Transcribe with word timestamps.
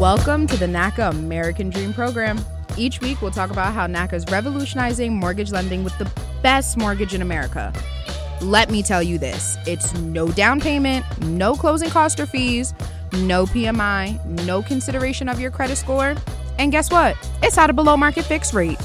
Welcome 0.00 0.46
to 0.46 0.56
the 0.56 0.64
NACA 0.64 1.10
American 1.10 1.68
Dream 1.68 1.92
Program. 1.92 2.42
Each 2.78 3.02
week, 3.02 3.20
we'll 3.20 3.30
talk 3.30 3.50
about 3.50 3.74
how 3.74 3.86
NACA 3.86 4.14
is 4.14 4.24
revolutionizing 4.30 5.14
mortgage 5.14 5.52
lending 5.52 5.84
with 5.84 5.96
the 5.98 6.10
best 6.42 6.78
mortgage 6.78 7.12
in 7.12 7.20
America. 7.20 7.70
Let 8.40 8.70
me 8.70 8.82
tell 8.82 9.02
you 9.02 9.18
this 9.18 9.58
it's 9.66 9.92
no 9.96 10.28
down 10.28 10.58
payment, 10.58 11.04
no 11.26 11.54
closing 11.54 11.90
cost 11.90 12.18
or 12.18 12.24
fees, 12.24 12.72
no 13.12 13.44
PMI, 13.44 14.24
no 14.46 14.62
consideration 14.62 15.28
of 15.28 15.38
your 15.38 15.50
credit 15.50 15.76
score. 15.76 16.16
And 16.58 16.72
guess 16.72 16.90
what? 16.90 17.14
It's 17.42 17.58
at 17.58 17.68
a 17.68 17.74
below 17.74 17.98
market 17.98 18.24
fixed 18.24 18.54
rate. 18.54 18.78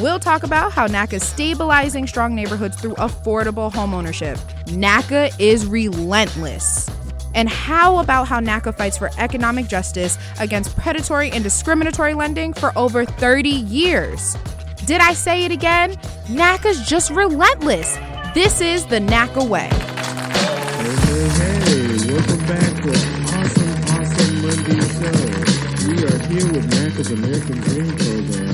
We'll 0.00 0.18
talk 0.18 0.42
about 0.42 0.72
how 0.72 0.88
NACA 0.88 1.12
is 1.12 1.24
stabilizing 1.24 2.08
strong 2.08 2.34
neighborhoods 2.34 2.74
through 2.74 2.94
affordable 2.94 3.70
homeownership. 3.70 4.36
NACA 4.66 5.30
is 5.38 5.64
relentless. 5.64 6.90
And 7.34 7.48
how 7.48 7.98
about 7.98 8.26
how 8.28 8.40
NACA 8.40 8.74
fights 8.76 8.96
for 8.98 9.10
economic 9.18 9.68
justice 9.68 10.18
against 10.38 10.76
predatory 10.76 11.30
and 11.30 11.42
discriminatory 11.44 12.14
lending 12.14 12.52
for 12.52 12.72
over 12.76 13.04
30 13.04 13.48
years? 13.48 14.36
Did 14.86 15.00
I 15.00 15.12
say 15.12 15.44
it 15.44 15.52
again? 15.52 15.92
NACA's 16.26 16.86
just 16.88 17.10
relentless. 17.10 17.96
This 18.34 18.60
is 18.60 18.86
the 18.86 18.98
NACA 19.00 19.48
way. 19.48 19.68
Hey, 19.70 20.96
hey, 21.06 21.58
hey, 21.66 22.12
welcome 22.12 22.42
back 22.46 22.72
to 22.82 22.90
Awesome, 23.38 23.74
Awesome 23.94 24.34
Monday 24.42 24.80
Show. 24.90 25.40
We 25.86 25.94
are 26.04 26.18
here 26.30 26.48
with 26.52 26.66
NACA's 26.70 27.10
American 27.10 27.58
Dream 27.60 27.90
Program, 27.96 28.49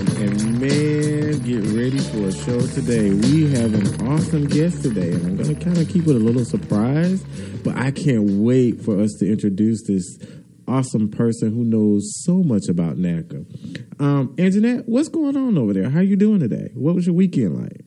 man, 0.68 1.38
get 1.40 1.62
ready 1.76 1.98
for 1.98 2.28
a 2.28 2.32
show 2.32 2.60
today. 2.60 3.10
We 3.10 3.50
have 3.52 3.74
an 3.74 4.08
awesome 4.08 4.46
guest 4.46 4.82
today, 4.82 5.12
and 5.12 5.26
I'm 5.26 5.36
going 5.36 5.56
to 5.56 5.64
kind 5.64 5.78
of 5.78 5.88
keep 5.88 6.06
it 6.06 6.16
a 6.16 6.18
little 6.18 6.44
surprise, 6.44 7.22
but 7.62 7.76
I 7.76 7.90
can't 7.90 8.42
wait 8.42 8.82
for 8.82 9.00
us 9.00 9.14
to 9.20 9.30
introduce 9.30 9.86
this 9.86 10.18
awesome 10.66 11.08
person 11.10 11.54
who 11.54 11.64
knows 11.64 12.12
so 12.24 12.42
much 12.42 12.68
about 12.68 12.96
NACA. 12.96 13.46
Um, 14.00 14.34
Anjanette, 14.36 14.84
what's 14.86 15.08
going 15.08 15.36
on 15.36 15.56
over 15.56 15.72
there? 15.72 15.90
How 15.90 16.00
are 16.00 16.02
you 16.02 16.16
doing 16.16 16.40
today? 16.40 16.70
What 16.74 16.94
was 16.94 17.06
your 17.06 17.14
weekend 17.14 17.62
like? 17.62 17.84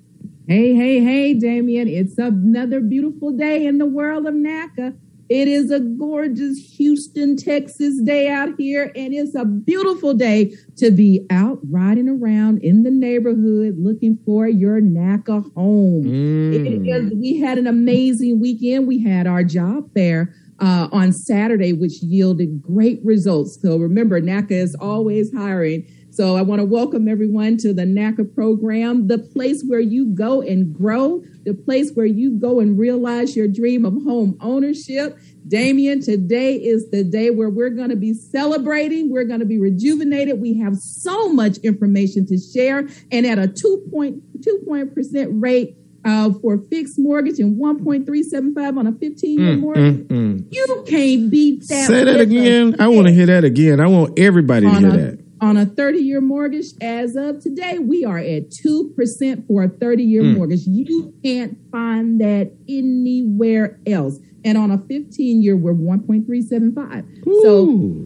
Hey, 0.47 0.73
hey, 0.73 1.03
hey, 1.03 1.33
Damien. 1.33 1.88
It's 1.88 2.17
another 2.17 2.80
beautiful 2.80 3.31
day 3.31 3.66
in 3.66 3.77
the 3.77 3.86
world 3.86 4.25
of 4.25 4.33
NACA. 4.33 4.97
It 5.30 5.47
is 5.47 5.69
a 5.69 5.80
gorgeous 5.80 6.58
Houston, 6.77 7.38
Texas 7.38 8.02
day 8.02 8.30
out 8.30 8.49
here, 8.58 8.91
and 8.95 9.13
it's 9.13 9.36
a 9.36 9.45
beautiful 9.45 10.16
day 10.16 10.55
to 10.77 10.89
be 10.89 11.23
out 11.30 11.59
riding 11.69 12.09
around 12.09 12.63
in 12.63 12.81
the 12.81 12.89
neighborhood 12.89 13.75
looking 13.77 14.17
for 14.25 14.47
your 14.47 14.81
NACA 14.81 15.53
home. 15.53 16.03
Mm. 16.03 17.19
we 17.19 17.38
had 17.38 17.59
an 17.59 17.67
amazing 17.67 18.39
weekend. 18.39 18.88
We 18.88 19.03
had 19.03 19.27
our 19.27 19.44
job 19.44 19.94
fair 19.94 20.33
uh, 20.59 20.89
on 20.91 21.13
Saturday, 21.13 21.73
which 21.73 22.02
yielded 22.02 22.61
great 22.64 22.99
results. 23.03 23.59
So 23.61 23.77
remember, 23.77 24.19
NACA 24.19 24.52
is 24.52 24.75
always 24.75 25.31
hiring. 25.31 25.88
So 26.11 26.35
I 26.35 26.41
want 26.41 26.59
to 26.59 26.65
welcome 26.65 27.07
everyone 27.07 27.57
to 27.57 27.73
the 27.73 27.83
NACA 27.83 28.33
program, 28.33 29.07
the 29.07 29.19
place 29.19 29.63
where 29.65 29.79
you 29.79 30.07
go 30.07 30.41
and 30.41 30.73
grow, 30.73 31.23
the 31.45 31.53
place 31.53 31.91
where 31.93 32.05
you 32.05 32.31
go 32.31 32.59
and 32.59 32.77
realize 32.79 33.35
your 33.35 33.47
dream 33.47 33.85
of 33.85 33.93
home 34.03 34.37
ownership. 34.41 35.17
Damien, 35.47 36.02
today 36.02 36.55
is 36.55 36.89
the 36.89 37.03
day 37.03 37.30
where 37.30 37.49
we're 37.49 37.69
going 37.69 37.89
to 37.89 37.95
be 37.95 38.13
celebrating. 38.13 39.11
We're 39.11 39.23
going 39.23 39.39
to 39.39 39.45
be 39.45 39.59
rejuvenated. 39.59 40.41
We 40.41 40.55
have 40.59 40.75
so 40.77 41.31
much 41.31 41.57
information 41.59 42.25
to 42.27 42.37
share 42.37 42.87
and 43.11 43.25
at 43.25 43.37
a 43.39 43.47
2.2 43.47 44.93
percent 44.93 45.30
rate 45.33 45.75
uh, 46.05 46.31
for 46.41 46.57
fixed 46.69 46.97
mortgage 46.97 47.39
and 47.39 47.57
1.375 47.59 48.77
on 48.77 48.87
a 48.87 48.91
15 48.93 49.39
year 49.39 49.55
Mm, 49.55 49.59
mortgage. 49.59 50.07
mm, 50.07 50.07
mm. 50.07 50.47
You 50.53 50.83
can't 50.87 51.30
beat 51.31 51.61
that. 51.67 51.87
Say 51.87 52.03
that 52.03 52.19
again. 52.19 52.75
I 52.80 52.87
want 52.87 53.07
to 53.07 53.13
hear 53.13 53.25
that 53.27 53.43
again. 53.43 53.80
I 53.80 53.87
want 53.87 54.17
everybody 54.17 54.65
to 54.65 54.80
hear 54.80 54.89
a, 54.89 54.97
that. 54.97 55.28
On 55.42 55.58
a 55.58 55.66
30 55.66 56.00
year 56.00 56.22
mortgage 56.22 56.68
as 56.82 57.16
of 57.16 57.40
today 57.42 57.80
we 57.80 58.04
are 58.06 58.18
at 58.18 58.50
2% 58.50 59.48
for 59.48 59.64
a 59.64 59.70
30 59.70 60.04
year 60.04 60.22
Mm. 60.23 60.36
mortgage 60.38 60.66
you 60.67 61.14
can't 61.23 61.58
find 61.72 62.20
that 62.22 62.52
anywhere 62.67 63.80
else 63.88 64.20
and 64.44 64.58
on 64.58 64.70
a 64.72 64.78
15 64.78 65.42
year 65.42 65.55
we're 65.55 65.73
1.375 65.73 67.05
so 67.42 68.05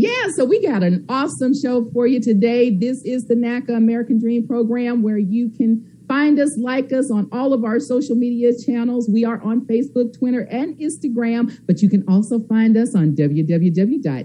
yeah, 0.00 0.28
so 0.36 0.44
we 0.44 0.62
got 0.64 0.84
an 0.84 1.04
awesome 1.08 1.52
show 1.60 1.90
for 1.92 2.06
you 2.06 2.20
today. 2.20 2.70
This 2.70 3.02
is 3.04 3.26
the 3.26 3.34
NACA 3.34 3.74
American 3.76 4.20
Dream 4.20 4.46
Program 4.46 5.02
where 5.02 5.18
you 5.18 5.50
can 5.50 5.84
find 6.06 6.38
us, 6.38 6.56
like 6.56 6.92
us 6.92 7.10
on 7.10 7.28
all 7.32 7.52
of 7.52 7.64
our 7.64 7.80
social 7.80 8.14
media 8.14 8.52
channels. 8.56 9.08
We 9.12 9.24
are 9.24 9.42
on 9.42 9.62
Facebook, 9.62 10.16
Twitter, 10.16 10.42
and 10.52 10.78
Instagram, 10.78 11.50
but 11.66 11.82
you 11.82 11.88
can 11.90 12.04
also 12.08 12.38
find 12.38 12.76
us 12.76 12.94
on 12.94 13.16
www.naca.com. 13.16 14.24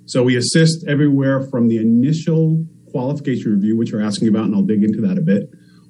So 0.07 0.23
we 0.23 0.37
assist 0.37 0.85
everywhere 0.87 1.41
from 1.51 1.67
the 1.67 1.77
initial 1.77 2.65
qualification 2.91 3.51
review, 3.51 3.77
which 3.77 3.91
you're 3.91 4.01
asking 4.01 4.29
about, 4.29 4.45
and 4.45 4.55
I'll 4.55 4.61
dig 4.61 4.81
into 4.81 5.01
that 5.01 5.17
a 5.17 5.21
bit, 5.21 5.49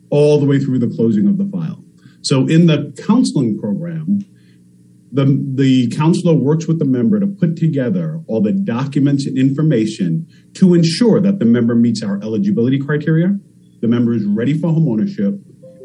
all 0.10 0.40
the 0.40 0.46
way 0.48 0.60
through 0.60 0.80
the 0.80 0.88
closing 0.88 1.28
of 1.28 1.38
the 1.38 1.46
file. 1.46 1.84
So 2.24 2.48
in 2.48 2.66
the 2.66 2.94
counseling 3.06 3.60
program, 3.60 4.20
the 5.12 5.26
the 5.54 5.88
counselor 5.96 6.34
works 6.34 6.68
with 6.68 6.80
the 6.80 6.86
member 6.86 7.20
to 7.20 7.28
put 7.28 7.56
together 7.56 8.20
all 8.28 8.42
the 8.42 8.52
documents 8.52 9.28
and 9.28 9.38
information 9.38 10.28
to 10.56 10.74
ensure 10.74 11.22
that 11.22 11.38
the 11.38 11.46
member 11.46 11.76
meets 11.76 12.04
our 12.04 12.20
eligibility 12.24 12.80
criteria, 12.80 13.38
the 13.82 13.88
member 13.88 14.14
is 14.14 14.26
ready 14.26 14.60
for 14.60 14.74
home 14.74 14.90
ownership, 14.90 15.36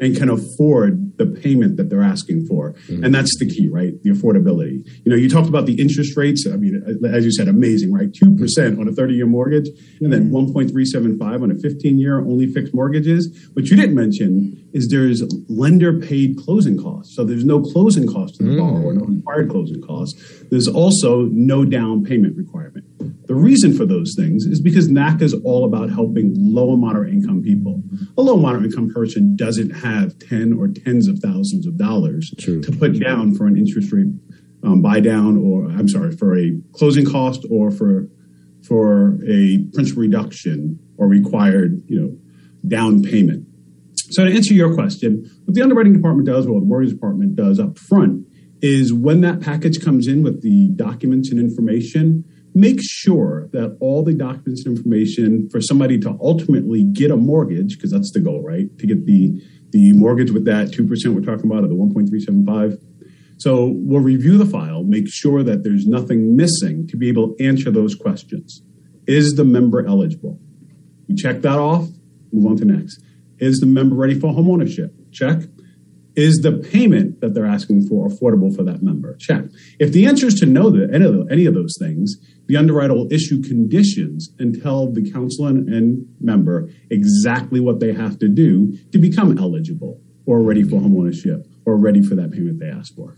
and 0.01 0.17
can 0.17 0.29
afford 0.29 1.12
the 1.23 1.39
payment 1.39 1.77
that 1.77 1.89
they're 1.89 2.03
asking 2.03 2.45
for. 2.45 2.73
Mm-hmm. 2.73 3.03
And 3.03 3.15
that's 3.15 3.37
the 3.39 3.47
key, 3.47 3.67
right? 3.67 3.93
The 4.03 4.11
affordability. 4.11 4.85
You 5.05 5.11
know, 5.11 5.15
you 5.15 5.29
talked 5.29 5.49
about 5.49 5.65
the 5.65 5.79
interest 5.79 6.17
rates. 6.17 6.45
I 6.51 6.57
mean, 6.57 6.83
as 7.05 7.25
you 7.25 7.31
said, 7.31 7.47
amazing, 7.47 7.93
right? 7.93 8.11
2% 8.11 8.79
on 8.79 8.87
a 8.87 8.91
30 8.91 9.13
year 9.13 9.25
mortgage 9.25 9.67
and 10.01 10.11
then 10.11 10.31
1.375 10.31 11.43
on 11.43 11.51
a 11.51 11.55
15 11.55 11.99
year 11.99 12.19
only 12.19 12.47
fixed 12.47 12.73
mortgages. 12.73 13.49
What 13.53 13.67
you 13.67 13.75
didn't 13.75 13.95
mention 13.95 14.69
is 14.73 14.89
there's 14.89 15.21
lender 15.47 15.99
paid 15.99 16.37
closing 16.37 16.81
costs. 16.81 17.15
So 17.15 17.23
there's 17.23 17.45
no 17.45 17.61
closing 17.61 18.07
cost 18.07 18.35
to 18.35 18.43
the 18.43 18.49
mm-hmm. 18.49 18.59
borrower, 18.59 18.93
no 18.93 19.05
required 19.05 19.49
closing 19.49 19.81
costs. 19.81 20.19
There's 20.49 20.67
also 20.67 21.23
no 21.31 21.63
down 21.63 22.03
payment 22.03 22.35
requirement. 22.35 22.85
The 23.27 23.35
reason 23.35 23.75
for 23.75 23.85
those 23.85 24.13
things 24.17 24.45
is 24.45 24.59
because 24.59 24.89
NACA 24.89 25.21
is 25.21 25.33
all 25.45 25.65
about 25.65 25.89
helping 25.89 26.33
low 26.35 26.71
and 26.71 26.81
moderate 26.81 27.13
income 27.13 27.41
people. 27.41 27.81
A 28.17 28.21
low 28.21 28.33
and 28.33 28.41
moderate 28.41 28.65
income 28.65 28.91
person 28.93 29.35
doesn't 29.35 29.69
have 29.69 30.17
10 30.19 30.53
or 30.53 30.67
tens 30.67 31.07
of 31.07 31.12
thousands 31.19 31.65
of 31.65 31.77
dollars 31.77 32.33
True. 32.39 32.61
to 32.61 32.71
put 32.71 32.99
down 32.99 33.35
for 33.35 33.47
an 33.47 33.57
interest 33.57 33.91
rate 33.91 34.07
um, 34.63 34.81
buy 34.81 34.99
down 34.99 35.37
or 35.37 35.65
I'm 35.65 35.87
sorry, 35.87 36.15
for 36.15 36.37
a 36.37 36.59
closing 36.73 37.05
cost 37.05 37.45
or 37.49 37.69
for 37.69 38.07
for 38.67 39.19
a 39.27 39.65
principal 39.73 40.01
reduction 40.01 40.79
or 40.97 41.07
required, 41.07 41.83
you 41.87 41.99
know, 41.99 42.17
down 42.65 43.03
payment. 43.03 43.45
So 44.11 44.23
to 44.23 44.33
answer 44.33 44.53
your 44.53 44.73
question, 44.73 45.29
what 45.43 45.53
the 45.53 45.61
underwriting 45.61 45.93
department 45.93 46.27
does, 46.27 46.45
or 46.47 46.53
what 46.53 46.59
the 46.61 46.65
mortgage 46.65 46.93
department 46.93 47.35
does 47.35 47.59
up 47.59 47.77
front, 47.77 48.25
is 48.61 48.93
when 48.93 49.21
that 49.21 49.41
package 49.41 49.83
comes 49.83 50.07
in 50.07 50.23
with 50.23 50.41
the 50.41 50.69
documents 50.75 51.29
and 51.29 51.39
information, 51.39 52.23
make 52.53 52.79
sure 52.81 53.49
that 53.51 53.75
all 53.81 54.03
the 54.03 54.13
documents 54.13 54.65
and 54.65 54.77
information 54.77 55.49
for 55.49 55.59
somebody 55.59 55.99
to 55.99 56.17
ultimately 56.21 56.83
get 56.83 57.11
a 57.11 57.17
mortgage, 57.17 57.75
because 57.75 57.91
that's 57.91 58.11
the 58.13 58.21
goal, 58.21 58.41
right? 58.41 58.77
To 58.77 58.87
get 58.87 59.05
the 59.05 59.41
the 59.73 59.91
mortgage 59.93 60.31
with 60.31 60.45
that 60.45 60.67
2% 60.69 60.87
we're 61.13 61.21
talking 61.21 61.51
about, 61.51 61.65
or 61.65 61.67
the 61.67 61.75
1.375. 61.75 62.79
So 63.39 63.73
we'll 63.75 63.99
review 63.99 64.37
the 64.37 64.45
file, 64.45 64.83
make 64.83 65.09
sure 65.09 65.43
that 65.43 65.63
there's 65.63 65.85
nothing 65.85 66.37
missing 66.37 66.87
to 66.87 66.95
be 66.95 67.09
able 67.09 67.33
to 67.33 67.43
answer 67.43 67.71
those 67.71 67.95
questions. 67.95 68.61
Is 69.07 69.33
the 69.33 69.43
member 69.43 69.85
eligible? 69.85 70.39
We 71.09 71.15
check 71.15 71.41
that 71.41 71.59
off, 71.59 71.89
move 72.31 72.51
on 72.51 72.57
to 72.57 72.65
next. 72.65 73.03
Is 73.39 73.59
the 73.59 73.65
member 73.65 73.95
ready 73.95 74.17
for 74.17 74.31
homeownership? 74.31 74.91
Check. 75.11 75.41
Is 76.15 76.41
the 76.43 76.51
payment 76.51 77.21
that 77.21 77.33
they're 77.33 77.45
asking 77.45 77.87
for 77.87 78.07
affordable 78.07 78.55
for 78.55 78.63
that 78.63 78.83
member? 78.83 79.15
Check. 79.19 79.45
If 79.79 79.91
the 79.91 80.05
answer 80.05 80.27
is 80.27 80.35
to 80.41 80.45
no 80.45 80.71
to 80.71 80.87
any 80.93 81.45
of, 81.45 81.53
those 81.55 81.75
things, 81.79 82.17
the 82.45 82.55
underwriter 82.55 82.93
will 82.93 83.11
issue 83.11 83.41
conditions 83.41 84.29
and 84.37 84.61
tell 84.61 84.91
the 84.91 85.09
counselor 85.11 85.49
and 85.49 86.05
member 86.19 86.69
exactly 86.91 87.59
what 87.59 87.79
they 87.79 87.93
have 87.93 88.19
to 88.19 88.27
do 88.27 88.77
to 88.91 88.99
become 88.99 89.37
eligible 89.37 90.01
or 90.25 90.41
ready 90.41 90.63
for 90.63 90.79
homeownership 90.79 91.47
or 91.65 91.77
ready 91.77 92.01
for 92.01 92.15
that 92.15 92.31
payment 92.31 92.59
they 92.59 92.69
asked 92.69 92.95
for. 92.95 93.17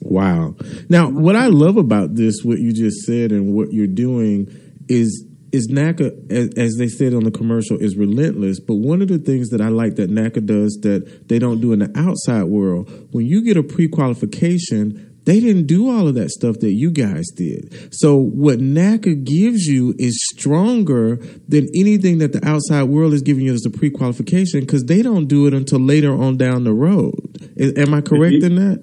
Wow. 0.00 0.56
Now, 0.88 1.10
what 1.10 1.36
I 1.36 1.46
love 1.46 1.76
about 1.76 2.14
this, 2.14 2.42
what 2.42 2.58
you 2.58 2.72
just 2.72 3.02
said, 3.02 3.30
and 3.30 3.52
what 3.52 3.72
you're 3.72 3.86
doing 3.86 4.48
is 4.88 5.26
is 5.52 5.68
NACA, 5.68 6.32
as, 6.32 6.48
as, 6.56 6.76
they 6.76 6.88
said 6.88 7.14
on 7.14 7.24
the 7.24 7.30
commercial, 7.30 7.76
is 7.78 7.96
relentless. 7.96 8.58
But 8.58 8.76
one 8.76 9.02
of 9.02 9.08
the 9.08 9.18
things 9.18 9.50
that 9.50 9.60
I 9.60 9.68
like 9.68 9.96
that 9.96 10.10
NACA 10.10 10.46
does 10.46 10.78
that 10.82 11.28
they 11.28 11.38
don't 11.38 11.60
do 11.60 11.72
in 11.72 11.80
the 11.80 11.92
outside 11.94 12.44
world, 12.44 12.90
when 13.12 13.26
you 13.26 13.44
get 13.44 13.56
a 13.56 13.62
pre 13.62 13.88
qualification, 13.88 15.12
they 15.24 15.38
didn't 15.38 15.66
do 15.66 15.88
all 15.88 16.08
of 16.08 16.14
that 16.14 16.30
stuff 16.30 16.58
that 16.60 16.72
you 16.72 16.90
guys 16.90 17.26
did. 17.36 17.94
So 17.94 18.16
what 18.16 18.58
NACA 18.58 19.24
gives 19.24 19.66
you 19.66 19.94
is 19.98 20.18
stronger 20.34 21.16
than 21.48 21.68
anything 21.76 22.18
that 22.18 22.32
the 22.32 22.44
outside 22.46 22.84
world 22.84 23.12
is 23.12 23.22
giving 23.22 23.44
you 23.44 23.52
as 23.52 23.64
a 23.64 23.70
pre-qualification 23.70 24.60
because 24.60 24.84
they 24.84 25.02
don't 25.02 25.26
do 25.26 25.46
it 25.46 25.54
until 25.54 25.78
later 25.78 26.12
on 26.12 26.36
down 26.36 26.64
the 26.64 26.72
road. 26.72 27.38
Am 27.58 27.94
I 27.94 28.00
correct 28.00 28.42
in 28.42 28.56
that? 28.56 28.82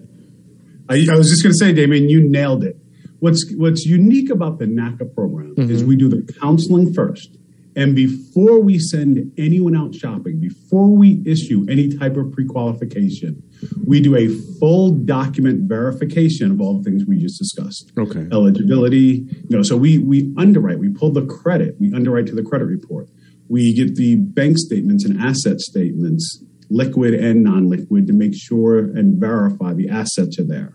I, 0.89 1.05
I 1.11 1.17
was 1.17 1.29
just 1.29 1.43
going 1.43 1.53
to 1.53 1.57
say, 1.57 1.73
Damien, 1.73 2.09
you 2.09 2.27
nailed 2.27 2.63
it. 2.63 2.77
What's 3.19 3.51
what's 3.55 3.85
unique 3.85 4.29
about 4.29 4.59
the 4.59 4.65
NACA 4.65 5.13
program 5.13 5.55
mm-hmm. 5.55 5.71
is 5.71 5.83
we 5.83 5.95
do 5.95 6.09
the 6.09 6.21
counseling 6.39 6.93
first. 6.93 7.37
And 7.75 7.95
before 7.95 8.59
we 8.59 8.79
send 8.79 9.31
anyone 9.37 9.75
out 9.75 9.93
shopping, 9.93 10.39
before 10.39 10.89
we 10.89 11.21
issue 11.25 11.65
any 11.69 11.95
type 11.95 12.17
of 12.17 12.31
pre-qualification, 12.31 13.41
we 13.85 14.01
do 14.01 14.15
a 14.15 14.27
full 14.59 14.91
document 14.91 15.69
verification 15.69 16.51
of 16.51 16.59
all 16.61 16.77
the 16.77 16.83
things 16.83 17.05
we 17.05 17.19
just 17.19 17.37
discussed. 17.37 17.91
Okay. 17.97 18.27
Eligibility, 18.31 19.25
you 19.47 19.55
know, 19.55 19.63
so 19.63 19.77
we 19.77 19.97
we 19.97 20.33
underwrite, 20.37 20.79
we 20.79 20.89
pull 20.89 21.11
the 21.11 21.25
credit, 21.25 21.75
we 21.79 21.93
underwrite 21.93 22.27
to 22.27 22.35
the 22.35 22.43
credit 22.43 22.65
report. 22.65 23.07
We 23.47 23.73
get 23.73 23.95
the 23.95 24.15
bank 24.15 24.57
statements 24.57 25.05
and 25.05 25.19
asset 25.19 25.59
statements, 25.59 26.43
liquid 26.69 27.13
and 27.13 27.43
non-liquid, 27.43 28.07
to 28.07 28.13
make 28.13 28.35
sure 28.35 28.79
and 28.79 29.19
verify 29.19 29.73
the 29.73 29.89
assets 29.89 30.37
are 30.39 30.43
there. 30.43 30.73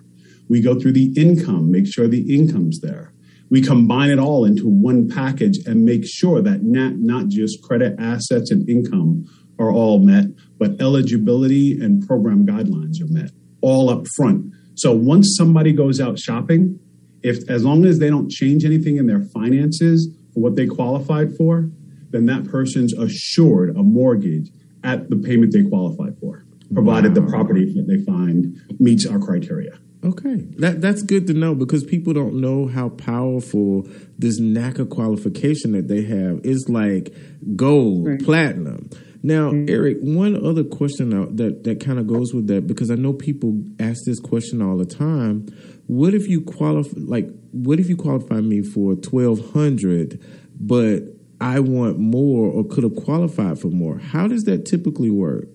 We 0.49 0.61
go 0.61 0.79
through 0.79 0.93
the 0.93 1.13
income, 1.17 1.71
make 1.71 1.87
sure 1.87 2.07
the 2.07 2.35
income's 2.35 2.81
there 2.81 3.15
we 3.51 3.63
combine 3.63 4.11
it 4.11 4.19
all 4.19 4.45
into 4.45 4.67
one 4.67 5.09
package 5.09 5.59
and 5.67 5.85
make 5.85 6.05
sure 6.05 6.43
that 6.43 6.63
not, 6.63 6.95
not 6.97 7.29
just 7.29 7.63
credit 7.63 7.95
assets 7.99 8.51
and 8.51 8.69
income 8.69 9.27
are 9.59 9.71
all 9.71 10.01
met, 10.01 10.27
but 10.59 10.81
eligibility 10.81 11.81
and 11.81 12.05
program 12.07 12.47
guidelines 12.47 13.01
are 13.01 13.13
met 13.13 13.31
all 13.61 13.91
up 13.91 14.07
front. 14.17 14.53
So 14.75 14.93
once 14.93 15.35
somebody 15.37 15.73
goes 15.73 16.01
out 16.01 16.19
shopping, 16.19 16.81
if 17.23 17.49
as 17.49 17.65
long 17.65 17.85
as 17.85 17.99
they 17.99 18.11
don't 18.11 18.31
change 18.31 18.65
anything 18.65 18.97
in 18.97 19.07
their 19.07 19.23
finances 19.33 20.09
for 20.33 20.41
what 20.41 20.57
they 20.57 20.67
qualified 20.67 21.37
for, 21.37 21.71
then 22.11 22.27
that 22.27 22.45
person's 22.45 22.93
assured 22.95 23.77
a 23.77 23.83
mortgage 23.83 24.51
at 24.83 25.09
the 25.11 25.17
payment 25.17 25.53
they 25.53 25.63
qualified 25.63 26.19
for, 26.19 26.45
provided 26.73 27.17
wow. 27.17 27.23
the 27.23 27.31
property 27.31 27.73
that 27.73 27.87
they 27.87 28.03
find 28.05 28.61
meets 28.81 29.07
our 29.07 29.19
criteria. 29.19 29.79
Okay, 30.05 30.37
that 30.59 30.81
that's 30.83 31.03
good 31.03 31.27
to 31.29 31.33
know 31.33 31.55
because 31.55 31.83
people 31.83 32.13
don't 32.13 32.41
know 32.41 32.67
how 32.67 32.91
powerful 32.91 33.89
this 34.19 34.39
NACA 34.39 34.91
qualification 34.91 35.73
that 35.73 35.89
they 35.89 36.03
have 36.03 36.41
is 36.45 36.69
like 36.69 37.15
gold, 37.57 38.07
right. 38.07 38.23
platinum. 38.23 38.91
Now, 39.23 39.51
mm-hmm. 39.53 39.71
Eric, 39.71 39.99
one 40.03 40.37
other 40.45 40.65
question 40.65 41.09
that 41.37 41.65
that 41.65 41.81
kind 41.81 41.99
of 41.99 42.07
goes 42.07 42.35
with 42.35 42.47
that 42.49 42.67
because 42.67 42.91
I 42.91 42.97
know 42.97 43.15
people 43.15 43.65
ask 43.81 44.05
this 44.05 44.21
question 44.21 44.61
all 44.61 44.77
the 44.77 44.85
time. 44.85 45.47
What 45.87 46.13
if 46.13 46.29
you 46.29 46.43
qualify 46.43 46.93
like 46.99 47.31
what 47.53 47.81
if 47.81 47.89
you 47.89 47.97
qualify 47.97 48.43
me 48.43 48.61
for 48.61 48.95
twelve 48.97 49.53
hundred, 49.53 50.23
but 50.61 51.05
I 51.41 51.61
want 51.61 51.99
more 51.99 52.49
or 52.49 52.65
could 52.65 52.85
have 52.85 52.97
qualified 52.97 53.59
for 53.59 53.69
more? 53.69 53.97
How 53.99 54.29
does 54.29 54.45
that 54.45 54.67
typically 54.67 55.11
work? 55.11 55.49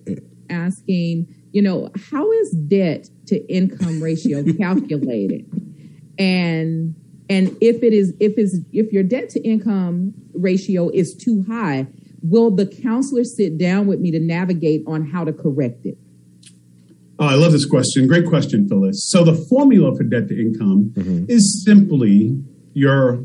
Asking 0.48 1.32
you 1.52 1.62
know, 1.62 1.90
how 2.10 2.30
is 2.32 2.50
debt 2.50 3.08
to 3.26 3.36
income 3.52 4.02
ratio 4.02 4.44
calculated? 4.58 5.46
and 6.20 6.94
and 7.30 7.56
if 7.60 7.82
it 7.82 7.92
is 7.92 8.12
if 8.20 8.38
is 8.38 8.60
if 8.72 8.92
your 8.92 9.02
debt 9.02 9.30
to 9.30 9.40
income 9.40 10.12
ratio 10.34 10.90
is 10.90 11.14
too 11.14 11.44
high, 11.48 11.86
will 12.22 12.54
the 12.54 12.66
counselor 12.66 13.24
sit 13.24 13.56
down 13.56 13.86
with 13.86 14.00
me 14.00 14.10
to 14.10 14.20
navigate 14.20 14.82
on 14.86 15.08
how 15.10 15.24
to 15.24 15.32
correct 15.32 15.86
it? 15.86 15.96
Oh, 17.18 17.26
I 17.26 17.34
love 17.34 17.52
this 17.52 17.66
question. 17.66 18.06
Great 18.06 18.26
question, 18.26 18.68
Phyllis. 18.68 19.08
So 19.10 19.24
the 19.24 19.34
formula 19.34 19.96
for 19.96 20.04
debt 20.04 20.28
to 20.28 20.38
income 20.38 20.92
mm-hmm. 20.94 21.24
is 21.28 21.64
simply 21.64 22.38
your 22.74 23.24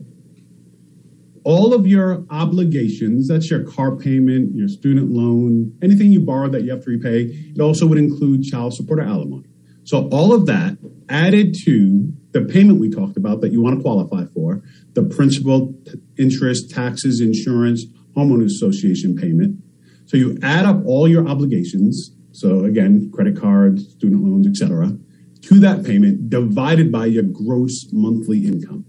all 1.46 1.75
of 1.75 1.86
your 1.86 2.25
obligations 2.32 3.28
that's 3.28 3.50
your 3.50 3.64
car 3.64 3.96
payment 3.96 4.54
your 4.56 4.68
student 4.68 5.12
loan 5.12 5.72
anything 5.82 6.12
you 6.12 6.20
borrow 6.20 6.50
that 6.50 6.64
you 6.64 6.72
have 6.72 6.84
to 6.84 6.90
repay 6.90 7.22
it 7.56 7.62
also 7.62 7.86
would 7.86 8.00
include 8.00 8.44
child 8.44 8.74
support 8.74 9.00
or 9.00 9.04
alimony. 9.04 9.48
So 9.84 10.10
all 10.10 10.34
of 10.34 10.48
that 10.48 10.78
added 11.08 11.56
to 11.66 12.12
the 12.32 12.42
payment 12.42 12.80
we 12.80 12.90
talked 12.90 13.16
about 13.16 13.42
that 13.42 13.52
you 13.52 13.62
want 13.62 13.78
to 13.78 13.82
qualify 13.82 14.25
for 14.34 14.64
the 14.94 15.04
principal 15.04 15.74
interest 16.18 16.72
taxes 16.72 17.22
insurance 17.22 17.86
homeowners 18.18 18.46
association 18.46 19.16
payment. 19.16 19.62
So 20.08 20.18
you 20.18 20.38
add 20.42 20.66
up 20.66 20.84
all 20.86 21.08
your 21.08 21.28
obligations 21.28 22.12
so 22.32 22.66
again 22.66 23.12
credit 23.14 23.40
cards 23.40 23.88
student 23.92 24.24
loans 24.24 24.48
etc 24.48 24.98
to 25.44 25.60
that 25.60 25.86
payment 25.86 26.30
divided 26.30 26.92
by 26.92 27.06
your 27.06 27.24
gross 27.24 27.86
monthly 27.94 28.48
income 28.48 28.84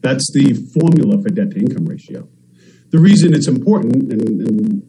that's 0.00 0.30
the 0.32 0.54
formula 0.78 1.20
for 1.22 1.28
debt 1.30 1.50
to 1.52 1.58
income 1.58 1.86
ratio. 1.86 2.28
The 2.90 2.98
reason 2.98 3.34
it's 3.34 3.48
important, 3.48 4.12
and, 4.12 4.22
and, 4.22 4.82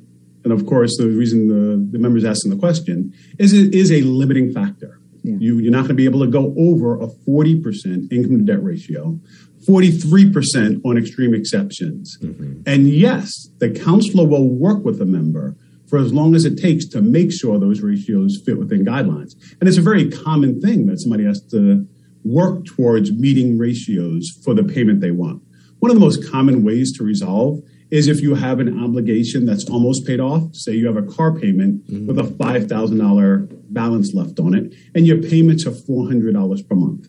and 0.44 0.54
of 0.54 0.66
course, 0.66 0.96
the 0.98 1.08
reason 1.08 1.48
the, 1.48 1.92
the 1.92 2.00
members 2.00 2.24
asking 2.24 2.52
the 2.52 2.58
question 2.58 3.14
is 3.40 3.54
it 3.54 3.74
is 3.74 3.92
a 3.92 4.02
limiting 4.02 4.54
factor. 4.54 5.00
Yeah. 5.24 5.36
You, 5.40 5.60
you're 5.60 5.72
not 5.72 5.80
going 5.80 5.90
to 5.90 5.94
be 5.96 6.06
able 6.06 6.22
to 6.22 6.28
go 6.28 6.54
over 6.58 6.96
a 6.96 7.08
40% 7.08 8.12
income 8.12 8.38
to 8.38 8.44
debt 8.46 8.64
ratio, 8.64 9.20
43% 9.68 10.82
on 10.86 10.98
extreme 10.98 11.34
exceptions. 11.34 12.18
Mm-hmm. 12.22 12.62
And 12.66 12.90
yes, 12.90 13.50
the 13.58 13.70
counselor 13.70 14.26
will 14.26 14.48
work 14.48 14.86
with 14.86 15.00
the 15.00 15.06
member 15.06 15.56
for 15.88 15.98
as 16.00 16.14
long 16.14 16.36
as 16.36 16.46
it 16.46 16.58
takes 16.58 16.86
to 16.90 17.02
make 17.02 17.32
sure 17.32 17.60
those 17.60 17.82
ratios 17.82 18.42
fit 18.46 18.58
within 18.58 18.86
guidelines. 18.86 19.34
And 19.60 19.68
it's 19.68 19.78
a 19.78 19.82
very 19.82 20.10
common 20.10 20.62
thing 20.62 20.86
that 20.88 21.00
somebody 21.00 21.26
has 21.26 21.42
to 21.52 21.88
work 22.28 22.66
towards 22.66 23.12
meeting 23.12 23.58
ratios 23.58 24.30
for 24.44 24.54
the 24.54 24.64
payment 24.64 25.02
they 25.02 25.12
want. 25.12 25.42
One 25.80 25.92
of 25.92 25.96
the 25.96 26.02
most 26.02 26.30
common 26.30 26.64
ways 26.64 26.96
to 26.98 27.04
resolve 27.04 27.62
is 27.90 28.08
if 28.08 28.22
you 28.22 28.36
have 28.36 28.60
an 28.60 28.84
obligation 28.84 29.46
that's 29.46 29.70
almost 29.70 30.06
paid 30.06 30.20
off. 30.20 30.54
Say 30.54 30.74
you 30.74 30.88
have 30.88 30.98
a 30.98 31.08
car 31.08 31.38
payment 31.38 31.88
mm-hmm. 31.88 32.08
with 32.08 32.20
a 32.20 32.24
$5,000 32.24 33.48
balance 33.70 34.14
left 34.14 34.40
on 34.40 34.54
it, 34.54 34.74
and 34.94 35.08
your 35.08 35.22
payments 35.22 35.66
are 35.66 35.72
$400 35.72 36.68
per 36.68 36.76
month. 36.76 37.08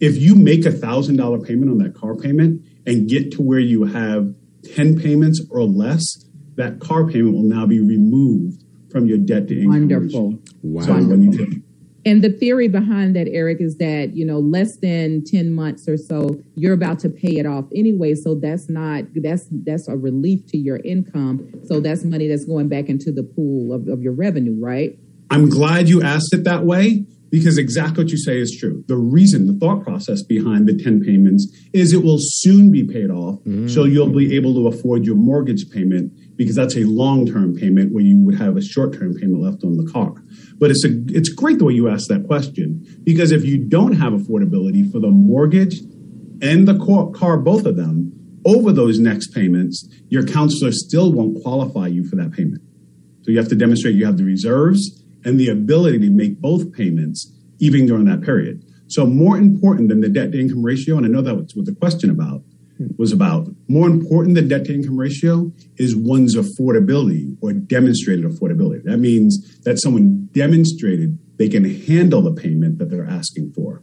If 0.00 0.16
you 0.16 0.34
make 0.34 0.64
a 0.64 0.70
$1,000 0.70 1.46
payment 1.46 1.70
on 1.70 1.78
that 1.78 1.94
car 1.94 2.14
payment 2.16 2.64
and 2.86 3.08
get 3.08 3.32
to 3.32 3.42
where 3.42 3.58
you 3.58 3.84
have 3.84 4.34
10 4.74 5.00
payments 5.00 5.42
or 5.50 5.62
less, 5.62 6.24
that 6.56 6.80
car 6.80 7.06
payment 7.06 7.34
will 7.34 7.42
now 7.42 7.66
be 7.66 7.80
removed 7.80 8.62
from 8.90 9.06
your 9.06 9.18
debt 9.18 9.48
to 9.48 9.58
income. 9.58 9.88
Wonderful. 9.88 10.38
Wow. 10.62 10.82
So 10.82 10.94
when 10.94 11.22
you 11.22 11.36
take 11.36 11.63
and 12.06 12.22
the 12.22 12.30
theory 12.30 12.68
behind 12.68 13.16
that, 13.16 13.28
Eric, 13.28 13.60
is 13.60 13.78
that, 13.78 14.14
you 14.14 14.26
know, 14.26 14.38
less 14.38 14.76
than 14.76 15.24
10 15.24 15.52
months 15.52 15.88
or 15.88 15.96
so, 15.96 16.42
you're 16.54 16.74
about 16.74 16.98
to 17.00 17.08
pay 17.08 17.38
it 17.38 17.46
off 17.46 17.64
anyway. 17.74 18.14
So 18.14 18.34
that's 18.34 18.68
not, 18.68 19.04
that's, 19.14 19.46
that's 19.50 19.88
a 19.88 19.96
relief 19.96 20.46
to 20.48 20.58
your 20.58 20.78
income. 20.78 21.50
So 21.64 21.80
that's 21.80 22.04
money 22.04 22.28
that's 22.28 22.44
going 22.44 22.68
back 22.68 22.88
into 22.88 23.10
the 23.10 23.22
pool 23.22 23.72
of, 23.72 23.88
of 23.88 24.02
your 24.02 24.12
revenue, 24.12 24.56
right? 24.58 24.98
I'm 25.30 25.48
glad 25.48 25.88
you 25.88 26.02
asked 26.02 26.34
it 26.34 26.44
that 26.44 26.64
way 26.64 27.06
because 27.30 27.58
exactly 27.58 28.04
what 28.04 28.12
you 28.12 28.18
say 28.18 28.38
is 28.38 28.56
true. 28.56 28.84
The 28.86 28.96
reason, 28.96 29.46
the 29.46 29.54
thought 29.54 29.82
process 29.82 30.22
behind 30.22 30.68
the 30.68 30.76
10 30.80 31.02
payments 31.02 31.52
is 31.72 31.92
it 31.92 32.04
will 32.04 32.18
soon 32.20 32.70
be 32.70 32.84
paid 32.84 33.10
off. 33.10 33.40
Mm. 33.44 33.68
So 33.68 33.84
you'll 33.84 34.12
be 34.12 34.36
able 34.36 34.54
to 34.54 34.68
afford 34.68 35.04
your 35.04 35.16
mortgage 35.16 35.68
payment 35.70 36.12
because 36.36 36.56
that's 36.56 36.76
a 36.76 36.84
long 36.84 37.26
term 37.26 37.54
payment 37.54 37.92
where 37.92 38.02
you 38.02 38.18
would 38.24 38.36
have 38.36 38.56
a 38.56 38.62
short 38.62 38.92
term 38.92 39.14
payment 39.14 39.40
left 39.40 39.64
on 39.64 39.76
the 39.76 39.90
car. 39.90 40.14
But 40.58 40.70
it's 40.70 40.84
a 40.84 40.90
it's 41.08 41.28
great 41.28 41.58
the 41.58 41.64
way 41.64 41.74
you 41.74 41.88
asked 41.88 42.08
that 42.08 42.26
question 42.26 42.84
because 43.04 43.32
if 43.32 43.44
you 43.44 43.58
don't 43.58 43.94
have 43.94 44.12
affordability 44.12 44.90
for 44.90 44.98
the 45.00 45.10
mortgage 45.10 45.80
and 46.42 46.66
the 46.66 46.78
car, 47.16 47.38
both 47.38 47.64
of 47.66 47.76
them, 47.76 48.12
over 48.44 48.72
those 48.72 48.98
next 48.98 49.28
payments, 49.28 49.88
your 50.08 50.26
counselor 50.26 50.72
still 50.72 51.12
won't 51.12 51.42
qualify 51.42 51.86
you 51.86 52.06
for 52.06 52.16
that 52.16 52.32
payment. 52.32 52.62
So 53.22 53.30
you 53.30 53.38
have 53.38 53.48
to 53.48 53.54
demonstrate 53.54 53.94
you 53.94 54.04
have 54.04 54.18
the 54.18 54.24
reserves 54.24 55.02
and 55.24 55.40
the 55.40 55.48
ability 55.48 56.00
to 56.00 56.10
make 56.10 56.40
both 56.40 56.72
payments 56.72 57.32
even 57.58 57.86
during 57.86 58.04
that 58.04 58.20
period. 58.20 58.62
So 58.88 59.06
more 59.06 59.38
important 59.38 59.88
than 59.88 60.02
the 60.02 60.10
debt 60.10 60.32
to 60.32 60.40
income 60.40 60.62
ratio, 60.62 60.98
and 60.98 61.06
I 61.06 61.08
know 61.08 61.22
that's 61.22 61.56
what 61.56 61.64
the 61.64 61.74
question 61.74 62.10
about 62.10 62.42
was 62.98 63.12
about. 63.12 63.48
More 63.68 63.86
important 63.86 64.34
than 64.34 64.48
debt 64.48 64.64
to 64.66 64.74
income 64.74 64.96
ratio 64.96 65.52
is 65.76 65.94
one's 65.96 66.36
affordability 66.36 67.36
or 67.40 67.52
demonstrated 67.52 68.24
affordability. 68.24 68.82
That 68.84 68.98
means 68.98 69.60
that 69.64 69.80
someone 69.80 70.28
demonstrated 70.32 71.18
they 71.36 71.48
can 71.48 71.64
handle 71.64 72.22
the 72.22 72.32
payment 72.32 72.78
that 72.78 72.90
they're 72.90 73.06
asking 73.06 73.52
for. 73.52 73.82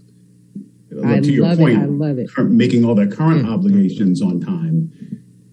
I 1.03 1.20
to 1.20 1.31
your 1.31 1.55
point, 1.55 1.79
it. 1.79 1.84
I 1.84 1.86
love 1.86 2.20
it. 2.20 2.29
Making 2.38 2.86
all 2.86 2.96
their 2.96 3.08
current 3.08 3.43
mm-hmm. 3.43 3.53
obligations 3.53 4.22
on 4.22 4.41
time 4.41 4.91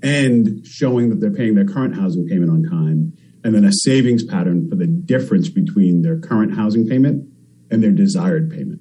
and 0.02 0.67
showing 0.67 1.11
that 1.11 1.21
they're 1.21 1.33
paying 1.33 1.55
their 1.55 1.64
current 1.64 1.95
housing 1.95 2.26
payment 2.26 2.50
on 2.50 2.62
time, 2.62 3.12
and 3.43 3.55
then 3.55 3.64
a 3.64 3.73
savings 3.73 4.25
pattern 4.25 4.69
for 4.69 4.76
the 4.76 4.87
difference 4.87 5.49
between 5.49 6.02
their 6.02 6.19
current 6.19 6.55
housing 6.55 6.87
payment 6.87 7.28
and 7.71 7.83
their 7.83 7.90
desired 7.93 8.50
payment 8.50 8.81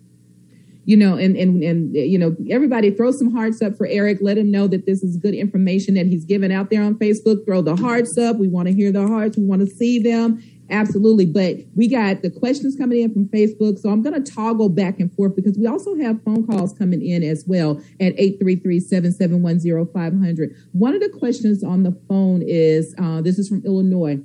you 0.87 0.95
know, 0.95 1.17
and 1.17 1.35
and 1.35 1.61
and 1.61 1.93
you 1.93 2.17
know, 2.17 2.33
everybody 2.49 2.91
throw 2.91 3.11
some 3.11 3.33
hearts 3.33 3.61
up 3.61 3.75
for 3.75 3.85
Eric. 3.87 4.19
Let 4.21 4.37
him 4.37 4.49
know 4.49 4.67
that 4.67 4.85
this 4.85 5.03
is 5.03 5.17
good 5.17 5.33
information 5.33 5.95
that 5.95 6.05
he's 6.05 6.23
giving 6.23 6.49
out 6.49 6.69
there 6.69 6.81
on 6.81 6.95
Facebook. 6.95 7.43
Throw 7.45 7.61
the 7.61 7.75
hearts 7.75 8.17
up. 8.17 8.37
We 8.37 8.47
want 8.47 8.69
to 8.69 8.73
hear 8.73 8.93
the 8.93 9.05
hearts. 9.05 9.37
We 9.37 9.43
want 9.43 9.59
to 9.59 9.67
see 9.67 9.99
them. 9.99 10.41
Absolutely. 10.69 11.25
But 11.25 11.57
we 11.75 11.89
got 11.89 12.21
the 12.21 12.29
questions 12.29 12.77
coming 12.77 13.01
in 13.01 13.11
from 13.11 13.27
Facebook. 13.27 13.79
So 13.79 13.89
I'm 13.89 14.01
going 14.01 14.23
to 14.23 14.31
toggle 14.31 14.69
back 14.69 15.01
and 15.01 15.13
forth 15.13 15.35
because 15.35 15.57
we 15.57 15.67
also 15.67 15.93
have 15.95 16.23
phone 16.23 16.47
calls 16.47 16.71
coming 16.71 17.05
in 17.05 17.21
as 17.21 17.43
well 17.45 17.81
at 17.99 18.15
833-771-0500. 18.15 20.55
One 20.71 20.93
of 20.93 21.01
the 21.01 21.09
questions 21.09 21.65
on 21.65 21.83
the 21.83 21.91
phone 22.07 22.41
is, 22.45 22.95
uh, 22.97 23.21
this 23.21 23.37
is 23.37 23.49
from 23.49 23.61
Illinois. 23.65 24.19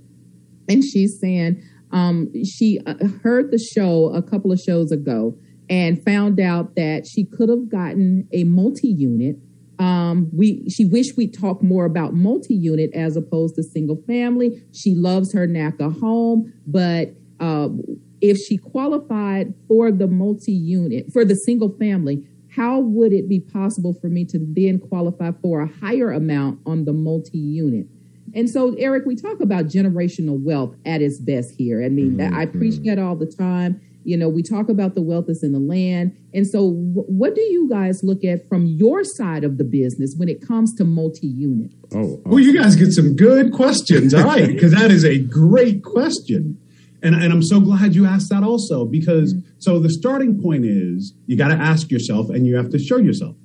And 0.69 0.85
she's 0.85 1.19
saying 1.19 1.61
um, 1.91 2.31
she 2.45 2.79
uh, 2.87 2.95
heard 3.25 3.51
the 3.51 3.59
show 3.59 4.15
a 4.15 4.23
couple 4.23 4.53
of 4.53 4.61
shows 4.61 4.93
ago 4.93 5.37
and 5.69 6.03
found 6.05 6.41
out 6.41 6.75
that 6.77 7.07
she 7.07 7.25
could 7.25 7.49
have 7.49 7.69
gotten 7.69 8.29
a 8.33 8.45
multi-unit. 8.45 9.37
Um, 9.79 10.31
we 10.33 10.69
she 10.69 10.85
wished 10.85 11.17
we'd 11.17 11.37
talk 11.37 11.63
more 11.63 11.85
about 11.85 12.15
multi-unit 12.15 12.93
as 12.95 13.17
opposed 13.17 13.57
to 13.57 13.63
single 13.63 13.97
family. 14.07 14.63
She 14.73 14.95
loves 14.95 15.33
her 15.33 15.47
NACA 15.47 15.99
home, 15.99 16.53
but 16.67 17.15
uh, 17.41 17.69
if 18.21 18.39
she 18.39 18.57
qualified 18.57 19.55
for 19.67 19.91
the 19.91 20.07
multi-unit 20.07 21.13
for 21.13 21.25
the 21.25 21.35
single 21.35 21.75
family, 21.79 22.25
how 22.55 22.81
would 22.81 23.13
it 23.13 23.29
be 23.29 23.41
possible 23.41 23.95
for 23.95 24.09
me 24.09 24.25
to 24.27 24.39
then 24.39 24.79
qualify 24.79 25.33
for 25.43 25.63
a 25.63 25.67
higher 25.67 26.13
amount 26.13 26.61
on 26.67 26.85
the 26.85 26.93
multi-unit? 26.93 27.87
And 28.35 28.49
so, 28.49 28.75
Eric, 28.79 29.05
we 29.05 29.17
talk 29.17 29.41
about 29.41 29.67
generational 29.67 30.41
wealth 30.41 30.75
at 30.87 31.03
its 31.03 31.19
best 31.19 31.55
here. 31.57 31.83
I 31.83 31.89
mean, 31.89 32.17
mm-hmm. 32.17 32.35
I 32.35 32.47
preach 32.47 32.77
that 32.85 32.99
all 32.99 33.17
the 33.17 33.27
time. 33.27 33.81
You 34.05 34.17
know, 34.17 34.29
we 34.29 34.43
talk 34.43 34.69
about 34.69 34.95
the 34.95 35.03
wealth 35.03 35.27
that's 35.29 35.43
in 35.43 35.53
the 35.53 35.61
land. 35.61 36.17
And 36.35 36.47
so, 36.47 36.71
w- 36.71 37.07
what 37.07 37.35
do 37.35 37.41
you 37.41 37.69
guys 37.69 38.03
look 38.03 38.25
at 38.25 38.49
from 38.49 38.67
your 38.67 39.05
side 39.05 39.45
of 39.45 39.59
the 39.59 39.65
business 39.65 40.15
when 40.17 40.29
it 40.29 40.47
comes 40.47 40.75
to 40.77 40.85
multi 40.85 41.27
unit? 41.27 41.73
Oh, 41.95 41.99
awesome. 41.99 42.23
well, 42.25 42.41
you 42.41 42.59
guys 42.59 42.77
get 42.77 42.93
some 42.93 43.15
good 43.15 43.53
questions. 43.53 44.15
All 44.15 44.25
right, 44.25 44.47
because 44.47 44.73
that 44.73 44.91
is 44.91 45.05
a 45.05 45.19
great 45.19 45.85
question. 45.85 46.59
And, 47.03 47.17
and 47.17 47.33
I'm 47.33 47.43
so 47.43 47.61
glad 47.61 47.95
you 47.95 48.07
asked 48.07 48.31
that 48.31 48.45
also, 48.45 48.85
because 48.85 49.35
mm-hmm. 49.35 49.49
so 49.59 49.79
the 49.79 49.91
starting 49.91 50.41
point 50.41 50.65
is 50.65 51.15
you 51.27 51.37
got 51.37 51.49
to 51.49 51.57
ask 51.57 51.91
yourself 51.91 52.31
and 52.31 52.47
you 52.47 52.57
have 52.57 52.71
to 52.71 52.79
show 52.79 52.97
yourself 52.97 53.37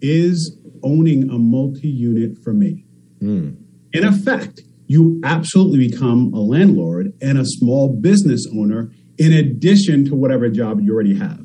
is 0.00 0.56
owning 0.82 1.28
a 1.30 1.38
multi 1.38 1.88
unit 1.88 2.38
for 2.42 2.52
me? 2.52 2.84
Mm. 3.20 3.56
In 3.92 4.04
effect, 4.04 4.60
you 4.86 5.20
absolutely 5.24 5.88
become 5.88 6.32
a 6.32 6.40
landlord 6.40 7.12
and 7.20 7.38
a 7.38 7.44
small 7.44 7.94
business 7.94 8.46
owner 8.52 8.90
in 9.18 9.32
addition 9.32 10.04
to 10.06 10.14
whatever 10.14 10.48
job 10.48 10.80
you 10.80 10.94
already 10.94 11.18
have. 11.18 11.40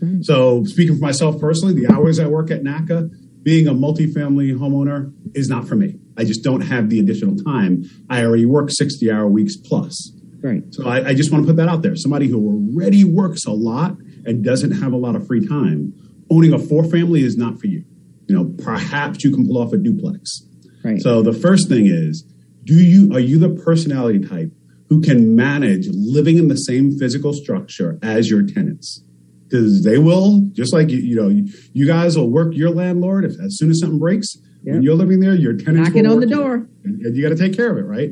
Right. 0.00 0.24
So, 0.24 0.64
speaking 0.64 0.96
for 0.96 1.04
myself 1.04 1.40
personally, 1.40 1.74
the 1.74 1.92
hours 1.92 2.18
I 2.18 2.26
work 2.26 2.50
at 2.50 2.62
NACA, 2.62 3.10
being 3.42 3.68
a 3.68 3.74
multifamily 3.74 4.56
homeowner 4.56 5.12
is 5.34 5.48
not 5.48 5.68
for 5.68 5.76
me. 5.76 5.98
I 6.16 6.24
just 6.24 6.42
don't 6.42 6.62
have 6.62 6.88
the 6.88 6.98
additional 6.98 7.36
time. 7.36 7.84
I 8.08 8.24
already 8.24 8.46
work 8.46 8.70
60 8.70 9.10
hour 9.10 9.28
weeks 9.28 9.56
plus. 9.56 10.12
Right. 10.40 10.62
So, 10.70 10.88
I, 10.88 11.08
I 11.08 11.14
just 11.14 11.32
want 11.32 11.44
to 11.44 11.46
put 11.46 11.56
that 11.56 11.68
out 11.68 11.82
there. 11.82 11.94
Somebody 11.96 12.28
who 12.28 12.38
already 12.38 13.04
works 13.04 13.44
a 13.44 13.52
lot 13.52 13.96
and 14.24 14.44
doesn't 14.44 14.72
have 14.72 14.92
a 14.92 14.96
lot 14.96 15.14
of 15.14 15.26
free 15.26 15.46
time, 15.46 15.92
owning 16.30 16.52
a 16.52 16.58
four 16.58 16.84
family 16.84 17.22
is 17.22 17.36
not 17.36 17.60
for 17.60 17.66
you. 17.66 17.84
You 18.26 18.34
know, 18.34 18.54
perhaps 18.64 19.22
you 19.22 19.30
can 19.30 19.46
pull 19.46 19.58
off 19.58 19.72
a 19.72 19.76
duplex. 19.76 20.42
Right. 20.84 21.00
So, 21.00 21.22
the 21.22 21.32
first 21.32 21.68
thing 21.68 21.86
is, 21.86 22.24
do 22.64 22.74
you 22.74 23.14
are 23.14 23.20
you 23.20 23.38
the 23.38 23.50
personality 23.50 24.26
type 24.26 24.50
who 24.88 25.00
can 25.00 25.34
manage 25.34 25.86
living 25.90 26.38
in 26.38 26.48
the 26.48 26.56
same 26.56 26.96
physical 26.98 27.32
structure 27.32 27.98
as 28.02 28.30
your 28.30 28.42
tenants. 28.42 29.02
Because 29.48 29.84
they 29.84 29.98
will 29.98 30.48
just 30.52 30.72
like 30.72 30.90
you, 30.90 30.98
you 30.98 31.16
know 31.16 31.28
you, 31.28 31.48
you, 31.72 31.86
guys 31.86 32.16
will 32.16 32.30
work 32.30 32.54
your 32.54 32.70
landlord 32.70 33.24
if 33.24 33.32
as 33.40 33.56
soon 33.56 33.70
as 33.70 33.80
something 33.80 33.98
breaks. 33.98 34.36
Yep. 34.64 34.74
when 34.74 34.82
you're 34.82 34.96
living 34.96 35.20
there 35.20 35.34
your 35.34 35.52
tenants 35.52 35.88
knocking 35.88 36.06
on 36.06 36.18
the 36.18 36.26
door. 36.26 36.66
And, 36.84 37.00
and 37.02 37.16
you 37.16 37.22
got 37.22 37.28
to 37.28 37.36
take 37.36 37.56
care 37.56 37.70
of 37.70 37.78
it 37.78 37.82
right? 37.82 38.10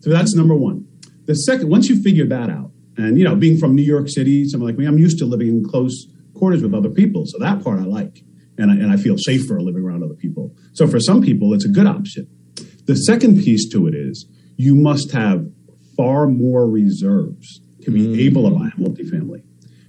So 0.00 0.10
that's 0.10 0.34
number 0.34 0.54
one. 0.54 0.86
The 1.26 1.34
second 1.34 1.68
once 1.68 1.88
you 1.88 2.00
figure 2.00 2.26
that 2.26 2.48
out 2.50 2.70
and 2.96 3.18
you 3.18 3.24
know 3.24 3.34
being 3.34 3.58
from 3.58 3.74
new 3.74 3.82
york 3.82 4.08
city 4.08 4.48
someone 4.48 4.70
like 4.70 4.78
me 4.78 4.86
i'm 4.86 4.98
used 4.98 5.18
to 5.18 5.24
living 5.24 5.48
in 5.48 5.64
close 5.64 6.06
quarters 6.34 6.62
with 6.62 6.74
other 6.74 6.90
people. 6.90 7.24
So 7.26 7.38
that 7.40 7.62
part 7.62 7.80
i 7.80 7.84
like. 7.84 8.22
And 8.56 8.72
I, 8.72 8.74
and 8.74 8.90
I 8.90 8.96
feel 8.96 9.16
safer 9.16 9.60
living 9.60 9.84
around 9.84 10.02
other 10.02 10.14
people. 10.14 10.52
So 10.72 10.88
for 10.88 10.98
some 11.00 11.22
people 11.22 11.54
it's 11.54 11.64
a 11.64 11.68
good 11.68 11.86
option. 11.86 12.28
The 12.86 12.94
second 12.94 13.42
piece 13.42 13.68
to 13.70 13.86
it 13.88 13.94
is 13.94 14.28
you 14.56 14.74
must 14.76 15.12
have 15.12 15.46
far 15.98 16.28
more 16.28 16.66
reserves 16.70 17.60
to 17.82 17.90
be 17.90 18.06
mm. 18.06 18.18
able 18.18 18.48
to 18.48 18.56
buy 18.56 18.68
a 18.68 18.80
multifamily. 18.80 19.42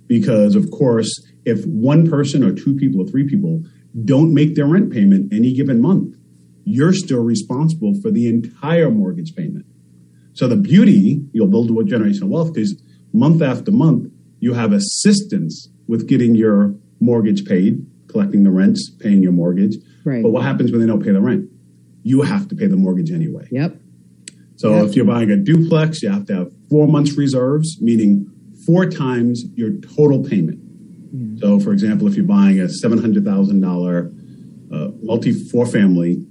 Because, 0.08 0.56
of 0.56 0.70
course, 0.72 1.10
if 1.46 1.64
one 1.66 2.10
person 2.10 2.44
or 2.44 2.52
two 2.52 2.76
people 2.76 3.02
or 3.02 3.06
three 3.06 3.30
people 3.30 3.64
don't 4.04 4.34
make 4.34 4.56
their 4.56 4.66
rent 4.66 4.92
payment 4.92 5.32
any 5.32 5.54
given 5.54 5.80
month, 5.80 6.16
you're 6.66 6.94
still 6.94 7.24
responsible 7.24 7.94
for 8.02 8.12
the 8.12 8.28
entire 8.28 8.90
mortgage 8.90 9.36
payment. 9.36 9.66
So 10.34 10.48
the 10.48 10.56
beauty, 10.56 11.22
you'll 11.32 11.48
build 11.48 11.72
what 11.72 11.86
generational 11.86 12.30
wealth 12.30 12.54
because 12.54 12.82
month 13.14 13.42
after 13.42 13.72
month, 13.72 14.12
you 14.40 14.54
have 14.54 14.72
assistance 14.72 15.70
with 15.88 16.08
getting 16.08 16.36
your 16.36 16.74
mortgage 17.00 17.46
paid, 17.46 17.86
collecting 18.08 18.44
the 18.44 18.52
rents, 18.52 18.90
paying 19.00 19.22
your 19.22 19.32
mortgage. 19.32 19.76
Right. 20.06 20.24
But 20.24 20.30
what 20.30 20.44
happens 20.44 20.72
when 20.72 20.82
they 20.82 20.88
don't 20.88 21.04
pay 21.04 21.12
the 21.12 21.22
rent? 21.22 21.50
You 22.04 22.22
have 22.22 22.48
to 22.50 22.56
pay 22.56 22.68
the 22.68 22.78
mortgage 22.78 23.12
anyway. 23.12 23.48
Yep. 23.52 23.79
So 24.60 24.84
if 24.84 24.94
you're 24.94 25.06
buying 25.06 25.32
a 25.32 25.38
duplex, 25.38 26.04
you 26.04 26.10
have 26.10 26.26
to 26.26 26.36
have 26.36 26.52
four 26.70 26.86
months 26.86 27.14
reserves, 27.14 27.78
meaning 27.80 28.30
four 28.66 28.88
times 28.88 29.46
your 29.56 29.72
total 29.96 30.22
payment. 30.22 30.60
So, 31.40 31.62
for 31.62 31.72
example, 31.72 32.10
if 32.10 32.18
you're 32.18 32.26
buying 32.26 32.60
a 32.60 32.68
seven 32.68 32.98
hundred 32.98 33.24
thousand 33.24 33.62
dollar 33.62 34.12
uh, 34.70 34.90
multi 35.02 35.32
four 35.32 35.66
family, 35.66 36.26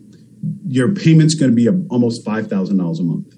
your 0.66 0.94
payment's 0.94 1.36
going 1.36 1.50
to 1.50 1.56
be 1.56 1.68
a, 1.68 1.72
almost 1.88 2.22
five 2.22 2.48
thousand 2.48 2.76
dollars 2.76 3.00
a 3.00 3.02
month. 3.02 3.34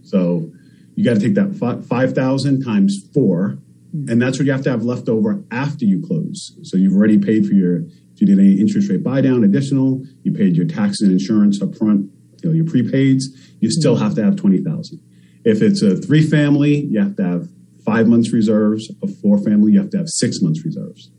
So 0.00 0.50
you 0.94 1.04
got 1.04 1.14
to 1.14 1.20
take 1.20 1.34
that 1.34 1.84
five 1.86 2.14
thousand 2.14 2.64
times 2.64 2.96
four, 3.12 3.58
mm. 3.94 4.10
and 4.10 4.22
that's 4.22 4.38
what 4.38 4.46
you 4.46 4.52
have 4.52 4.62
to 4.62 4.70
have 4.70 4.82
left 4.82 5.10
over 5.10 5.44
after 5.50 5.84
you 5.84 6.02
close. 6.06 6.58
So 6.62 6.78
you've 6.78 6.94
already 6.94 7.18
paid 7.18 7.46
for 7.46 7.52
your 7.52 7.80
if 7.80 8.22
you 8.22 8.26
did 8.26 8.38
any 8.38 8.58
interest 8.58 8.88
rate 8.88 9.04
buy 9.04 9.20
down 9.20 9.44
additional, 9.44 10.02
you 10.22 10.32
paid 10.32 10.56
your 10.56 10.64
tax 10.66 11.02
and 11.02 11.12
insurance 11.12 11.60
up 11.60 11.76
front 11.76 12.10
know, 12.46 12.54
your 12.54 12.64
prepaids, 12.64 13.24
you 13.60 13.70
still 13.70 13.96
hmm. 13.96 14.02
have 14.02 14.14
to 14.14 14.24
have 14.24 14.36
20,000. 14.36 15.00
If 15.44 15.62
it's 15.62 15.82
a 15.82 15.96
three 15.96 16.22
family, 16.22 16.86
you 16.86 17.00
have 17.00 17.16
to 17.16 17.24
have 17.24 17.48
five 17.84 18.08
months 18.08 18.32
reserves. 18.32 18.90
A 19.02 19.06
four 19.06 19.38
family, 19.38 19.72
you 19.72 19.80
have 19.80 19.90
to 19.90 19.98
have 19.98 20.08
six 20.08 20.42
months 20.42 20.64
reserves. 20.64 21.10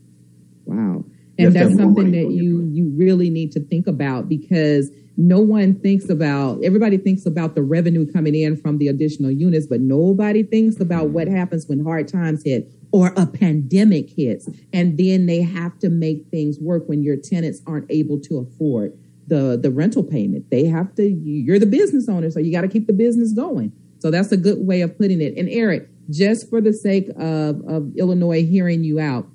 Wow. 0.66 1.04
And 1.38 1.54
that's 1.54 1.76
something 1.76 2.10
that 2.10 2.30
you 2.32 2.68
you 2.72 2.92
really 2.96 3.30
need 3.30 3.52
to 3.52 3.60
think 3.60 3.86
about 3.86 4.28
because 4.28 4.90
no 5.16 5.40
one 5.40 5.74
thinks 5.74 6.08
about 6.08 6.62
everybody 6.64 6.96
thinks 6.96 7.26
about 7.26 7.54
the 7.54 7.62
revenue 7.62 8.10
coming 8.10 8.34
in 8.34 8.56
from 8.56 8.78
the 8.78 8.88
additional 8.88 9.30
units 9.30 9.66
but 9.66 9.80
nobody 9.80 10.42
thinks 10.42 10.80
about 10.80 11.10
what 11.10 11.28
hmm. 11.28 11.34
happens 11.34 11.66
when 11.68 11.84
hard 11.84 12.08
times 12.08 12.42
hit 12.44 12.70
or 12.92 13.12
a 13.16 13.26
pandemic 13.26 14.10
hits 14.10 14.48
and 14.72 14.98
then 14.98 15.26
they 15.26 15.42
have 15.42 15.78
to 15.78 15.88
make 15.88 16.26
things 16.30 16.58
work 16.60 16.88
when 16.88 17.02
your 17.02 17.16
tenants 17.16 17.60
aren't 17.66 17.90
able 17.90 18.18
to 18.18 18.38
afford 18.38 18.98
the 19.28 19.58
the 19.60 19.70
rental 19.70 20.02
payment 20.02 20.50
they 20.50 20.64
have 20.64 20.94
to 20.94 21.08
you're 21.08 21.58
the 21.58 21.66
business 21.66 22.08
owner 22.08 22.30
so 22.30 22.40
you 22.40 22.52
got 22.52 22.62
to 22.62 22.68
keep 22.68 22.86
the 22.86 22.92
business 22.92 23.32
going 23.32 23.72
so 24.00 24.10
that's 24.10 24.32
a 24.32 24.36
good 24.36 24.66
way 24.66 24.80
of 24.80 24.96
putting 24.98 25.20
it 25.20 25.36
and 25.36 25.48
eric 25.50 25.88
just 26.10 26.48
for 26.48 26.60
the 26.60 26.72
sake 26.72 27.08
of, 27.16 27.60
of 27.68 27.92
illinois 27.96 28.44
hearing 28.44 28.82
you 28.82 28.98
out 28.98 29.26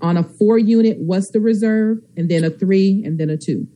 on 0.00 0.16
a 0.16 0.22
four 0.22 0.58
unit 0.58 0.96
what's 0.98 1.30
the 1.32 1.40
reserve 1.40 1.98
and 2.16 2.28
then 2.28 2.44
a 2.44 2.50
three 2.50 3.02
and 3.04 3.18
then 3.18 3.28
a 3.28 3.36
two 3.36 3.66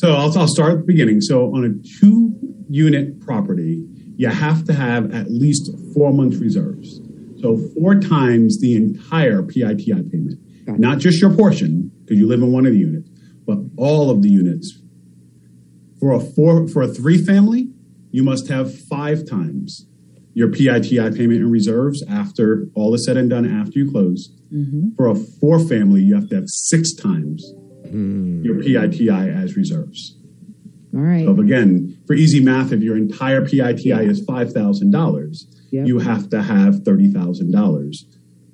so 0.00 0.14
I'll, 0.14 0.36
I'll 0.38 0.48
start 0.48 0.72
at 0.72 0.78
the 0.78 0.84
beginning. 0.84 1.20
So 1.20 1.54
on 1.54 1.62
a 1.62 2.00
two 2.00 2.32
unit 2.70 3.20
property, 3.20 3.84
you 4.16 4.28
have 4.28 4.64
to 4.64 4.72
have 4.72 5.12
at 5.12 5.30
least 5.30 5.70
four 5.92 6.10
months 6.10 6.38
reserves. 6.38 7.02
So 7.42 7.58
four 7.74 7.96
times 7.96 8.58
the 8.62 8.76
entire 8.76 9.42
PITI 9.42 10.08
payment, 10.10 10.38
not 10.66 11.00
just 11.00 11.20
your 11.20 11.36
portion 11.36 11.90
because 12.00 12.16
you 12.16 12.26
live 12.26 12.40
in 12.40 12.50
one 12.50 12.64
of 12.64 12.72
the 12.72 12.78
units, 12.78 13.10
but 13.46 13.58
all 13.76 14.08
of 14.08 14.22
the 14.22 14.30
units. 14.30 14.79
For 16.00 16.12
a 16.12 16.20
four 16.20 16.66
for 16.68 16.82
a 16.82 16.88
three 16.88 17.22
family, 17.22 17.68
you 18.10 18.22
must 18.24 18.48
have 18.48 18.76
five 18.88 19.28
times 19.28 19.86
your 20.32 20.48
PITI 20.48 21.10
payment 21.16 21.40
in 21.40 21.50
reserves 21.50 22.02
after 22.08 22.66
all 22.74 22.94
is 22.94 23.04
said 23.04 23.16
and 23.16 23.28
done 23.28 23.44
after 23.44 23.78
you 23.78 23.90
close. 23.90 24.32
Mm-hmm. 24.52 24.94
For 24.96 25.08
a 25.08 25.14
four 25.14 25.58
family, 25.60 26.02
you 26.02 26.14
have 26.14 26.28
to 26.30 26.36
have 26.36 26.48
six 26.48 26.94
times 26.94 27.52
mm. 27.84 28.44
your 28.44 28.62
PITI 28.62 29.10
as 29.10 29.56
reserves. 29.56 30.16
All 30.94 31.00
right. 31.00 31.24
So 31.24 31.38
again, 31.38 31.98
for 32.06 32.14
easy 32.14 32.40
math, 32.40 32.72
if 32.72 32.80
your 32.80 32.96
entire 32.96 33.44
PITI 33.44 33.88
yeah. 33.88 34.00
is 34.00 34.24
five 34.24 34.52
thousand 34.52 34.90
dollars, 34.90 35.46
yep. 35.70 35.86
you 35.86 35.98
have 35.98 36.30
to 36.30 36.42
have 36.42 36.84
thirty 36.84 37.10
thousand 37.10 37.52
dollars 37.52 38.04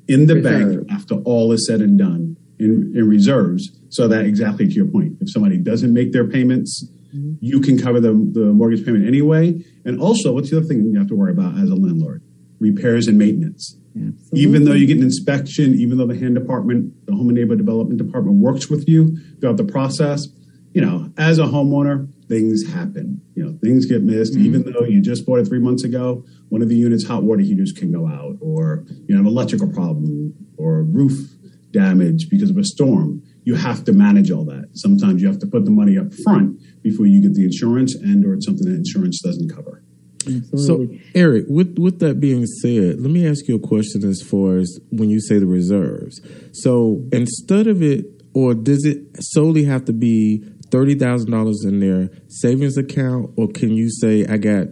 in 0.09 0.27
the 0.27 0.37
Reserve. 0.37 0.87
bank 0.87 0.91
after 0.91 1.17
all 1.25 1.53
is 1.53 1.67
said 1.67 1.81
and 1.81 1.99
done 1.99 2.37
in, 2.59 2.93
in, 2.95 3.09
reserves. 3.09 3.71
So 3.89 4.07
that 4.09 4.25
exactly 4.25 4.67
to 4.67 4.73
your 4.73 4.87
point, 4.87 5.17
if 5.21 5.31
somebody 5.33 5.59
doesn't 5.59 5.93
make 5.93 6.13
their 6.13 6.29
payments, 6.29 6.85
mm-hmm. 6.85 6.96
You 7.13 7.61
can 7.61 7.79
cover 7.79 8.01
the, 8.01 8.09
the 8.09 8.53
mortgage 8.53 8.85
payment 8.85 9.07
anyway. 9.07 9.63
And 9.85 10.01
also, 10.01 10.33
what's 10.33 10.51
the 10.51 10.59
other 10.59 10.67
thing 10.67 10.85
you 10.85 10.99
have 10.99 11.09
to 11.09 11.17
worry 11.17 11.33
about 11.33 11.59
as 11.59 11.71
a 11.71 11.75
landlord? 11.75 12.23
Repairs 12.59 13.07
and 13.07 13.19
maintenance. 13.19 13.77
Absolutely. 13.97 14.41
Even 14.41 14.65
though 14.65 14.73
you 14.73 14.87
get 14.87 14.99
an 14.99 15.03
inspection, 15.03 15.75
even 15.75 15.99
though 15.99 16.07
the 16.07 16.19
hand 16.19 16.35
department, 16.35 17.07
the 17.07 17.15
home 17.15 17.29
and 17.29 17.37
neighborhood 17.37 17.59
development 17.59 17.99
department 17.99 18.39
works 18.39 18.69
with 18.69 18.89
you 18.89 19.17
throughout 19.41 19.57
the 19.57 19.65
process, 19.65 20.27
you 20.73 20.83
know, 20.83 21.11
as 21.17 21.39
a 21.39 21.45
homeowner, 21.45 22.07
things 22.29 22.67
happen. 22.71 23.23
You 23.35 23.45
know, 23.45 23.59
things 23.63 23.87
get 23.87 24.03
missed. 24.03 24.35
Mm-hmm. 24.35 24.45
Even 24.45 24.73
though 24.73 24.85
you 24.85 25.01
just 25.01 25.25
bought 25.25 25.39
it 25.39 25.47
three 25.47 25.59
months 25.59 25.85
ago, 25.85 26.25
one 26.51 26.61
of 26.61 26.69
the 26.69 26.77
unit's 26.77 27.07
hot 27.07 27.23
water 27.23 27.41
heaters 27.41 27.73
can 27.73 27.93
go 27.93 28.07
out, 28.07 28.37
or 28.41 28.85
you 29.07 29.15
know, 29.15 29.21
an 29.21 29.27
electrical 29.27 29.73
problem, 29.73 30.35
or 30.59 30.83
roof 30.83 31.31
damage 31.71 32.29
because 32.29 32.51
of 32.51 32.59
a 32.59 32.65
storm. 32.65 33.23
You 33.47 33.55
have 33.55 33.85
to 33.85 33.93
manage 33.93 34.33
all 34.33 34.45
that. 34.47 34.71
Sometimes 34.75 35.23
you 35.23 35.29
have 35.29 35.39
to 35.39 35.47
put 35.47 35.65
the 35.65 35.71
money 35.71 35.97
up 35.97 36.13
front 36.25 36.61
before 36.83 37.07
you 37.07 37.23
get 37.23 37.35
the 37.35 37.45
insurance, 37.45 37.95
and 37.95 38.27
or 38.27 38.35
it's 38.35 38.45
something 38.45 38.69
that 38.69 38.75
insurance 38.75 39.23
doesn't 39.23 39.55
cover. 39.55 39.85
Absolutely. 40.27 40.99
So, 40.99 41.05
Eric, 41.15 41.45
with 41.49 41.79
with 41.79 42.01
that 42.01 42.19
being 42.19 42.45
said, 42.45 43.01
let 43.01 43.13
me 43.13 43.25
ask 43.25 43.47
you 43.47 43.55
a 43.55 43.61
question 43.61 44.03
as 44.03 44.21
far 44.21 44.57
as 44.59 44.81
when 44.91 45.11
you 45.11 45.21
say 45.21 45.39
the 45.39 45.47
reserves. 45.47 46.21
So, 46.53 47.05
instead 47.13 47.69
of 47.69 47.83
it, 47.83 48.05
or 48.35 48.53
does 48.53 48.85
it 48.85 48.99
solely 49.21 49.63
have 49.63 49.85
to 49.85 49.93
be 49.93 50.45
thirty 50.73 50.97
thousand 50.97 51.31
dollars 51.31 51.65
in 51.65 51.79
their 51.79 52.11
savings 52.27 52.77
account, 52.77 53.31
or 53.37 53.47
can 53.47 53.75
you 53.75 53.91
say 53.91 54.27
I 54.27 54.39
got 54.39 54.67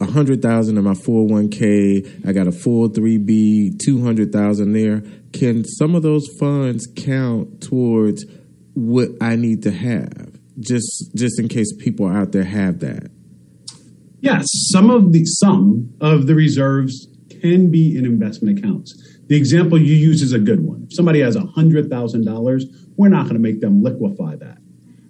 a 0.00 0.06
hundred 0.06 0.40
thousand 0.40 0.78
in 0.78 0.84
my 0.84 0.94
four 0.94 1.22
hundred 1.22 1.32
oh 1.32 1.34
one 1.34 1.48
k, 1.48 2.04
I 2.24 2.32
got 2.32 2.46
a 2.46 2.52
four 2.52 2.86
oh 2.86 2.88
three 2.88 3.18
B, 3.18 3.76
two 3.84 4.04
hundred 4.04 4.32
thousand 4.32 4.72
there? 4.72 5.02
Can 5.34 5.64
some 5.64 5.96
of 5.96 6.02
those 6.02 6.28
funds 6.38 6.86
count 6.96 7.60
towards 7.60 8.24
what 8.74 9.10
I 9.20 9.34
need 9.34 9.62
to 9.64 9.72
have? 9.72 10.38
Just 10.60 11.10
just 11.14 11.40
in 11.40 11.48
case 11.48 11.72
people 11.76 12.06
out 12.06 12.30
there 12.32 12.44
have 12.44 12.78
that. 12.78 13.10
Yes, 14.20 14.46
some 14.70 14.90
of 14.90 15.12
the 15.12 15.24
some 15.24 15.92
of 16.00 16.28
the 16.28 16.34
reserves 16.36 17.08
can 17.40 17.70
be 17.70 17.98
in 17.98 18.06
investment 18.06 18.58
accounts. 18.58 18.94
The 19.26 19.36
example 19.36 19.76
you 19.78 19.94
use 19.94 20.22
is 20.22 20.32
a 20.32 20.38
good 20.38 20.64
one. 20.64 20.84
If 20.84 20.94
somebody 20.94 21.20
has 21.20 21.36
$100,000, 21.36 22.62
we're 22.96 23.08
not 23.08 23.22
going 23.22 23.34
to 23.34 23.40
make 23.40 23.60
them 23.60 23.82
liquefy 23.82 24.36
that. 24.36 24.58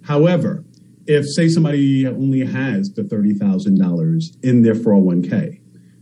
However, 0.03 0.65
if 1.05 1.25
say 1.27 1.49
somebody 1.49 2.07
only 2.07 2.45
has 2.45 2.91
the 2.93 3.03
$30,000 3.03 4.43
in 4.43 4.63
their 4.63 4.73
401k, 4.73 5.61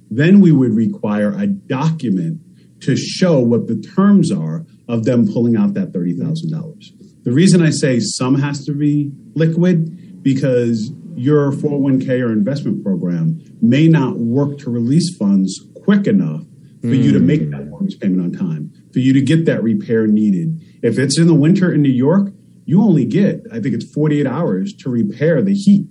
then 0.10 0.40
we 0.40 0.52
would 0.52 0.74
require 0.74 1.34
a 1.38 1.48
document 1.48 2.40
to 2.86 2.96
show 2.96 3.40
what 3.40 3.68
the 3.68 3.80
terms 3.96 4.32
are 4.32 4.66
of 4.88 5.06
them 5.06 5.32
pulling 5.32 5.56
out 5.56 5.74
that 5.74 5.92
$30,000. 5.92 7.24
The 7.24 7.32
reason 7.32 7.62
I 7.62 7.70
say 7.70 8.00
some 8.00 8.36
has 8.36 8.66
to 8.66 8.74
be 8.74 9.12
liquid 9.34 10.24
because 10.24 10.92
your 11.16 11.52
401k 11.52 12.22
or 12.22 12.32
investment 12.32 12.84
program 12.84 13.40
may 13.62 13.88
not 13.88 14.18
work 14.18 14.58
to 14.60 14.70
release 14.70 15.16
funds 15.18 15.60
quick 15.84 16.08
enough 16.08 16.42
for 16.82 16.88
mm. 16.88 17.04
you 17.04 17.14
to 17.14 17.20
make 17.20 17.50
that 17.52 17.68
mortgage 17.68 18.00
payment 18.00 18.22
on 18.22 18.32
time, 18.32 18.74
for 18.92 19.00
you 19.00 19.14
to 19.14 19.22
get 19.22 19.46
that 19.46 19.64
repair 19.64 20.08
needed. 20.08 20.62
If 20.82 20.98
it's 21.00 21.18
in 21.18 21.28
the 21.28 21.34
winter 21.34 21.74
in 21.74 21.82
New 21.82 21.90
York, 21.90 22.34
you 22.66 22.82
only 22.82 23.06
get, 23.06 23.42
I 23.52 23.60
think 23.60 23.76
it's 23.76 23.92
48 23.94 24.26
hours 24.26 24.74
to 24.80 24.90
repair 24.90 25.42
the 25.42 25.54
heat 25.54 25.88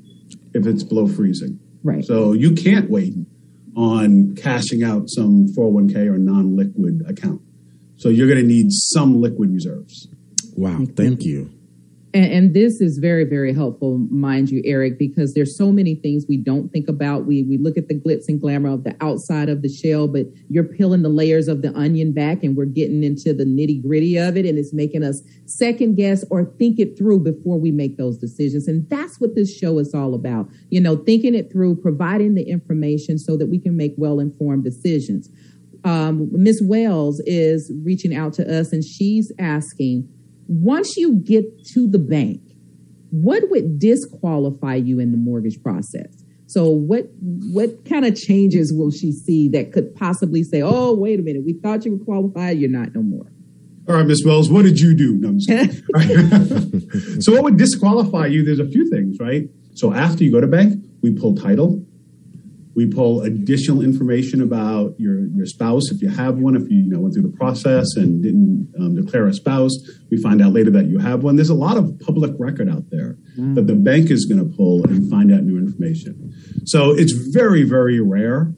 if 0.55 0.67
it's 0.67 0.83
below 0.83 1.07
freezing. 1.07 1.59
Right. 1.83 2.05
So 2.05 2.33
you 2.33 2.53
can't 2.53 2.91
wait 2.91 3.15
on 3.77 4.35
cashing 4.37 4.83
out 4.83 5.09
some 5.09 5.47
401k 5.57 6.07
or 6.07 6.19
non 6.19 6.57
liquid 6.57 7.03
account. 7.09 7.41
So 7.97 8.09
you're 8.09 8.27
going 8.27 8.41
to 8.41 8.47
need 8.47 8.67
some 8.71 9.21
liquid 9.21 9.53
reserves. 9.53 10.09
Wow. 10.57 10.85
Thank 10.97 11.23
you. 11.23 11.51
And, 12.15 12.31
and, 12.31 12.55
this 12.55 12.83
is 12.83 12.99
very, 12.99 13.25
very 13.25 13.55
helpful, 13.55 13.97
mind 14.11 14.51
you, 14.51 14.61
Eric, 14.67 14.99
because 14.99 15.33
there's 15.33 15.57
so 15.57 15.73
many 15.73 15.95
things 15.95 16.27
we 16.29 16.37
don't 16.37 16.71
think 16.71 16.87
about. 16.89 17.25
We 17.25 17.43
we 17.45 17.57
look 17.57 17.79
at 17.79 17.89
the 17.89 17.99
glitz 17.99 18.29
and 18.29 18.39
glamour 18.39 18.69
of 18.69 18.85
the 18.85 18.95
outside 19.01 19.49
of 19.49 19.63
the 19.63 19.71
shell, 19.71 20.09
but 20.09 20.27
you're 20.51 20.65
peeling 20.65 21.01
the 21.01 21.09
layers 21.09 21.49
of 21.49 21.63
the 21.63 21.75
onion 21.75 22.13
back, 22.13 22.43
and 22.43 22.55
we're 22.55 22.67
getting 22.67 23.03
into 23.03 23.33
the 23.33 23.45
nitty 23.45 23.83
gritty 23.83 24.19
of 24.19 24.37
it, 24.37 24.45
and 24.45 24.59
it's 24.59 24.75
making 24.75 25.03
us 25.03 25.23
second 25.47 25.95
guess 25.95 26.23
or 26.31 26.45
think 26.59 26.79
it 26.79 26.99
through 26.99 27.21
before 27.21 27.59
we 27.59 27.71
make 27.71 27.97
those 27.97 28.19
decisions. 28.19 28.69
And 28.69 28.89
that's 28.91 29.19
what 29.19 29.35
this 29.35 29.57
show 29.57 29.79
is 29.79 29.95
all 29.95 30.15
about. 30.15 30.49
You 30.69 30.83
know, 30.83 30.97
thinking 30.97 31.35
it 31.35 31.51
through, 31.51 31.77
providing 31.77 32.35
the 32.35 32.43
information 32.43 33.19
so 33.19 33.39
that 33.39 33.47
we 33.47 33.59
can 33.59 33.75
make 33.75 33.95
well 33.97 34.21
informed 34.21 34.65
decisions. 34.65 35.31
Um, 35.85 36.29
Miss 36.31 36.61
Wells 36.63 37.21
is 37.25 37.73
reaching 37.83 38.15
out 38.15 38.35
to 38.35 38.61
us, 38.61 38.71
and 38.73 38.85
she's 38.85 39.33
asking 39.39 40.09
once 40.47 40.97
you 40.97 41.17
get 41.17 41.45
to 41.75 41.89
the 41.89 41.99
bank, 41.99 42.41
what 43.11 43.49
would 43.51 43.79
disqualify 43.79 44.77
you 44.77 44.99
in 44.99 45.13
the 45.13 45.19
mortgage 45.19 45.63
process? 45.63 46.25
So 46.47 46.69
what 46.69 47.07
what 47.21 47.89
kind 47.89 48.05
of 48.05 48.15
changes 48.15 48.73
will 48.73 48.91
she 48.91 49.13
see 49.13 49.49
that 49.51 49.73
could 49.73 49.95
possibly 49.95 50.43
say, 50.43 50.61
"Oh, 50.63 50.95
wait 50.95 51.19
a 51.19 51.23
minute, 51.23 51.45
we 51.45 51.55
thought 51.55 51.85
you 51.85 51.93
were 51.93 52.05
qualified, 52.05 52.59
you're 52.59 52.71
not 52.71 52.95
no 52.95 53.03
more." 53.03 53.33
All 53.89 53.97
right, 53.97 54.07
Miss 54.07 54.23
Wells, 54.25 54.51
what 54.51 54.63
did 54.63 54.79
you 54.79 54.95
do? 54.95 55.15
No, 55.15 55.37
so 57.21 57.33
what 57.33 57.43
would 57.43 57.57
disqualify 57.57 58.27
you? 58.27 58.45
There's 58.45 58.61
a 58.61 58.69
few 58.69 58.89
things, 58.89 59.19
right? 59.19 59.49
So 59.75 59.93
after 59.93 60.23
you 60.23 60.31
go 60.31 60.41
to 60.41 60.47
bank, 60.47 60.85
we 61.03 61.13
pull 61.13 61.35
title, 61.35 61.85
we 62.75 62.87
pull 62.87 63.21
additional 63.23 63.83
information 63.83 64.41
about 64.41 64.99
your, 64.99 65.27
your 65.27 65.45
spouse 65.45 65.91
if 65.91 66.01
you 66.01 66.09
have 66.09 66.39
one, 66.39 66.57
if 66.57 66.63
you, 66.71 66.79
you 66.79 66.91
know, 66.91 67.01
went 67.01 67.15
through 67.15 67.23
the 67.23 67.37
process 67.37 67.97
and 67.97 68.23
didn't 68.23 68.73
um, 68.79 68.95
declare 68.95 69.27
a 69.27 69.35
spouse. 69.35 69.73
We 70.11 70.17
find 70.17 70.41
out 70.41 70.53
later 70.53 70.71
that 70.71 70.87
you 70.87 70.99
have 70.99 71.23
one. 71.23 71.37
There's 71.37 71.51
a 71.51 71.55
lot 71.55 71.77
of 71.77 71.99
public 72.01 72.33
record 72.39 72.71
out 72.71 72.89
there 72.91 73.19
mm. 73.39 73.55
that 73.57 73.67
the 73.67 73.75
bank 73.75 74.11
is 74.11 74.25
going 74.25 74.39
to 74.39 74.57
pull 74.57 74.85
and 74.85 75.11
find 75.11 75.33
out 75.33 75.43
new 75.43 75.59
information. 75.59 76.33
So 76.65 76.93
it's 76.93 77.13
very, 77.13 77.63
very 77.63 78.01
rare. 78.01 78.55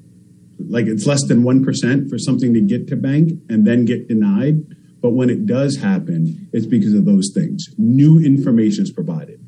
Like 0.60 0.86
it's 0.86 1.06
less 1.06 1.26
than 1.26 1.42
1% 1.42 2.08
for 2.08 2.18
something 2.18 2.54
to 2.54 2.60
get 2.60 2.86
to 2.88 2.96
bank 2.96 3.32
and 3.48 3.66
then 3.66 3.84
get 3.84 4.06
denied. 4.06 4.62
But 5.02 5.10
when 5.10 5.28
it 5.28 5.44
does 5.44 5.76
happen, 5.76 6.48
it's 6.52 6.66
because 6.66 6.94
of 6.94 7.04
those 7.04 7.32
things. 7.34 7.66
New 7.76 8.20
information 8.20 8.84
is 8.84 8.92
provided. 8.92 9.40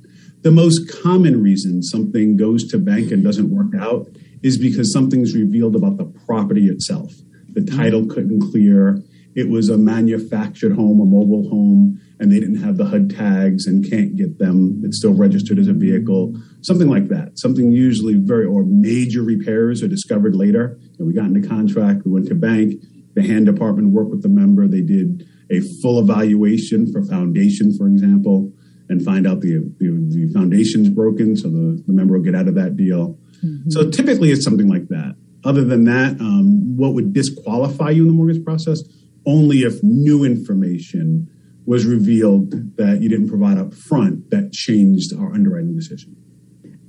The 0.43 0.51
most 0.51 0.93
common 1.03 1.43
reason 1.43 1.83
something 1.83 2.37
goes 2.37 2.65
to 2.69 2.79
bank 2.79 3.11
and 3.11 3.25
doesn't 3.25 3.51
work 3.51 3.75
out 3.81 4.09
is 4.43 4.59
because 4.59 4.93
something's 4.93 5.35
revealed 5.35 5.77
about 5.77 5.97
the 5.97 6.05
property 6.27 6.67
itself. 6.69 7.13
The 7.49 7.65
title 7.65 8.07
couldn't 8.07 8.51
clear. 8.51 9.03
it 9.35 9.49
was 9.51 9.69
a 9.69 9.77
manufactured 9.77 10.73
home, 10.73 11.01
a 11.01 11.05
mobile 11.05 11.49
home, 11.51 12.01
and 12.19 12.33
they 12.33 12.41
didn't 12.41 12.63
have 12.63 12.79
the 12.79 12.87
HUD 12.87 13.11
tags 13.11 13.67
and 13.67 13.89
can't 13.89 14.17
get 14.17 14.39
them. 14.39 14.81
It's 14.85 14.99
still 14.99 15.15
registered 15.15 15.59
as 15.59 15.69
a 15.69 15.75
vehicle, 15.75 16.35
something 16.63 16.89
like 16.89 17.09
that. 17.09 17.39
Something 17.39 17.71
usually 17.71 18.15
very, 18.15 18.47
or 18.47 18.65
major 18.65 19.23
repairs 19.23 19.83
are 19.83 19.89
discovered 19.89 20.35
later. 20.35 20.79
And 20.99 21.07
we 21.07 21.13
got 21.13 21.27
into 21.27 21.47
contract, 21.47 22.07
we 22.07 22.13
went 22.13 22.29
to 22.29 22.35
bank, 22.35 22.83
the 23.15 23.23
hand 23.23 23.47
department 23.47 23.93
worked 23.93 24.11
with 24.11 24.23
the 24.23 24.29
member. 24.29 24.67
They 24.67 24.83
did 24.83 25.29
a 25.51 25.61
full 25.83 25.99
evaluation 25.99 26.91
for 26.91 27.03
foundation, 27.03 27.77
for 27.77 27.87
example, 27.87 28.53
and 28.89 29.03
find 29.03 29.27
out 29.27 29.41
the, 29.41 29.59
the, 29.79 29.89
the 30.09 30.33
foundation's 30.33 30.89
broken, 30.89 31.37
so 31.37 31.49
the, 31.49 31.83
the 31.87 31.93
member 31.93 32.17
will 32.17 32.25
get 32.25 32.35
out 32.35 32.49
of 32.49 32.55
that 32.55 32.77
deal. 32.77 33.19
Mm-hmm. 33.45 33.71
So 33.71 33.91
typically 33.91 34.31
it's 34.31 34.45
something 34.45 34.69
like 34.69 34.89
that. 34.89 35.17
Other 35.45 35.65
than 35.65 35.85
that, 35.85 36.21
um, 36.21 36.77
what 36.77 36.95
would 36.95 37.13
disqualify 37.13 37.91
you 37.91 38.03
in 38.03 38.09
the 38.09 38.15
mortgage 38.15 38.45
process? 38.45 38.83
Only 39.27 39.59
if 39.59 39.83
new 39.83 40.25
information 40.25 41.31
was 41.67 41.85
revealed 41.85 42.77
that 42.77 43.03
you 43.03 43.09
didn't 43.09 43.29
provide 43.29 43.59
up 43.59 43.75
front 43.75 44.31
that 44.31 44.53
changed 44.53 45.13
our 45.19 45.33
underwriting 45.33 45.77
decision. 45.77 46.17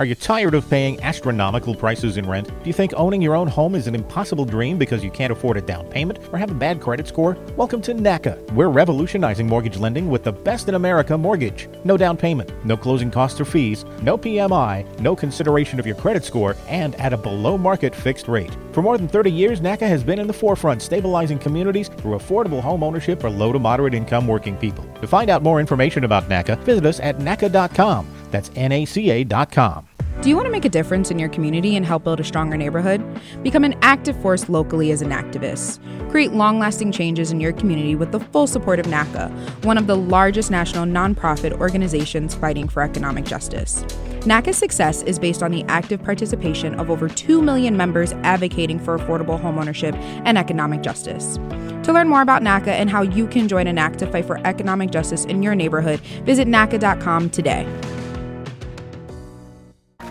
Are 0.00 0.04
you 0.04 0.16
tired 0.16 0.54
of 0.54 0.68
paying 0.68 1.00
astronomical 1.04 1.72
prices 1.72 2.16
in 2.16 2.28
rent? 2.28 2.48
Do 2.48 2.64
you 2.64 2.72
think 2.72 2.92
owning 2.96 3.22
your 3.22 3.36
own 3.36 3.46
home 3.46 3.76
is 3.76 3.86
an 3.86 3.94
impossible 3.94 4.44
dream 4.44 4.76
because 4.76 5.04
you 5.04 5.10
can't 5.12 5.30
afford 5.30 5.56
a 5.56 5.60
down 5.60 5.86
payment 5.86 6.18
or 6.32 6.38
have 6.38 6.50
a 6.50 6.54
bad 6.54 6.80
credit 6.80 7.06
score? 7.06 7.36
Welcome 7.56 7.80
to 7.82 7.94
NACA. 7.94 8.50
We're 8.54 8.70
revolutionizing 8.70 9.46
mortgage 9.46 9.76
lending 9.76 10.10
with 10.10 10.24
the 10.24 10.32
best 10.32 10.68
in 10.68 10.74
America 10.74 11.16
mortgage. 11.16 11.68
No 11.84 11.96
down 11.96 12.16
payment, 12.16 12.52
no 12.64 12.76
closing 12.76 13.08
costs 13.08 13.40
or 13.40 13.44
fees, 13.44 13.84
no 14.02 14.18
PMI, 14.18 14.98
no 14.98 15.14
consideration 15.14 15.78
of 15.78 15.86
your 15.86 15.94
credit 15.94 16.24
score, 16.24 16.56
and 16.66 16.96
at 16.96 17.12
a 17.12 17.16
below 17.16 17.56
market 17.56 17.94
fixed 17.94 18.26
rate. 18.26 18.56
For 18.72 18.82
more 18.82 18.98
than 18.98 19.06
30 19.06 19.30
years, 19.30 19.60
NACA 19.60 19.86
has 19.86 20.02
been 20.02 20.18
in 20.18 20.26
the 20.26 20.32
forefront 20.32 20.82
stabilizing 20.82 21.38
communities 21.38 21.86
through 21.86 22.18
affordable 22.18 22.60
home 22.60 22.82
ownership 22.82 23.20
for 23.20 23.30
low 23.30 23.52
to 23.52 23.60
moderate 23.60 23.94
income 23.94 24.26
working 24.26 24.56
people. 24.56 24.84
To 25.00 25.06
find 25.06 25.30
out 25.30 25.44
more 25.44 25.60
information 25.60 26.02
about 26.02 26.28
NACA, 26.28 26.58
visit 26.64 26.84
us 26.84 26.98
at 26.98 27.18
NACA.com. 27.18 28.08
That's 28.34 28.50
NACA.com. 28.50 29.86
Do 30.20 30.28
you 30.28 30.34
want 30.34 30.46
to 30.46 30.50
make 30.50 30.64
a 30.64 30.68
difference 30.68 31.12
in 31.12 31.20
your 31.20 31.28
community 31.28 31.76
and 31.76 31.86
help 31.86 32.02
build 32.02 32.18
a 32.18 32.24
stronger 32.24 32.56
neighborhood? 32.56 33.00
Become 33.44 33.62
an 33.62 33.76
active 33.80 34.20
force 34.22 34.48
locally 34.48 34.90
as 34.90 35.02
an 35.02 35.10
activist. 35.10 35.78
Create 36.10 36.32
long 36.32 36.58
lasting 36.58 36.90
changes 36.90 37.30
in 37.30 37.38
your 37.38 37.52
community 37.52 37.94
with 37.94 38.10
the 38.10 38.18
full 38.18 38.48
support 38.48 38.80
of 38.80 38.86
NACA, 38.86 39.30
one 39.64 39.78
of 39.78 39.86
the 39.86 39.96
largest 39.96 40.50
national 40.50 40.84
nonprofit 40.84 41.52
organizations 41.60 42.34
fighting 42.34 42.68
for 42.68 42.82
economic 42.82 43.24
justice. 43.24 43.84
NACA's 44.22 44.56
success 44.56 45.02
is 45.02 45.20
based 45.20 45.40
on 45.40 45.52
the 45.52 45.62
active 45.68 46.02
participation 46.02 46.74
of 46.80 46.90
over 46.90 47.08
2 47.08 47.40
million 47.40 47.76
members 47.76 48.14
advocating 48.24 48.80
for 48.80 48.98
affordable 48.98 49.40
homeownership 49.40 49.94
and 50.24 50.36
economic 50.36 50.82
justice. 50.82 51.36
To 51.84 51.92
learn 51.92 52.08
more 52.08 52.22
about 52.22 52.42
NACA 52.42 52.68
and 52.68 52.90
how 52.90 53.02
you 53.02 53.28
can 53.28 53.46
join 53.46 53.68
an 53.68 53.78
act 53.78 54.00
to 54.00 54.08
fight 54.08 54.24
for 54.24 54.44
economic 54.44 54.90
justice 54.90 55.24
in 55.24 55.40
your 55.40 55.54
neighborhood, 55.54 56.00
visit 56.24 56.48
NACA.com 56.48 57.30
today. 57.30 57.64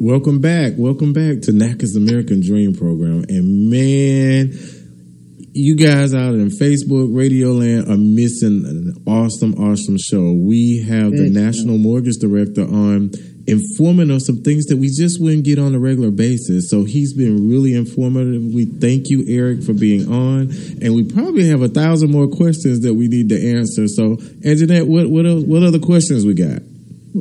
Welcome 0.00 0.40
back. 0.40 0.74
Welcome 0.76 1.12
back 1.12 1.42
to 1.42 1.50
NACA's 1.50 1.96
American 1.96 2.40
Dream 2.40 2.72
Program. 2.72 3.24
And 3.28 3.68
man, 3.68 4.52
you 5.52 5.74
guys 5.74 6.14
out 6.14 6.34
in 6.34 6.50
Facebook, 6.50 7.16
Radio 7.16 7.48
Land 7.48 7.90
are 7.90 7.96
missing 7.96 8.64
an 8.64 8.94
awesome, 9.08 9.54
awesome 9.54 9.96
show. 9.98 10.32
We 10.32 10.84
have 10.88 11.10
the 11.10 11.28
National 11.28 11.78
Mortgage 11.78 12.18
Director 12.20 12.62
on 12.62 13.10
informing 13.48 14.12
us 14.12 14.24
some 14.24 14.44
things 14.44 14.66
that 14.66 14.76
we 14.76 14.86
just 14.86 15.20
wouldn't 15.20 15.44
get 15.44 15.58
on 15.58 15.74
a 15.74 15.80
regular 15.80 16.12
basis. 16.12 16.70
So 16.70 16.84
he's 16.84 17.12
been 17.12 17.50
really 17.50 17.74
informative. 17.74 18.54
We 18.54 18.66
thank 18.66 19.10
you, 19.10 19.24
Eric, 19.26 19.64
for 19.64 19.72
being 19.72 20.06
on. 20.06 20.54
And 20.80 20.94
we 20.94 21.10
probably 21.12 21.48
have 21.48 21.62
a 21.62 21.68
thousand 21.68 22.12
more 22.12 22.28
questions 22.28 22.82
that 22.82 22.94
we 22.94 23.08
need 23.08 23.30
to 23.30 23.56
answer. 23.58 23.88
So, 23.88 24.14
Anjanette, 24.46 24.86
what, 24.86 25.10
what, 25.10 25.26
else, 25.26 25.42
what 25.42 25.64
other 25.64 25.80
questions 25.80 26.24
we 26.24 26.34
got? 26.34 26.62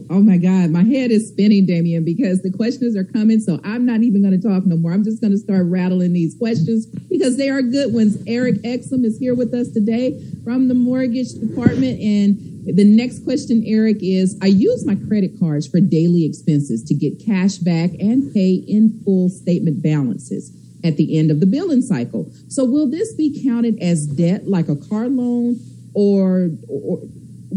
Oh 0.09 0.21
my 0.21 0.37
God, 0.37 0.69
my 0.69 0.83
head 0.83 1.11
is 1.11 1.29
spinning, 1.29 1.65
Damien, 1.65 2.03
because 2.03 2.41
the 2.41 2.51
questions 2.51 2.95
are 2.95 3.03
coming. 3.03 3.39
So 3.39 3.59
I'm 3.63 3.85
not 3.85 4.01
even 4.01 4.21
going 4.21 4.39
to 4.39 4.47
talk 4.47 4.65
no 4.65 4.75
more. 4.75 4.91
I'm 4.91 5.03
just 5.03 5.21
going 5.21 5.31
to 5.31 5.37
start 5.37 5.65
rattling 5.65 6.13
these 6.13 6.35
questions 6.37 6.85
because 6.85 7.37
they 7.37 7.49
are 7.49 7.61
good 7.61 7.93
ones. 7.93 8.17
Eric 8.27 8.55
Exum 8.63 9.05
is 9.05 9.17
here 9.17 9.33
with 9.33 9.53
us 9.53 9.69
today 9.71 10.21
from 10.43 10.67
the 10.67 10.73
mortgage 10.73 11.33
department. 11.33 11.99
And 12.01 12.75
the 12.75 12.83
next 12.83 13.23
question, 13.23 13.63
Eric, 13.65 13.97
is 14.01 14.37
I 14.41 14.47
use 14.47 14.85
my 14.85 14.95
credit 14.95 15.39
cards 15.39 15.67
for 15.67 15.79
daily 15.79 16.25
expenses 16.25 16.83
to 16.85 16.93
get 16.93 17.23
cash 17.25 17.55
back 17.55 17.91
and 17.99 18.33
pay 18.33 18.55
in 18.67 19.01
full 19.05 19.29
statement 19.29 19.81
balances 19.81 20.51
at 20.83 20.97
the 20.97 21.17
end 21.17 21.31
of 21.31 21.39
the 21.39 21.45
billing 21.45 21.81
cycle. 21.81 22.29
So 22.49 22.65
will 22.65 22.89
this 22.89 23.13
be 23.13 23.43
counted 23.43 23.81
as 23.81 24.05
debt 24.05 24.47
like 24.47 24.67
a 24.67 24.75
car 24.75 25.07
loan 25.07 25.59
or, 25.93 26.49
or 26.67 26.99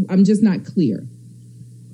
I'm 0.09 0.23
just 0.23 0.41
not 0.41 0.63
clear? 0.65 1.05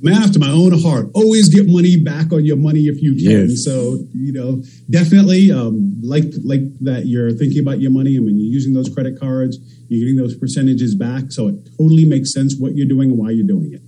Man 0.01 0.23
after 0.23 0.39
my 0.39 0.49
own 0.49 0.79
heart. 0.81 1.09
Always 1.13 1.53
get 1.53 1.67
money 1.67 1.97
back 1.97 2.31
on 2.31 2.45
your 2.45 2.57
money 2.57 2.87
if 2.87 3.01
you 3.01 3.13
can. 3.13 3.49
Yes. 3.49 3.63
So 3.65 3.99
you 4.13 4.33
know, 4.33 4.63
definitely 4.89 5.51
um, 5.51 5.99
like 6.01 6.25
like 6.43 6.61
that. 6.81 7.05
You're 7.05 7.31
thinking 7.31 7.59
about 7.59 7.79
your 7.79 7.91
money, 7.91 8.15
and 8.15 8.25
when 8.25 8.37
you're 8.37 8.51
using 8.51 8.73
those 8.73 8.89
credit 8.93 9.19
cards, 9.19 9.57
you're 9.87 9.99
getting 9.99 10.17
those 10.17 10.35
percentages 10.35 10.95
back. 10.95 11.31
So 11.31 11.47
it 11.49 11.69
totally 11.77 12.05
makes 12.05 12.33
sense 12.33 12.55
what 12.57 12.75
you're 12.75 12.87
doing 12.87 13.11
and 13.11 13.19
why 13.19 13.31
you're 13.31 13.47
doing 13.47 13.73
it. 13.73 13.81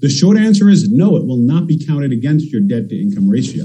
The 0.00 0.10
short 0.10 0.36
answer 0.36 0.68
is 0.68 0.90
no. 0.90 1.16
It 1.16 1.24
will 1.26 1.38
not 1.38 1.66
be 1.66 1.82
counted 1.82 2.12
against 2.12 2.52
your 2.52 2.60
debt 2.60 2.88
to 2.90 3.00
income 3.00 3.28
ratio. 3.28 3.64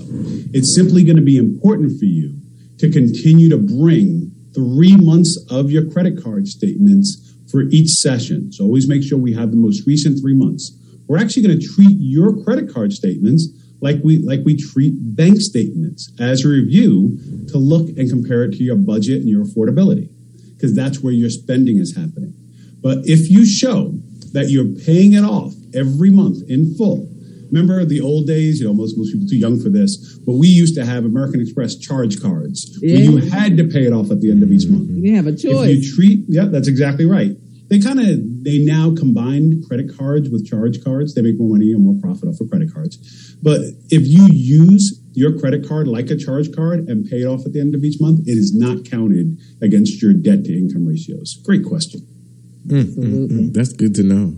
It's 0.53 0.73
simply 0.73 1.03
going 1.03 1.17
to 1.17 1.21
be 1.21 1.38
important 1.38 1.99
for 1.99 2.05
you 2.05 2.39
to 2.77 2.89
continue 2.89 3.49
to 3.49 3.57
bring 3.57 4.31
three 4.55 4.95
months 4.95 5.38
of 5.49 5.69
your 5.69 5.89
credit 5.91 6.23
card 6.23 6.47
statements 6.47 7.35
for 7.51 7.63
each 7.71 7.89
session. 7.89 8.51
So 8.53 8.63
always 8.63 8.88
make 8.88 9.03
sure 9.03 9.17
we 9.17 9.33
have 9.33 9.51
the 9.51 9.57
most 9.57 9.85
recent 9.85 10.19
three 10.21 10.35
months. 10.35 10.79
We're 11.10 11.17
actually 11.17 11.48
going 11.48 11.60
to 11.60 11.67
treat 11.67 11.98
your 12.00 12.41
credit 12.43 12.72
card 12.72 12.93
statements 12.93 13.50
like 13.82 13.98
we 14.04 14.19
like 14.19 14.41
we 14.45 14.56
treat 14.56 14.93
bank 14.95 15.41
statements 15.41 16.12
as 16.19 16.45
a 16.45 16.50
review 16.50 17.17
to 17.50 17.58
look 17.58 17.89
and 17.98 18.10
compare 18.10 18.43
it 18.43 18.52
to 18.54 18.63
your 18.63 18.76
budget 18.76 19.22
and 19.22 19.30
your 19.30 19.43
affordability 19.43 20.10
because 20.56 20.76
that's 20.76 21.00
where 21.00 21.13
your 21.13 21.30
spending 21.32 21.78
is 21.78 21.95
happening. 21.95 22.34
But 22.82 23.00
if 23.06 23.30
you 23.30 23.45
show 23.45 23.93
that 24.34 24.50
you're 24.50 24.69
paying 24.86 25.13
it 25.13 25.24
off 25.24 25.54
every 25.74 26.12
month 26.12 26.48
in 26.48 26.76
full, 26.76 27.10
remember 27.52 27.84
the 27.86 28.02
old 28.02 28.28
days, 28.28 28.60
you 28.60 28.67
know, 28.67 28.74
most, 28.74 28.95
most 28.98 29.12
people 29.12 29.28
too 29.28 29.38
young 29.38 29.60
for 29.60 29.69
this, 29.69 30.19
but 30.19 30.34
we 30.34 30.48
used 30.48 30.76
to 30.76 30.86
have 30.86 31.06
American 31.06 31.41
Express 31.41 31.76
charge 31.76 32.22
cards 32.22 32.78
yeah. 32.82 32.95
where 32.95 33.04
you 33.04 33.17
had 33.30 33.58
to 33.58 33.63
pay 33.63 33.86
it 33.86 33.93
off 33.93 34.12
at 34.12 34.22
the 34.22 34.30
end 34.30 34.43
of 34.43 34.52
each 34.52 34.67
month. 34.67 34.89
You 34.89 35.02
didn't 35.02 35.15
have 35.15 35.28
a 35.28 35.36
choice. 35.36 35.69
If 35.69 35.84
you 35.86 35.95
treat, 35.95 36.19
yeah, 36.28 36.45
that's 36.45 36.67
exactly 36.67 37.06
right. 37.06 37.36
They 37.69 37.79
kind 37.79 37.99
of, 37.99 38.43
they 38.43 38.58
now 38.60 38.95
combine 38.95 39.62
credit 39.67 39.95
cards 39.95 40.29
with 40.29 40.45
charge 40.45 40.84
cards. 40.84 41.13
They 41.13 41.21
make 41.21 41.38
more 41.38 41.49
money 41.49 41.71
and 41.71 41.84
more 41.84 42.01
profit 42.01 42.27
off 42.27 42.41
of 42.41 42.49
credit 42.49 42.73
cards. 42.73 43.36
But 43.41 43.62
if 43.89 44.08
you 44.08 44.27
use 44.32 44.99
your 45.13 45.38
credit 45.38 45.67
card 45.67 45.88
like 45.88 46.10
a 46.10 46.17
charge 46.17 46.53
card 46.55 46.88
and 46.88 47.08
pay 47.10 47.21
it 47.21 47.25
off 47.25 47.45
at 47.45 47.53
the 47.53 47.60
end 47.60 47.75
of 47.75 47.84
each 47.84 48.01
month, 48.01 48.27
it 48.27 48.38
is 48.38 48.53
not 48.55 48.89
counted 48.89 49.38
against 49.62 50.01
your 50.01 50.13
debt 50.13 50.45
to 50.45 50.58
income 50.58 50.88
ratios. 50.88 51.39
Great 51.45 51.63
question. 51.63 52.01
Mm, 52.67 52.95
mm, 52.95 53.27
mm. 53.27 53.53
That's 53.53 53.73
good 53.73 53.95
to 53.95 54.03
know. 54.03 54.34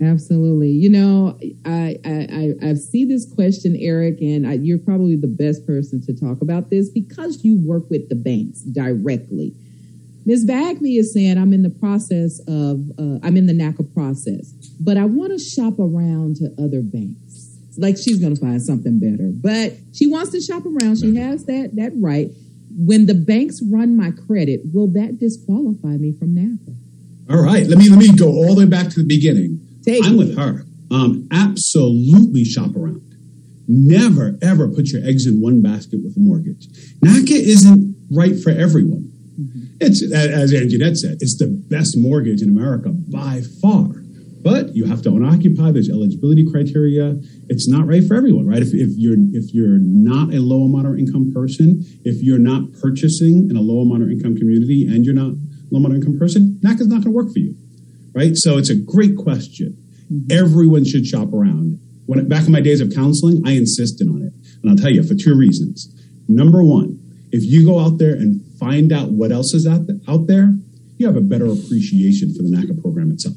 Absolutely. 0.00 0.70
You 0.70 0.90
know, 0.90 1.38
I, 1.64 1.96
I 2.04 2.54
I 2.62 2.74
see 2.74 3.06
this 3.06 3.32
question, 3.34 3.76
Eric, 3.78 4.20
and 4.20 4.46
I, 4.46 4.54
you're 4.54 4.78
probably 4.78 5.16
the 5.16 5.26
best 5.26 5.66
person 5.66 6.02
to 6.02 6.14
talk 6.14 6.42
about 6.42 6.68
this 6.68 6.90
because 6.90 7.44
you 7.44 7.58
work 7.66 7.88
with 7.88 8.08
the 8.10 8.14
banks 8.14 8.60
directly. 8.60 9.54
Ms. 10.26 10.44
Bagby 10.44 10.96
is 10.96 11.12
saying 11.14 11.38
I'm 11.38 11.52
in 11.52 11.62
the 11.62 11.70
process 11.70 12.40
of 12.48 12.80
uh, 12.98 13.22
I'm 13.22 13.36
in 13.36 13.46
the 13.46 13.52
NACA 13.52 13.94
process, 13.94 14.52
but 14.80 14.96
I 14.96 15.04
want 15.04 15.30
to 15.30 15.38
shop 15.38 15.78
around 15.78 16.36
to 16.36 16.52
other 16.58 16.82
banks. 16.82 17.56
Like 17.78 17.96
she's 17.96 18.18
going 18.18 18.34
to 18.34 18.40
find 18.40 18.60
something 18.60 18.98
better, 18.98 19.30
but 19.30 19.78
she 19.94 20.08
wants 20.08 20.32
to 20.32 20.40
shop 20.40 20.64
around. 20.66 20.98
She 20.98 21.14
has 21.16 21.44
that 21.44 21.76
that 21.76 21.92
right. 21.94 22.28
When 22.78 23.06
the 23.06 23.14
banks 23.14 23.60
run 23.70 23.96
my 23.96 24.10
credit, 24.26 24.62
will 24.74 24.88
that 24.88 25.18
disqualify 25.18 25.96
me 25.96 26.12
from 26.18 26.34
NACA? 26.34 26.74
All 27.30 27.42
right, 27.42 27.66
let 27.66 27.78
me 27.78 27.88
let 27.88 27.98
me 27.98 28.12
go 28.12 28.28
all 28.28 28.56
the 28.56 28.64
way 28.64 28.66
back 28.66 28.88
to 28.90 29.00
the 29.00 29.06
beginning. 29.06 29.60
Take 29.84 30.04
I'm 30.04 30.14
it. 30.14 30.18
with 30.18 30.38
her. 30.38 30.64
Um, 30.90 31.28
absolutely 31.30 32.44
shop 32.44 32.74
around. 32.74 33.02
Never 33.68 34.36
ever 34.42 34.66
put 34.68 34.88
your 34.88 35.06
eggs 35.06 35.26
in 35.26 35.40
one 35.40 35.62
basket 35.62 36.00
with 36.02 36.16
a 36.16 36.20
mortgage. 36.20 36.66
NACA 37.04 37.30
isn't 37.30 37.94
right 38.10 38.38
for 38.40 38.50
everyone. 38.50 39.12
Mm-hmm. 39.38 39.76
It's 39.80 40.02
as 40.02 40.52
Anjanette 40.52 40.96
said, 40.96 41.18
it's 41.20 41.36
the 41.38 41.46
best 41.46 41.96
mortgage 41.96 42.42
in 42.42 42.48
America 42.48 42.90
by 42.90 43.42
far. 43.62 44.02
But 44.42 44.76
you 44.76 44.84
have 44.84 45.02
to 45.02 45.08
own 45.08 45.24
occupy. 45.24 45.72
There's 45.72 45.90
eligibility 45.90 46.48
criteria. 46.48 47.16
It's 47.48 47.68
not 47.68 47.88
right 47.88 48.04
for 48.06 48.14
everyone, 48.14 48.46
right? 48.46 48.62
If, 48.62 48.72
if 48.72 48.90
you're 48.94 49.16
if 49.32 49.52
you're 49.52 49.78
not 49.80 50.32
a 50.32 50.38
low 50.38 50.62
or 50.62 50.68
moderate 50.68 51.00
income 51.00 51.32
person, 51.34 51.82
if 52.04 52.22
you're 52.22 52.38
not 52.38 52.72
purchasing 52.80 53.50
in 53.50 53.56
a 53.56 53.60
low 53.60 53.78
or 53.80 53.86
moderate 53.86 54.12
income 54.12 54.36
community, 54.36 54.86
and 54.86 55.04
you're 55.04 55.14
not 55.16 55.32
low 55.72 55.80
moderate 55.80 56.04
income 56.04 56.18
person, 56.18 56.60
NACA 56.62 56.82
is 56.82 56.86
not 56.86 57.02
going 57.02 57.10
to 57.10 57.10
work 57.10 57.32
for 57.32 57.40
you, 57.40 57.56
right? 58.14 58.36
So 58.36 58.56
it's 58.56 58.70
a 58.70 58.76
great 58.76 59.16
question. 59.16 59.76
Mm-hmm. 60.12 60.30
Everyone 60.30 60.84
should 60.84 61.06
shop 61.06 61.32
around. 61.32 61.80
When 62.06 62.28
back 62.28 62.46
in 62.46 62.52
my 62.52 62.60
days 62.60 62.80
of 62.80 62.94
counseling, 62.94 63.42
I 63.44 63.52
insisted 63.52 64.06
on 64.06 64.22
it, 64.22 64.32
and 64.62 64.70
I'll 64.70 64.76
tell 64.76 64.92
you 64.92 65.02
for 65.02 65.16
two 65.16 65.36
reasons. 65.36 65.92
Number 66.28 66.62
one, 66.62 67.02
if 67.32 67.42
you 67.42 67.66
go 67.66 67.80
out 67.80 67.98
there 67.98 68.14
and 68.14 68.45
find 68.58 68.92
out 68.92 69.10
what 69.10 69.32
else 69.32 69.54
is 69.54 69.66
out, 69.66 69.82
out 70.08 70.26
there, 70.26 70.52
you 70.98 71.06
have 71.06 71.16
a 71.16 71.20
better 71.20 71.46
appreciation 71.46 72.34
for 72.34 72.42
the 72.42 72.48
NACA 72.48 72.80
program 72.80 73.10
itself. 73.10 73.36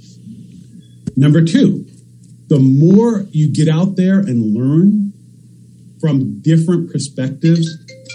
Number 1.15 1.43
two, 1.43 1.86
the 2.47 2.60
more 2.60 3.27
you 3.32 3.51
get 3.51 3.67
out 3.67 3.95
there 3.95 4.19
and 4.19 4.55
learn 4.55 5.13
from 5.99 6.41
different 6.41 6.91
perspectives, 6.91 7.67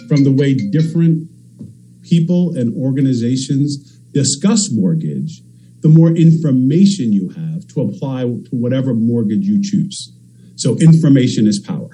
from 0.08 0.24
the 0.24 0.32
way 0.32 0.54
different 0.54 1.28
people 2.02 2.56
and 2.56 2.74
organizations 2.74 3.98
discuss 4.12 4.70
mortgage, 4.72 5.42
the 5.80 5.88
more 5.88 6.08
information 6.08 7.12
you 7.12 7.28
have 7.28 7.66
to 7.68 7.82
apply 7.82 8.22
to 8.22 8.48
whatever 8.50 8.94
mortgage 8.94 9.44
you 9.44 9.60
choose. 9.62 10.12
So 10.56 10.76
information 10.78 11.46
is 11.46 11.60
power. 11.60 11.90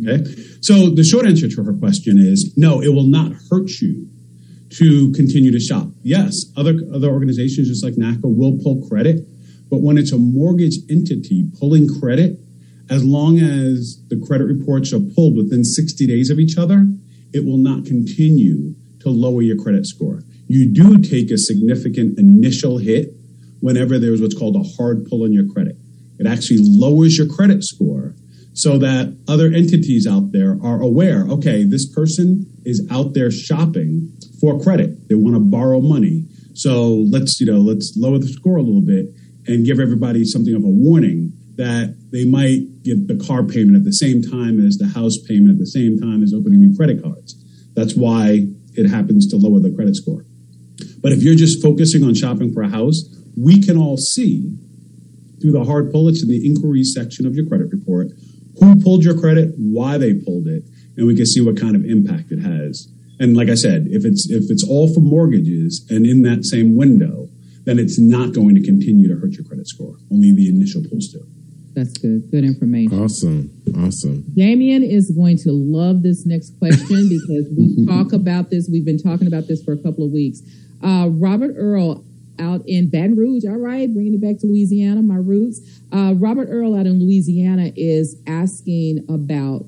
Okay. 0.00 0.24
So 0.60 0.90
the 0.90 1.04
short 1.04 1.26
answer 1.26 1.48
to 1.48 1.62
her 1.64 1.72
question 1.72 2.18
is 2.18 2.54
no, 2.56 2.80
it 2.80 2.88
will 2.88 3.06
not 3.06 3.32
hurt 3.50 3.70
you 3.80 4.07
to 4.70 5.12
continue 5.12 5.50
to 5.50 5.60
shop. 5.60 5.88
Yes, 6.02 6.34
other 6.56 6.78
other 6.92 7.08
organizations 7.08 7.68
just 7.68 7.84
like 7.84 7.94
NACA 7.94 8.24
will 8.24 8.58
pull 8.62 8.86
credit, 8.88 9.26
but 9.70 9.80
when 9.80 9.98
it's 9.98 10.12
a 10.12 10.18
mortgage 10.18 10.76
entity 10.90 11.48
pulling 11.58 11.88
credit, 12.00 12.38
as 12.90 13.04
long 13.04 13.38
as 13.38 14.02
the 14.08 14.22
credit 14.26 14.44
reports 14.44 14.92
are 14.92 15.00
pulled 15.00 15.36
within 15.36 15.64
60 15.64 16.06
days 16.06 16.30
of 16.30 16.38
each 16.38 16.56
other, 16.58 16.86
it 17.32 17.44
will 17.44 17.58
not 17.58 17.84
continue 17.84 18.74
to 19.00 19.10
lower 19.10 19.42
your 19.42 19.56
credit 19.56 19.86
score 19.86 20.22
you 20.48 20.66
do 20.66 20.98
take 20.98 21.30
a 21.30 21.38
significant 21.38 22.18
initial 22.18 22.78
hit 22.78 23.10
whenever 23.60 23.98
there's 23.98 24.20
what's 24.20 24.36
called 24.36 24.56
a 24.56 24.64
hard 24.76 25.06
pull 25.08 25.22
on 25.22 25.32
your 25.32 25.46
credit. 25.52 25.76
It 26.18 26.26
actually 26.26 26.58
lowers 26.62 27.16
your 27.16 27.28
credit 27.28 27.62
score 27.62 28.14
so 28.54 28.78
that 28.78 29.16
other 29.28 29.46
entities 29.46 30.06
out 30.06 30.32
there 30.32 30.58
are 30.62 30.80
aware 30.80 31.26
okay, 31.28 31.64
this 31.64 31.86
person 31.92 32.46
is 32.64 32.86
out 32.90 33.12
there 33.12 33.30
shopping 33.30 34.10
for 34.40 34.60
credit. 34.60 35.08
They 35.08 35.14
want 35.14 35.36
to 35.36 35.40
borrow 35.40 35.80
money. 35.80 36.26
So 36.54 37.06
let's, 37.10 37.40
you 37.40 37.46
know, 37.46 37.58
let's 37.58 37.94
lower 37.96 38.18
the 38.18 38.28
score 38.28 38.56
a 38.56 38.62
little 38.62 38.82
bit 38.82 39.06
and 39.46 39.64
give 39.64 39.80
everybody 39.80 40.24
something 40.24 40.54
of 40.54 40.64
a 40.64 40.68
warning 40.68 41.32
that 41.56 41.96
they 42.12 42.24
might 42.24 42.82
get 42.82 43.08
the 43.08 43.16
car 43.16 43.42
payment 43.42 43.76
at 43.76 43.84
the 43.84 43.92
same 43.92 44.22
time 44.22 44.64
as 44.64 44.76
the 44.76 44.86
house 44.86 45.18
payment 45.26 45.50
at 45.50 45.58
the 45.58 45.66
same 45.66 45.98
time 45.98 46.22
as 46.22 46.32
opening 46.32 46.60
new 46.60 46.76
credit 46.76 47.02
cards. 47.02 47.34
That's 47.74 47.94
why 47.94 48.46
it 48.74 48.88
happens 48.88 49.26
to 49.28 49.36
lower 49.36 49.60
the 49.60 49.74
credit 49.74 49.96
score. 49.96 50.24
But 51.00 51.12
if 51.12 51.22
you're 51.22 51.34
just 51.34 51.62
focusing 51.62 52.04
on 52.04 52.14
shopping 52.14 52.52
for 52.52 52.62
a 52.62 52.68
house, 52.68 53.02
we 53.36 53.62
can 53.62 53.76
all 53.76 53.96
see 53.96 54.56
through 55.40 55.52
the 55.52 55.64
hard 55.64 55.90
pulls 55.90 56.22
in 56.22 56.28
the 56.28 56.46
inquiry 56.46 56.84
section 56.84 57.26
of 57.26 57.34
your 57.34 57.46
credit 57.46 57.68
report 57.70 58.08
who 58.58 58.80
pulled 58.82 59.04
your 59.04 59.18
credit, 59.18 59.52
why 59.56 59.98
they 59.98 60.14
pulled 60.14 60.46
it, 60.46 60.64
and 60.96 61.06
we 61.06 61.14
can 61.14 61.26
see 61.26 61.40
what 61.40 61.58
kind 61.58 61.76
of 61.76 61.84
impact 61.84 62.32
it 62.32 62.40
has. 62.40 62.88
And 63.20 63.36
like 63.36 63.48
I 63.48 63.54
said, 63.54 63.86
if 63.90 64.04
it's 64.04 64.30
if 64.30 64.50
it's 64.50 64.64
all 64.68 64.92
for 64.92 65.00
mortgages 65.00 65.84
and 65.90 66.06
in 66.06 66.22
that 66.22 66.44
same 66.44 66.76
window, 66.76 67.28
then 67.64 67.78
it's 67.78 67.98
not 67.98 68.32
going 68.32 68.54
to 68.54 68.62
continue 68.62 69.08
to 69.08 69.20
hurt 69.20 69.32
your 69.32 69.44
credit 69.44 69.68
score. 69.68 69.96
Only 70.10 70.32
the 70.34 70.48
initial 70.48 70.82
pulls 70.88 71.08
do. 71.08 71.26
That's 71.74 71.96
good. 71.98 72.30
Good 72.30 72.44
information. 72.44 72.98
Awesome. 72.98 73.50
Awesome. 73.76 74.24
Damien 74.34 74.82
is 74.82 75.12
going 75.12 75.38
to 75.38 75.52
love 75.52 76.02
this 76.02 76.26
next 76.26 76.58
question 76.58 77.08
because 77.08 77.46
we 77.56 77.86
talk 77.86 78.12
about 78.12 78.50
this. 78.50 78.68
We've 78.70 78.84
been 78.84 78.98
talking 78.98 79.26
about 79.26 79.46
this 79.46 79.62
for 79.62 79.72
a 79.72 79.76
couple 79.76 80.04
of 80.04 80.10
weeks. 80.10 80.40
Uh, 80.82 81.08
Robert 81.10 81.54
Earl 81.56 82.04
out 82.40 82.62
in 82.66 82.90
Baton 82.90 83.16
Rouge. 83.16 83.44
All 83.44 83.58
right, 83.58 83.92
bringing 83.92 84.14
it 84.14 84.20
back 84.20 84.38
to 84.40 84.46
Louisiana, 84.46 85.02
my 85.02 85.16
roots. 85.16 85.60
Uh, 85.92 86.14
Robert 86.16 86.48
Earl 86.50 86.74
out 86.74 86.86
in 86.86 87.00
Louisiana 87.00 87.72
is 87.76 88.16
asking 88.26 89.04
about 89.08 89.66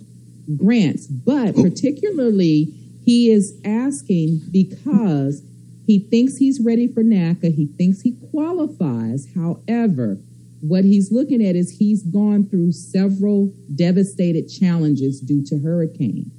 grants, 0.56 1.06
but 1.06 1.54
particularly 1.54 2.74
he 3.04 3.30
is 3.30 3.58
asking 3.64 4.42
because 4.50 5.42
he 5.86 5.98
thinks 5.98 6.36
he's 6.36 6.60
ready 6.60 6.86
for 6.86 7.02
NACA. 7.02 7.54
He 7.54 7.66
thinks 7.66 8.02
he 8.02 8.16
qualifies. 8.30 9.26
However, 9.34 10.18
what 10.60 10.84
he's 10.84 11.10
looking 11.10 11.44
at 11.44 11.56
is 11.56 11.78
he's 11.78 12.02
gone 12.02 12.48
through 12.48 12.72
several 12.72 13.52
devastated 13.74 14.48
challenges 14.48 15.20
due 15.20 15.44
to 15.46 15.58
hurricane. 15.58 16.30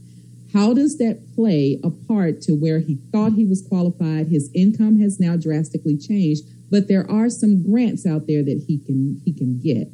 How 0.53 0.73
does 0.73 0.97
that 0.97 1.33
play 1.35 1.79
a 1.83 1.89
part 1.89 2.41
to 2.43 2.53
where 2.53 2.79
he 2.79 2.99
thought 3.11 3.33
he 3.33 3.45
was 3.45 3.65
qualified? 3.67 4.27
His 4.27 4.49
income 4.53 4.99
has 4.99 5.19
now 5.19 5.37
drastically 5.37 5.97
changed, 5.97 6.43
but 6.69 6.87
there 6.87 7.09
are 7.09 7.29
some 7.29 7.63
grants 7.63 8.05
out 8.05 8.27
there 8.27 8.43
that 8.43 8.65
he 8.67 8.77
can 8.77 9.21
he 9.25 9.33
can 9.33 9.59
get. 9.59 9.87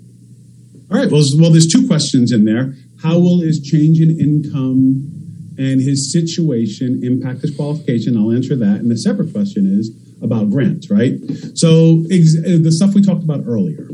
All 0.91 0.97
right. 0.97 1.11
Well, 1.11 1.23
well, 1.39 1.51
there's 1.51 1.67
two 1.67 1.87
questions 1.87 2.31
in 2.31 2.45
there. 2.45 2.73
How 3.01 3.19
will 3.19 3.41
his 3.41 3.61
change 3.61 3.99
in 3.99 4.19
income 4.19 5.16
and 5.57 5.81
his 5.81 6.11
situation 6.11 7.01
impact 7.03 7.41
his 7.41 7.55
qualification? 7.55 8.17
I'll 8.17 8.31
answer 8.31 8.55
that. 8.55 8.79
And 8.81 8.91
the 8.91 8.97
separate 8.97 9.31
question 9.33 9.65
is 9.79 9.91
about 10.21 10.49
grants, 10.49 10.89
right? 10.89 11.19
So 11.53 12.03
ex- 12.11 12.35
the 12.35 12.71
stuff 12.71 12.93
we 12.93 13.01
talked 13.01 13.23
about 13.23 13.43
earlier 13.45 13.87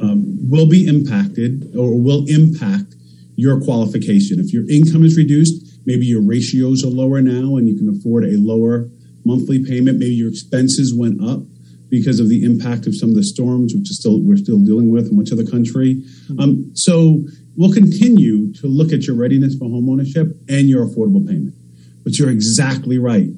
um, 0.00 0.38
will 0.50 0.68
be 0.68 0.86
impacted 0.86 1.74
or 1.76 2.00
will 2.00 2.24
impact 2.28 2.94
your 3.36 3.60
qualification. 3.60 4.40
If 4.40 4.52
your 4.52 4.68
income 4.70 5.04
is 5.04 5.16
reduced, 5.16 5.66
Maybe 5.86 6.04
your 6.06 6.20
ratios 6.20 6.84
are 6.84 6.88
lower 6.88 7.22
now 7.22 7.56
and 7.56 7.68
you 7.68 7.76
can 7.76 7.88
afford 7.88 8.24
a 8.24 8.36
lower 8.36 8.90
monthly 9.24 9.64
payment. 9.64 9.98
Maybe 9.98 10.14
your 10.14 10.28
expenses 10.28 10.92
went 10.92 11.22
up 11.22 11.42
because 11.88 12.20
of 12.20 12.28
the 12.28 12.42
impact 12.44 12.86
of 12.86 12.94
some 12.96 13.10
of 13.10 13.14
the 13.14 13.22
storms, 13.24 13.74
which 13.74 13.90
is 13.90 13.98
still 13.98 14.20
we're 14.20 14.36
still 14.36 14.58
dealing 14.58 14.90
with 14.90 15.08
in 15.08 15.16
much 15.16 15.30
of 15.30 15.38
the 15.38 15.48
country. 15.48 16.02
Um, 16.38 16.72
so 16.74 17.24
we'll 17.56 17.72
continue 17.72 18.52
to 18.54 18.66
look 18.66 18.92
at 18.92 19.06
your 19.06 19.16
readiness 19.16 19.54
for 19.56 19.66
homeownership 19.66 20.36
and 20.48 20.68
your 20.68 20.84
affordable 20.84 21.26
payment. 21.26 21.54
But 22.02 22.18
you're 22.18 22.30
exactly 22.30 22.98
right. 22.98 23.30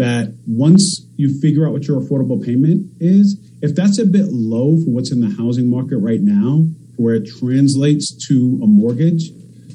that 0.00 0.32
once 0.46 1.06
you 1.16 1.38
figure 1.40 1.66
out 1.66 1.72
what 1.72 1.86
your 1.86 2.00
affordable 2.00 2.42
payment 2.42 2.90
is, 3.00 3.38
if 3.60 3.74
that's 3.74 3.98
a 3.98 4.06
bit 4.06 4.26
low 4.28 4.78
for 4.78 4.90
what's 4.90 5.12
in 5.12 5.20
the 5.20 5.34
housing 5.36 5.68
market 5.68 5.98
right 5.98 6.22
now, 6.22 6.64
where 6.96 7.14
it 7.14 7.28
translates 7.38 8.16
to 8.28 8.60
a 8.62 8.66
mortgage, 8.66 9.28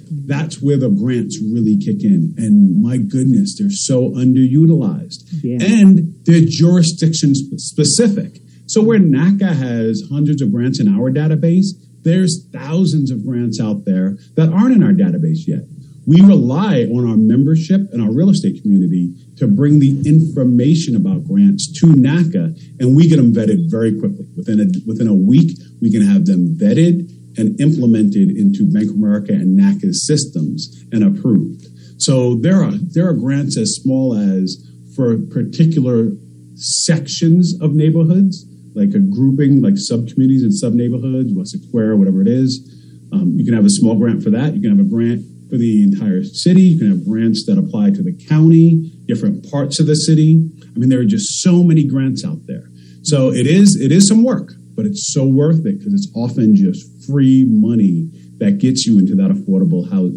that's 0.09 0.61
where 0.61 0.77
the 0.77 0.89
grants 0.89 1.39
really 1.41 1.77
kick 1.77 2.03
in. 2.03 2.33
And 2.37 2.81
my 2.81 2.97
goodness, 2.97 3.57
they're 3.57 3.69
so 3.69 4.09
underutilized. 4.09 5.23
Yeah. 5.43 5.57
And 5.61 6.15
they're 6.25 6.45
jurisdiction 6.47 7.33
specific. 7.35 8.41
So 8.67 8.81
where 8.81 8.99
NACA 8.99 9.55
has 9.55 10.03
hundreds 10.11 10.41
of 10.41 10.51
grants 10.51 10.79
in 10.79 10.87
our 10.87 11.11
database, 11.11 11.67
there's 12.01 12.47
thousands 12.51 13.11
of 13.11 13.25
grants 13.25 13.59
out 13.59 13.85
there 13.85 14.17
that 14.35 14.49
aren't 14.49 14.75
in 14.75 14.83
our 14.83 14.91
database 14.91 15.47
yet. 15.47 15.63
We 16.07 16.21
rely 16.21 16.83
on 16.83 17.09
our 17.09 17.17
membership 17.17 17.81
and 17.91 18.01
our 18.01 18.11
real 18.11 18.29
estate 18.29 18.61
community 18.61 19.15
to 19.37 19.47
bring 19.47 19.79
the 19.79 20.03
information 20.05 20.95
about 20.95 21.25
grants 21.25 21.71
to 21.79 21.87
NACA, 21.87 22.55
and 22.79 22.95
we 22.95 23.07
get 23.07 23.17
them 23.17 23.33
vetted 23.33 23.71
very 23.71 23.99
quickly. 23.99 24.27
Within 24.37 24.59
a, 24.61 24.65
within 24.85 25.07
a 25.07 25.15
week, 25.15 25.57
we 25.81 25.91
can 25.91 26.01
have 26.01 26.25
them 26.25 26.55
vetted 26.55 27.09
and 27.37 27.59
implemented 27.59 28.29
into 28.31 28.71
Bank 28.71 28.89
of 28.89 28.95
America 28.95 29.33
and 29.33 29.59
NACA's 29.59 30.05
systems 30.05 30.85
and 30.91 31.03
approved. 31.03 31.67
So 31.97 32.35
there 32.35 32.61
are 32.63 32.71
there 32.71 33.07
are 33.07 33.13
grants 33.13 33.57
as 33.57 33.75
small 33.75 34.13
as 34.13 34.57
for 34.95 35.17
particular 35.31 36.11
sections 36.55 37.53
of 37.61 37.73
neighborhoods, 37.73 38.45
like 38.75 38.93
a 38.93 38.99
grouping, 38.99 39.61
like 39.61 39.75
sub 39.77 40.07
communities 40.07 40.43
and 40.43 40.53
sub 40.53 40.73
neighborhoods, 40.73 41.33
Wessex 41.33 41.67
Square, 41.67 41.97
whatever 41.97 42.21
it 42.21 42.27
is. 42.27 42.71
Um, 43.11 43.37
you 43.37 43.45
can 43.45 43.53
have 43.53 43.65
a 43.65 43.69
small 43.69 43.95
grant 43.95 44.23
for 44.23 44.29
that. 44.31 44.55
You 44.55 44.61
can 44.61 44.77
have 44.77 44.85
a 44.85 44.89
grant 44.89 45.23
for 45.49 45.57
the 45.57 45.83
entire 45.83 46.23
city. 46.23 46.61
You 46.61 46.79
can 46.79 46.89
have 46.89 47.05
grants 47.05 47.45
that 47.45 47.57
apply 47.57 47.91
to 47.91 48.03
the 48.03 48.13
county, 48.27 48.91
different 49.05 49.49
parts 49.49 49.79
of 49.79 49.87
the 49.87 49.95
city. 49.95 50.49
I 50.75 50.79
mean, 50.79 50.89
there 50.89 50.99
are 50.99 51.05
just 51.05 51.41
so 51.41 51.63
many 51.63 51.85
grants 51.85 52.25
out 52.25 52.45
there. 52.47 52.69
So 53.03 53.31
it 53.31 53.45
is 53.45 53.79
it 53.79 53.91
is 53.91 54.07
some 54.07 54.23
work, 54.23 54.53
but 54.75 54.85
it's 54.85 55.13
so 55.13 55.25
worth 55.25 55.65
it 55.65 55.79
because 55.79 55.93
it's 55.93 56.11
often 56.15 56.55
just 56.55 57.05
free 57.07 57.45
money 57.47 58.09
that 58.37 58.57
gets 58.59 58.85
you 58.85 58.99
into 58.99 59.15
that 59.15 59.31
affordable 59.31 59.89
house, 59.89 60.11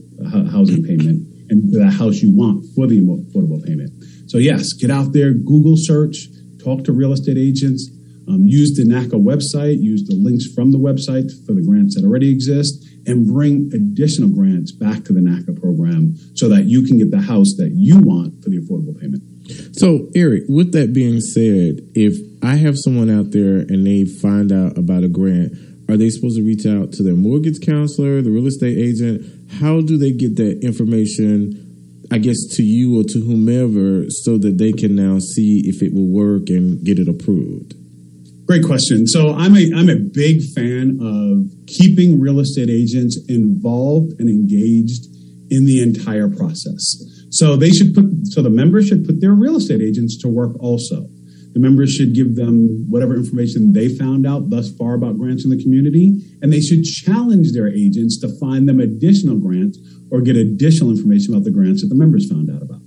housing 0.53 0.83
payment 0.83 1.27
and 1.51 1.73
the 1.73 1.91
house 1.91 2.21
you 2.21 2.35
want 2.37 2.65
for 2.75 2.87
the 2.87 3.01
affordable 3.01 3.65
payment. 3.65 3.91
So 4.27 4.39
yes, 4.39 4.73
get 4.75 4.91
out 4.91 5.13
there, 5.13 5.33
Google 5.33 5.77
search, 5.77 6.29
talk 6.63 6.85
to 6.85 6.93
real 6.93 7.13
estate 7.13 7.39
agents, 7.39 7.91
um, 8.29 8.45
use 8.45 8.77
the 8.77 8.85
NACA 8.85 9.17
website, 9.17 9.81
use 9.81 10.05
the 10.05 10.15
links 10.15 10.53
from 10.53 10.71
the 10.71 10.79
website 10.79 11.31
for 11.47 11.55
the 11.55 11.63
grants 11.63 11.95
that 11.95 12.05
already 12.05 12.31
exist, 12.31 12.85
and 13.07 13.27
bring 13.27 13.71
additional 13.73 14.29
grants 14.29 14.73
back 14.73 15.03
to 15.05 15.15
the 15.15 15.21
NACA 15.21 15.59
program 15.59 16.15
so 16.35 16.49
that 16.49 16.65
you 16.65 16.83
can 16.83 16.99
get 16.99 17.11
the 17.11 17.21
house 17.21 17.55
that 17.57 17.73
you 17.73 17.99
want 17.99 18.45
for 18.45 18.51
the 18.51 18.59
affordable 18.59 18.99
payment. 19.01 19.23
So, 19.73 20.09
Eric, 20.15 20.45
with 20.49 20.73
that 20.73 20.93
being 20.93 21.21
said, 21.21 21.81
if 21.95 22.17
I 22.43 22.57
have 22.57 22.77
someone 22.77 23.11
out 23.11 23.31
there 23.31 23.59
and 23.59 23.87
they 23.87 24.05
find 24.05 24.53
out 24.53 24.77
about 24.77 25.05
a 25.05 25.09
grant, 25.09 25.53
are 25.89 25.97
they 25.97 26.11
supposed 26.11 26.37
to 26.37 26.45
reach 26.45 26.67
out 26.67 26.93
to 26.93 27.03
their 27.03 27.15
mortgage 27.15 27.65
counselor, 27.65 28.21
the 28.21 28.31
real 28.31 28.47
estate 28.47 28.77
agent? 28.77 29.25
How 29.53 29.81
do 29.81 29.97
they 29.97 30.13
get 30.13 30.37
that 30.37 30.63
information? 30.63 31.65
I 32.11 32.19
guess 32.19 32.37
to 32.57 32.63
you 32.63 33.01
or 33.01 33.05
to 33.05 33.21
whomever, 33.21 34.05
so 34.09 34.39
that 34.39 34.59
they 34.59 34.73
can 34.73 34.97
now 34.97 35.19
see 35.19 35.63
if 35.67 35.83
it 35.83 35.93
will 35.93 36.09
work 36.09 36.49
and 36.49 36.83
get 36.85 36.99
it 36.99 37.09
approved. 37.09 37.75
Great 38.47 38.65
question. 38.65 39.07
So 39.07 39.35
I'm 39.35 39.55
a 39.57 39.71
I'm 39.77 39.91
a 39.91 39.97
big 39.97 40.41
fan 40.55 40.99
of 41.03 41.53
keeping 41.67 42.19
real 42.19 42.41
estate 42.41 42.71
agents 42.71 43.19
involved 43.29 44.13
and 44.19 44.29
engaged 44.29 45.05
in 45.51 45.67
the 45.67 45.83
entire 45.83 46.31
process. 46.31 47.18
So 47.31 47.57
they 47.57 47.71
should 47.71 47.95
put 47.95 48.05
so 48.25 48.43
the 48.43 48.51
members 48.51 48.89
should 48.89 49.05
put 49.05 49.21
their 49.21 49.33
real 49.33 49.57
estate 49.57 49.81
agents 49.81 50.17
to 50.23 50.29
work 50.29 50.53
also. 50.61 51.07
The 51.53 51.61
members 51.61 51.93
should 51.93 52.15
give 52.15 52.37
them 52.37 52.87
whatever 52.89 53.15
information 53.15 53.73
they 53.73 53.89
found 53.89 54.27
out 54.27 54.51
thus 54.51 54.71
far 54.71 54.95
about 54.95 55.19
grants 55.19 55.45
in 55.45 55.51
the 55.51 55.61
community, 55.61 56.21
and 56.41 56.53
they 56.53 56.61
should 56.61 56.85
challenge 56.85 57.53
their 57.53 57.69
agents 57.69 58.19
to 58.21 58.29
find 58.39 58.69
them 58.69 58.81
additional 58.81 59.39
grants 59.39 59.79
or 60.11 60.21
get 60.21 60.37
additional 60.37 60.91
information 60.91 61.35
about 61.35 61.45
the 61.45 61.51
grants 61.51 61.83
that 61.83 61.89
the 61.89 61.95
members 61.95 62.31
found 62.31 62.51
out 62.51 62.63
about. 62.63 62.81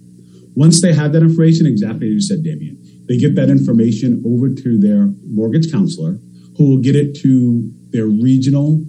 Once 0.56 0.82
they 0.82 0.94
have 0.94 1.14
that 1.14 1.22
information, 1.22 1.66
exactly 1.66 2.08
as 2.08 2.14
you 2.14 2.22
said, 2.22 2.44
Damien, 2.44 2.78
they 3.08 3.18
get 3.18 3.36
that 3.36 3.50
information 3.50 4.24
over 4.26 4.50
to 4.50 4.78
their 4.78 5.10
mortgage 5.26 5.72
counselor, 5.72 6.20
who 6.58 6.70
will 6.70 6.82
get 6.82 6.96
it 6.96 7.16
to 7.22 7.72
their 7.90 8.08
regional 8.08 8.84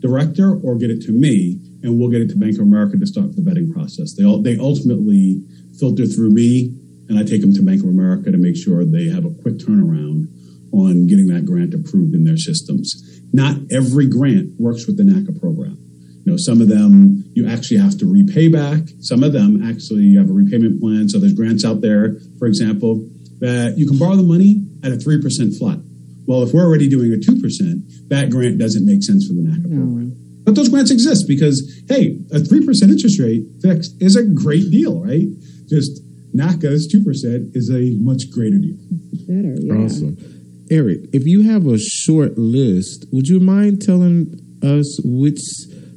director 0.00 0.60
or 0.62 0.76
get 0.76 0.90
it 0.90 1.02
to 1.02 1.12
me, 1.12 1.60
and 1.82 1.98
we'll 1.98 2.10
get 2.10 2.20
it 2.20 2.28
to 2.30 2.36
Bank 2.36 2.54
of 2.54 2.62
America 2.62 2.96
to 2.96 3.06
start 3.06 3.36
the 3.36 3.42
vetting 3.42 3.72
process. 3.72 4.14
They 4.14 4.24
all, 4.24 4.42
they 4.42 4.58
ultimately 4.58 5.42
filter 5.78 6.06
through 6.06 6.30
me, 6.30 6.74
and 7.08 7.18
I 7.18 7.22
take 7.22 7.40
them 7.40 7.54
to 7.54 7.62
Bank 7.62 7.82
of 7.82 7.88
America 7.88 8.30
to 8.30 8.38
make 8.38 8.56
sure 8.56 8.84
they 8.84 9.08
have 9.08 9.24
a 9.24 9.30
quick 9.42 9.58
turnaround 9.58 10.28
on 10.72 11.06
getting 11.06 11.28
that 11.28 11.46
grant 11.46 11.74
approved 11.74 12.14
in 12.14 12.24
their 12.24 12.36
systems. 12.36 13.20
Not 13.32 13.56
every 13.70 14.08
grant 14.08 14.58
works 14.58 14.86
with 14.86 14.96
the 14.96 15.04
NACA 15.04 15.38
program. 15.40 15.78
You 16.24 16.32
know, 16.32 16.36
some 16.36 16.60
of 16.60 16.68
them 16.68 17.24
you 17.34 17.48
actually 17.48 17.78
have 17.78 17.96
to 17.98 18.06
repay 18.06 18.48
back. 18.48 18.82
Some 19.00 19.22
of 19.22 19.32
them 19.32 19.64
actually 19.64 20.02
you 20.02 20.18
have 20.18 20.28
a 20.28 20.32
repayment 20.32 20.80
plan. 20.80 21.08
So 21.08 21.18
there's 21.18 21.32
grants 21.32 21.64
out 21.64 21.80
there, 21.80 22.16
for 22.38 22.46
example, 22.46 23.08
that 23.40 23.74
you 23.78 23.86
can 23.86 23.98
borrow 23.98 24.16
the 24.16 24.22
money 24.22 24.66
at 24.84 24.92
a 24.92 24.96
3% 24.96 25.56
flat. 25.56 25.78
Well, 26.26 26.42
if 26.42 26.52
we're 26.52 26.64
already 26.64 26.88
doing 26.88 27.12
a 27.12 27.16
2%, 27.16 28.08
that 28.08 28.28
grant 28.28 28.58
doesn't 28.58 28.84
make 28.84 29.02
sense 29.02 29.26
for 29.26 29.32
the 29.32 29.40
NACA 29.40 29.68
no. 29.70 30.12
Program. 30.48 30.54
But 30.54 30.60
those 30.60 30.68
grants 30.68 30.90
exist 30.90 31.26
because, 31.28 31.82
hey, 31.88 32.18
a 32.32 32.38
3% 32.38 32.82
interest 32.90 33.20
rate 33.20 33.44
fixed 33.62 34.00
is 34.00 34.16
a 34.16 34.24
great 34.24 34.70
deal, 34.70 35.00
right? 35.02 35.26
Just 35.66 36.00
NACA's 36.34 36.92
2% 36.92 37.56
is 37.56 37.70
a 37.70 37.96
much 38.02 38.30
greater 38.30 38.58
deal. 38.58 38.76
Better, 39.26 39.54
yeah. 39.60 39.84
Awesome. 39.84 40.16
Eric, 40.70 41.00
if 41.12 41.26
you 41.26 41.42
have 41.50 41.66
a 41.66 41.78
short 41.78 42.36
list, 42.36 43.06
would 43.12 43.28
you 43.28 43.40
mind 43.40 43.80
telling 43.80 44.34
us 44.62 45.00
which 45.02 45.40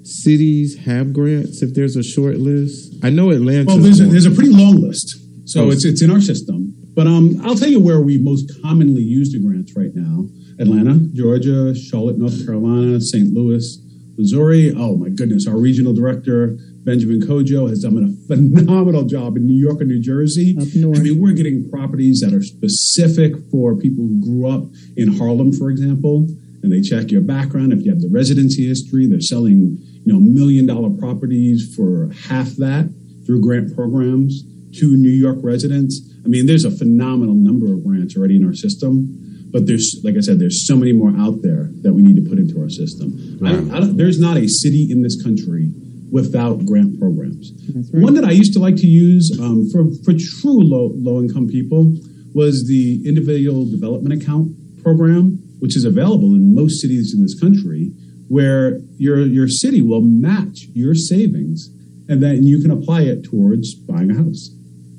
cities 0.04 0.78
have 0.86 1.14
grants 1.14 1.62
if 1.62 1.74
there's 1.74 1.96
a 1.96 2.04
short 2.04 2.38
list? 2.38 2.96
I 3.04 3.10
know 3.10 3.32
Atlanta. 3.32 3.66
Well, 3.66 3.78
there's 3.78 4.00
a, 4.00 4.06
there's 4.06 4.26
a 4.26 4.32
pretty 4.32 4.52
long 4.52 4.82
list. 4.82 5.18
So 5.46 5.66
oh. 5.66 5.72
it's, 5.72 5.84
it's 5.84 6.02
in 6.02 6.10
our 6.10 6.22
system. 6.22 6.74
But 6.94 7.08
um, 7.08 7.42
I'll 7.44 7.56
tell 7.56 7.70
you 7.70 7.80
where 7.80 8.00
we 8.00 8.18
most 8.18 8.52
commonly 8.62 9.02
use 9.02 9.32
the 9.32 9.40
grants 9.40 9.76
right 9.76 9.92
now 9.94 10.28
Atlanta, 10.60 11.00
Georgia, 11.14 11.74
Charlotte, 11.76 12.18
North 12.18 12.46
Carolina, 12.46 13.02
St. 13.02 13.34
Louis, 13.34 13.81
Missouri. 14.18 14.74
Oh, 14.76 14.98
my 14.98 15.10
goodness. 15.10 15.48
Our 15.48 15.58
regional 15.58 15.94
director, 15.94 16.58
Benjamin 16.84 17.22
Kojo, 17.22 17.70
has 17.70 17.82
done 17.84 17.98
a 17.98 18.28
phenomenal 18.28 19.04
job 19.04 19.38
in 19.38 19.48
New 19.48 19.60
York 19.60 19.80
and 19.80 19.90
New 19.90 20.02
Jersey. 20.02 20.56
Up 20.60 20.68
north. 20.76 21.00
I 21.00 21.02
mean, 21.02 21.22
we're 21.22 21.34
getting 21.34 21.70
properties 21.70 22.22
that 22.22 22.34
are 22.34 22.44
specific 22.44 23.34
for 23.52 23.76
people 23.76 24.04
who 24.04 24.22
grew 24.22 24.50
up 24.50 24.64
in 24.98 25.18
Harlem, 25.18 25.52
for 25.52 25.70
example. 25.70 26.28
And 26.64 26.72
they 26.72 26.82
check 26.82 27.10
your 27.10 27.22
background. 27.22 27.74
If 27.74 27.84
you 27.84 27.92
have 27.92 28.02
the 28.02 28.10
residency 28.12 28.68
history, 28.68 29.08
they're 29.08 29.22
selling, 29.22 29.78
you 30.06 30.14
know, 30.14 30.20
million 30.20 30.66
dollar 30.68 30.90
properties 30.90 31.74
for 31.76 32.12
half 32.30 32.52
that 32.58 32.94
through 33.26 33.42
grant 33.42 33.76
programs 33.76 34.44
to 34.80 34.96
New 34.96 35.10
York 35.10 35.38
residents. 35.42 36.02
I 36.24 36.28
mean, 36.28 36.46
there's 36.46 36.66
a 36.66 36.72
phenomenal 36.72 37.36
number 37.36 37.74
of 37.74 37.84
grants 37.84 38.16
already 38.16 38.38
in 38.38 38.46
our 38.46 38.54
system, 38.54 39.31
but 39.52 39.68
there's, 39.68 40.02
like 40.04 40.16
I 40.16 40.22
said, 40.22 40.40
there's 40.40 40.66
so 40.66 40.76
many 40.76 40.94
more 40.94 41.14
out 41.18 41.42
there 41.42 41.70
that 41.82 41.94
we 41.94 42.02
need 42.02 42.16
to 42.16 42.30
put 42.30 42.40
into 42.40 42.60
our 42.60 42.70
system. 42.70 43.38
Right. 43.40 43.54
I, 43.72 43.78
I 43.78 43.90
there's 43.92 44.20
not 44.20 44.38
a 44.38 44.48
city 44.48 44.88
in 44.90 45.02
this 45.02 45.22
country 45.22 45.72
without 46.12 46.66
grant 46.66 47.00
programs. 47.00 47.52
Right. 47.94 48.04
One 48.04 48.14
that 48.16 48.26
I 48.26 48.32
used 48.32 48.54
to 48.54 48.60
like 48.60 48.76
to 48.78 48.88
use 48.88 49.38
um, 49.42 49.70
for, 49.72 49.86
for 50.04 50.14
true 50.14 50.60
low, 50.60 50.92
low 50.96 51.20
income 51.20 51.48
people 51.48 51.96
was 52.34 52.68
the 52.68 53.02
individual 53.08 53.70
development 53.70 54.22
account 54.22 54.52
program, 54.84 55.40
which 55.60 55.76
is 55.76 55.86
available 55.86 56.34
in 56.36 56.56
most 56.56 56.82
cities 56.82 57.14
in 57.16 57.22
this 57.22 57.40
country, 57.40 57.92
where 58.28 58.80
your, 58.98 59.20
your 59.20 59.48
city 59.48 59.82
will 59.82 60.02
match 60.02 60.68
your 60.74 60.96
savings 60.96 61.70
and 62.08 62.22
then 62.24 62.44
you 62.44 62.62
can 62.62 62.72
apply 62.72 63.02
it 63.02 63.24
towards 63.24 63.76
buying 63.76 64.12
a 64.12 64.16
house 64.16 64.50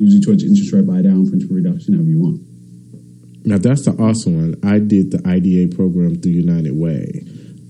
usually 0.03 0.21
towards 0.21 0.43
interest 0.43 0.73
rate 0.73 0.87
buy 0.87 1.01
down, 1.01 1.29
principal 1.29 1.57
reduction, 1.57 1.95
however 1.95 2.11
you 2.11 2.19
want. 2.19 2.41
Now 3.45 3.59
that's 3.59 3.85
the 3.85 3.93
awesome 3.93 4.37
one. 4.37 4.61
I 4.65 4.79
did 4.79 5.11
the 5.11 5.23
IDA 5.27 5.75
program 5.75 6.21
through 6.21 6.33
United 6.33 6.75
Way. 6.77 7.23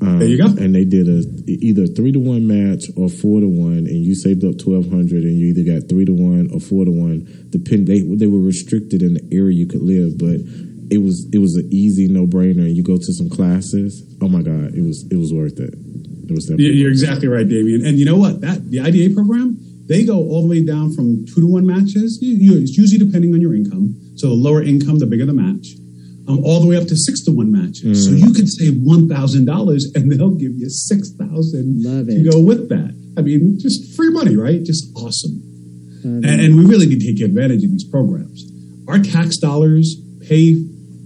Um, 0.03 0.19
there 0.19 0.29
you 0.29 0.37
go. 0.37 0.47
And 0.47 0.75
they 0.75 0.85
did 0.85 1.09
a 1.09 1.23
either 1.47 1.87
three 1.87 2.13
to 2.13 2.19
one 2.19 2.47
match 2.47 2.91
or 2.97 3.09
four 3.09 3.41
to 3.41 3.47
one, 3.47 3.87
and 3.87 4.05
you 4.05 4.15
saved 4.15 4.45
up 4.45 4.59
twelve 4.59 4.91
hundred, 4.91 5.23
and 5.23 5.39
you 5.39 5.55
either 5.55 5.63
got 5.63 5.89
three 5.89 6.05
to 6.05 6.13
one 6.13 6.51
or 6.53 6.61
four 6.61 6.85
to 6.85 6.91
one. 6.91 7.49
Depend 7.51 7.87
they 7.87 8.03
they 8.03 8.27
were 8.27 8.41
restricted 8.41 9.03
in 9.03 9.15
the 9.15 9.29
area 9.33 9.57
you 9.57 9.67
could 9.67 9.83
live, 9.83 10.19
but 10.19 10.43
it 10.91 10.99
was 10.99 11.29
it 11.33 11.39
was 11.39 11.55
an 11.57 11.69
easy 11.73 12.09
no 12.09 12.27
brainer. 12.27 12.67
And 12.67 12.77
you 12.77 12.83
go 12.83 12.97
to 12.97 13.13
some 13.13 13.31
classes. 13.31 14.03
Oh 14.21 14.29
my 14.29 14.43
god, 14.43 14.75
it 14.75 14.83
was 14.83 15.07
it 15.11 15.17
was 15.17 15.33
worth 15.33 15.61
it. 15.61 15.73
It 15.73 16.33
was. 16.33 16.51
You're 16.51 16.91
exactly 16.91 17.29
right, 17.29 17.49
Damien. 17.49 17.87
And 17.87 17.99
you 17.99 18.05
know 18.05 18.17
what? 18.17 18.41
That 18.41 18.71
the 18.71 18.81
IDA 18.81 19.15
program 19.15 19.57
they 19.87 20.05
go 20.05 20.17
all 20.17 20.43
the 20.43 20.49
way 20.49 20.65
down 20.65 20.93
from 20.93 21.27
two 21.27 21.41
to 21.41 21.47
one 21.47 21.67
matches. 21.67 22.19
It's 22.23 22.77
usually 22.77 22.99
depending 22.99 23.35
on 23.35 23.41
your 23.41 23.55
income. 23.55 23.97
So 24.17 24.29
the 24.29 24.35
lower 24.35 24.63
income, 24.63 24.99
the 24.99 25.07
bigger 25.07 25.27
the 25.27 25.33
match. 25.33 25.75
Um, 26.29 26.45
all 26.45 26.61
the 26.61 26.69
way 26.69 26.77
up 26.77 26.87
to 26.87 26.97
six 26.97 27.25
to 27.25 27.33
one 27.33 27.51
matches. 27.51 28.07
Mm. 28.07 28.11
So 28.11 28.11
you 28.27 28.33
could 28.33 28.49
save 28.49 28.81
one 28.81 29.09
thousand 29.09 29.45
dollars, 29.45 29.91
and 29.95 30.11
they'll 30.11 30.37
give 30.37 30.53
you 30.55 30.71
six 30.71 31.11
thousand 31.11 31.83
to 31.83 32.31
go 32.31 32.41
with 32.41 32.69
that. 32.69 32.95
I 33.19 33.23
mean, 33.23 33.59
just 33.59 33.97
free 33.97 34.11
money, 34.11 34.37
right? 34.37 34.63
Just 34.63 34.87
awesome. 34.97 35.43
And, 36.05 36.25
and, 36.25 36.57
we 36.57 36.65
really 36.65 36.87
need 36.87 37.01
to 37.01 37.13
take 37.13 37.23
advantage 37.23 37.63
of 37.63 37.71
these 37.71 37.89
programs. 37.89 38.45
our 38.89 38.99
tax 38.99 39.37
dollars 39.37 39.95
pay 40.27 40.57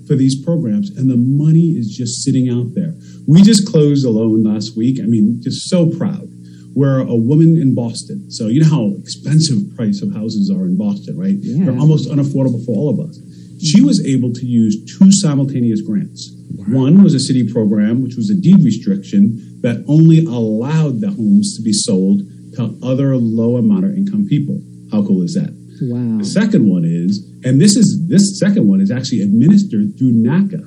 for 0.06 0.14
these 0.14 0.42
programs, 0.42 0.90
and 0.90 1.10
the 1.10 1.16
money 1.16 1.76
is 1.76 1.94
just 1.94 2.22
sitting 2.22 2.48
out 2.48 2.74
there. 2.74 2.94
We 3.26 3.42
just 3.42 3.68
closed 3.68 4.06
a 4.06 4.10
loan 4.10 4.44
last 4.44 4.76
week. 4.76 5.00
I 5.00 5.04
mean, 5.04 5.42
just 5.42 5.68
so 5.68 5.90
proud. 5.90 6.28
Where 6.76 7.00
a 7.00 7.16
woman 7.16 7.56
in 7.56 7.74
Boston, 7.74 8.30
so 8.30 8.48
you 8.48 8.60
know 8.60 8.68
how 8.68 8.92
expensive 9.00 9.74
price 9.76 10.02
of 10.02 10.12
houses 10.12 10.52
are 10.54 10.66
in 10.66 10.76
Boston, 10.76 11.16
right? 11.16 11.38
Yeah. 11.40 11.64
They're 11.64 11.80
almost 11.80 12.10
unaffordable 12.10 12.60
for 12.66 12.76
all 12.76 12.90
of 12.92 13.00
us. 13.00 13.18
She 13.64 13.80
was 13.80 14.04
able 14.04 14.34
to 14.34 14.44
use 14.44 14.76
two 14.98 15.10
simultaneous 15.10 15.80
grants. 15.80 16.36
One 16.68 17.02
was 17.02 17.14
a 17.14 17.20
city 17.20 17.50
program, 17.50 18.02
which 18.02 18.16
was 18.16 18.28
a 18.28 18.34
deed 18.34 18.62
restriction 18.62 19.58
that 19.62 19.86
only 19.88 20.26
allowed 20.26 21.00
the 21.00 21.08
homes 21.08 21.56
to 21.56 21.62
be 21.62 21.72
sold 21.72 22.20
to 22.56 22.78
other 22.82 23.16
low 23.16 23.56
and 23.56 23.66
moderate 23.66 23.96
income 23.96 24.26
people. 24.28 24.60
How 24.92 25.00
cool 25.00 25.22
is 25.22 25.32
that? 25.32 25.56
Wow. 25.80 26.18
The 26.18 26.24
second 26.28 26.68
one 26.68 26.84
is, 26.84 27.24
and 27.42 27.58
this 27.58 27.74
is 27.74 28.06
this 28.08 28.38
second 28.38 28.68
one 28.68 28.82
is 28.82 28.90
actually 28.90 29.22
administered 29.22 29.96
through 29.96 30.12
NACA, 30.12 30.60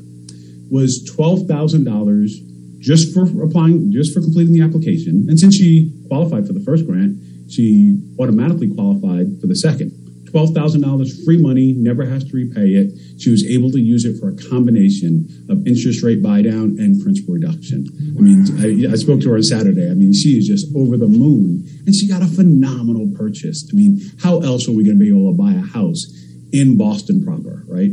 was 0.71 1.05
twelve 1.05 1.47
thousand 1.47 1.83
dollars 1.83 2.33
just 2.79 3.13
for 3.13 3.25
applying, 3.43 3.91
just 3.91 4.13
for 4.13 4.21
completing 4.21 4.53
the 4.53 4.61
application. 4.61 5.25
And 5.29 5.39
since 5.39 5.55
she 5.55 5.93
qualified 6.09 6.45
for 6.45 6.53
the 6.53 6.59
first 6.59 6.85
grant, 6.85 7.17
she 7.49 7.97
automatically 8.19 8.73
qualified 8.73 9.39
for 9.39 9.47
the 9.47 9.55
second. 9.55 9.95
Twelve 10.29 10.51
thousand 10.53 10.81
dollars 10.81 11.23
free 11.25 11.41
money, 11.41 11.73
never 11.73 12.05
has 12.05 12.23
to 12.25 12.35
repay 12.35 12.77
it. 12.77 12.93
She 13.19 13.31
was 13.31 13.43
able 13.45 13.71
to 13.71 13.79
use 13.79 14.05
it 14.05 14.19
for 14.19 14.29
a 14.29 14.35
combination 14.49 15.25
of 15.49 15.65
interest 15.65 16.03
rate 16.03 16.21
buy 16.21 16.43
down 16.43 16.77
and 16.77 17.01
principal 17.01 17.33
reduction. 17.33 17.87
I 18.15 18.21
mean, 18.21 18.45
I, 18.61 18.93
I 18.93 18.95
spoke 18.95 19.21
to 19.21 19.29
her 19.29 19.37
on 19.37 19.43
Saturday. 19.43 19.89
I 19.89 19.95
mean, 19.95 20.13
she 20.13 20.37
is 20.37 20.45
just 20.45 20.67
over 20.75 20.97
the 20.97 21.07
moon, 21.07 21.65
and 21.87 21.95
she 21.95 22.07
got 22.07 22.21
a 22.21 22.27
phenomenal 22.27 23.09
purchase. 23.17 23.67
I 23.73 23.75
mean, 23.75 24.01
how 24.21 24.39
else 24.41 24.67
are 24.69 24.71
we 24.71 24.83
going 24.83 24.99
to 24.99 25.03
be 25.03 25.09
able 25.09 25.31
to 25.31 25.37
buy 25.37 25.53
a 25.53 25.65
house 25.65 26.05
in 26.53 26.77
Boston 26.77 27.23
proper, 27.25 27.63
right? 27.67 27.89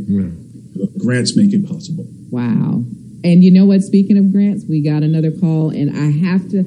Grants 0.99 1.35
make 1.35 1.53
it 1.53 1.67
possible. 1.67 2.05
Wow. 2.29 2.83
And 3.23 3.43
you 3.43 3.49
know 3.49 3.65
what? 3.65 3.81
Speaking 3.81 4.17
of 4.17 4.31
grants, 4.31 4.63
we 4.69 4.81
got 4.81 5.01
another 5.01 5.31
call, 5.31 5.71
and 5.71 5.89
I 5.89 6.11
have 6.27 6.49
to, 6.51 6.63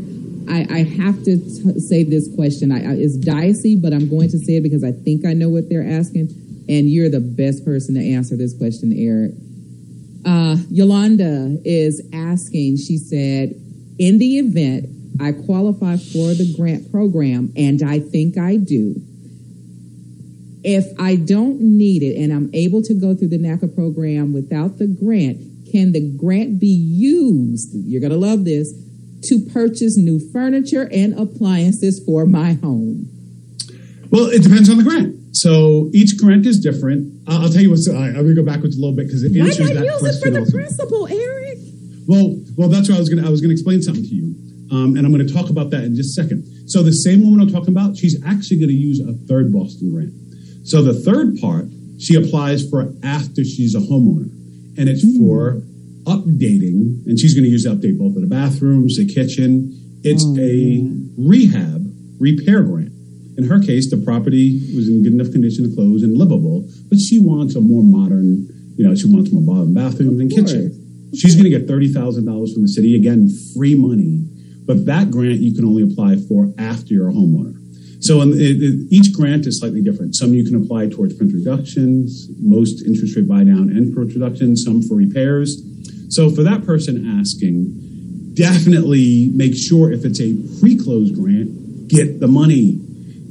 I, 0.51 0.67
I 0.69 0.83
have 0.83 1.23
to 1.25 1.37
t- 1.37 1.81
say 1.81 2.03
this 2.03 2.29
question. 2.35 2.73
I, 2.73 2.91
I, 2.91 2.95
it's 2.95 3.17
dicey, 3.17 3.77
but 3.77 3.93
I'm 3.93 4.09
going 4.09 4.29
to 4.31 4.39
say 4.39 4.57
it 4.57 4.63
because 4.63 4.83
I 4.83 4.93
think 4.93 5.25
I 5.25 5.33
know 5.33 5.49
what 5.49 5.69
they're 5.69 5.87
asking, 5.87 6.29
and 6.69 6.91
you're 6.91 7.09
the 7.09 7.21
best 7.21 7.65
person 7.65 7.95
to 7.95 8.01
answer 8.01 8.37
this 8.37 8.57
question, 8.57 8.93
Eric. 8.93 9.33
Uh, 10.27 10.57
Yolanda 10.69 11.57
is 11.65 12.03
asking. 12.13 12.79
She 12.79 12.99
said, 12.99 13.55
"In 13.99 14.19
the 14.19 14.39
event 14.39 14.89
I 15.21 15.33
qualify 15.33 15.97
for 15.97 16.35
the 16.35 16.53
grant 16.57 16.91
program, 16.91 17.53
and 17.57 17.83
I 17.83 18.01
think 18.01 18.37
I 18.37 18.57
do." 18.57 19.01
if 20.63 20.85
I 21.01 21.17
don't 21.17 21.59
need 21.59 22.03
it 22.03 22.23
and 22.23 22.31
I'm 22.31 22.51
able 22.53 22.83
to 22.83 22.93
go 22.93 23.15
through 23.15 23.29
the 23.29 23.39
NACA 23.39 23.75
program 23.75 24.35
without 24.35 24.77
the 24.77 24.87
grant, 24.87 25.39
can 25.73 25.93
the 25.93 26.01
grant 26.19 26.61
be 26.61 26.67
used? 26.67 27.71
You're 27.73 28.03
going 28.03 28.13
to 28.13 28.19
love 28.19 28.45
this 28.45 28.75
to 29.25 29.41
purchase 29.53 29.97
new 29.97 30.19
furniture 30.33 30.89
and 30.93 31.19
appliances 31.19 32.03
for 32.05 32.27
my 32.27 32.55
home. 32.55 33.09
Well, 34.11 34.27
it 34.27 34.43
depends 34.43 34.69
on 34.69 34.79
the 34.79 34.83
grant. 34.83 35.17
So 35.33 35.91
each 35.93 36.19
grant 36.19 36.47
is 36.47 36.59
different. 36.59 37.23
I'll, 37.29 37.43
I'll 37.43 37.49
tell 37.49 37.63
you 37.63 37.71
what. 37.71 37.81
I'm 37.89 38.15
going 38.15 38.27
to 38.27 38.35
go 38.35 38.45
backwards 38.45 38.77
a 38.77 38.81
little 38.81 38.97
bit 38.97 39.07
because 39.07 39.23
it 39.23 39.33
Why 39.33 39.47
answers 39.47 39.69
that 39.69 39.85
use 39.85 39.95
it 39.95 40.01
question 40.01 40.35
for 40.35 40.45
the 40.45 40.51
principal, 40.51 41.07
Eric? 41.07 41.59
Well, 42.07 42.37
well, 42.57 42.69
that's 42.69 42.89
what 42.89 42.97
I 42.97 42.99
was 42.99 43.09
going 43.09 43.23
to. 43.23 43.29
I 43.29 43.31
was 43.31 43.41
going 43.41 43.51
to 43.51 43.55
explain 43.55 43.83
something 43.83 44.03
to 44.03 44.15
you, 44.15 44.35
um, 44.73 44.97
and 44.97 45.07
I'm 45.07 45.13
going 45.13 45.27
to 45.27 45.33
talk 45.33 45.51
about 45.51 45.71
that 45.71 45.85
in 45.85 45.95
just 45.95 46.19
a 46.19 46.23
second. 46.23 46.45
So 46.67 46.83
the 46.83 46.93
same 46.93 47.23
woman 47.23 47.41
I'm 47.41 47.53
talking 47.53 47.71
about, 47.71 47.97
she's 47.97 48.19
actually 48.27 48.59
going 48.59 48.71
to 48.71 48.75
use 48.75 48.99
a 48.99 49.15
third 49.29 49.53
Boston 49.53 49.93
grant. 49.93 50.13
So 50.67 50.83
the 50.83 50.95
third 50.95 51.39
part, 51.41 51.67
she 51.99 52.17
applies 52.17 52.69
for 52.69 52.93
after 53.05 53.45
she's 53.45 53.77
a 53.77 53.81
homeowner, 53.81 54.27
and 54.77 54.89
it's 54.89 55.07
for 55.19 55.63
updating, 56.05 57.05
and 57.07 57.19
she's 57.19 57.35
going 57.35 57.45
to 57.45 57.51
use 57.51 57.65
to 57.65 57.71
update 57.71 57.99
both 57.99 58.17
of 58.17 58.23
the 58.23 58.29
bathrooms, 58.29 58.97
the 58.97 59.07
kitchen. 59.07 59.77
It's 60.03 60.25
a 60.39 60.81
rehab 61.19 61.87
repair 62.19 62.63
grant. 62.63 62.93
In 63.37 63.45
her 63.49 63.61
case, 63.61 63.91
the 63.91 63.97
property 63.97 64.61
was 64.75 64.89
in 64.89 65.03
good 65.03 65.13
enough 65.13 65.31
condition 65.33 65.69
to 65.69 65.75
close 65.75 66.03
and 66.03 66.17
livable, 66.17 66.69
but 66.89 66.99
she 66.99 67.19
wants 67.19 67.55
a 67.55 67.61
more 67.61 67.83
modern, 67.83 68.49
you 68.77 68.87
know, 68.87 68.95
she 68.95 69.07
wants 69.07 69.33
more 69.33 69.43
modern 69.43 69.75
bathrooms 69.75 70.21
and 70.21 70.31
kitchen. 70.31 71.11
She's 71.15 71.35
going 71.35 71.45
to 71.45 71.51
get 71.51 71.67
thirty 71.67 71.89
thousand 71.93 72.27
dollars 72.27 72.53
from 72.53 72.63
the 72.63 72.69
city 72.69 72.97
again, 72.97 73.29
free 73.55 73.75
money. 73.75 74.27
But 74.67 74.87
that 74.87 75.11
grant 75.11 75.41
you 75.41 75.55
can 75.55 75.65
only 75.65 75.83
apply 75.83 76.17
for 76.29 76.53
after 76.59 76.95
you're 76.95 77.09
a 77.09 77.13
homeowner. 77.13 77.60
So 78.01 78.23
in, 78.23 78.33
it, 78.33 78.63
it- 78.63 78.87
each 78.91 79.13
grant 79.13 79.47
is 79.47 79.61
slightly 79.61 79.83
different. 79.83 80.17
Some 80.17 80.35
you 80.35 80.45
can 80.45 80.57
apply 80.63 80.89
towards 80.89 81.19
rent 81.21 81.33
reductions, 81.33 82.29
most 82.41 82.83
interest 82.87 83.17
rate 83.17 83.29
buy 83.29 83.45
down 83.45 83.71
and 83.71 83.97
rent 83.97 84.15
reductions, 84.15 84.65
some 84.65 84.83
for 84.83 84.95
repairs. 84.97 85.63
So 86.09 86.31
for 86.31 86.43
that 86.43 86.65
person 86.65 87.19
asking, 87.21 88.35
definitely 88.35 89.31
make 89.35 89.55
sure 89.55 89.93
if 89.93 90.05
it's 90.05 90.21
a 90.21 90.35
pre-closed 90.61 91.15
grant, 91.15 91.89
get 91.89 92.21
the 92.21 92.29
money. 92.29 92.81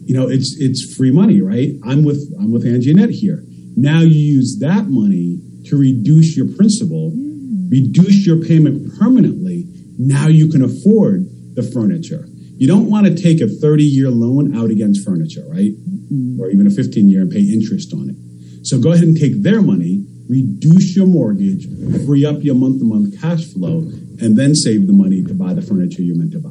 You 0.06 0.16
know, 0.16 0.28
it's 0.28 0.56
it's 0.60 0.96
free 0.96 1.12
money, 1.12 1.42
right? 1.42 1.74
I'm 1.86 2.04
with 2.04 2.34
I'm 2.40 2.52
with 2.52 2.66
Angie 2.66 2.92
Annette 2.92 3.10
here. 3.12 3.44
Now 3.76 4.02
you 4.02 4.20
use 4.20 4.58
that 4.62 4.88
money 4.88 5.40
to 5.66 5.78
reduce 5.78 6.36
your 6.36 6.48
principal, 6.56 7.12
mm. 7.12 7.72
reduce 7.72 8.26
your 8.26 8.38
payment 8.44 8.98
permanently. 8.98 9.66
Now 9.98 10.28
you 10.28 10.50
can 10.50 10.64
afford 10.64 11.28
the 11.56 11.64
furniture. 11.64 12.26
You 12.60 12.68
don't 12.68 12.90
want 12.90 13.08
to 13.08 13.16
take 13.16 13.40
a 13.40 13.48
30 13.48 13.84
year 13.86 14.10
loan 14.10 14.54
out 14.54 14.70
against 14.70 15.06
furniture, 15.06 15.46
right? 15.48 15.72
Mm-hmm. 15.72 16.42
Or 16.42 16.50
even 16.50 16.68
a 16.68 16.70
15 16.70 17.08
year 17.08 17.22
and 17.22 17.32
pay 17.32 17.40
interest 17.40 17.94
on 17.94 18.10
it. 18.10 18.68
So 18.68 18.82
go 18.82 18.92
ahead 18.92 19.06
and 19.06 19.18
take 19.18 19.42
their 19.42 19.62
money, 19.62 20.06
reduce 20.28 20.94
your 20.94 21.08
mortgage, 21.08 21.68
free 22.06 22.26
up 22.26 22.44
your 22.44 22.56
month 22.56 22.80
to 22.80 22.86
month 22.86 23.20
cash 23.22 23.46
flow, 23.54 23.80
and 24.20 24.38
then 24.38 24.56
save 24.56 24.88
the 24.88 24.94
money 24.94 25.24
to 25.24 25.34
buy 25.34 25.54
the 25.54 25.62
furniture 25.62 26.02
you're 26.02 26.18
meant 26.18 26.34
to 26.34 26.40
buy. 26.40 26.50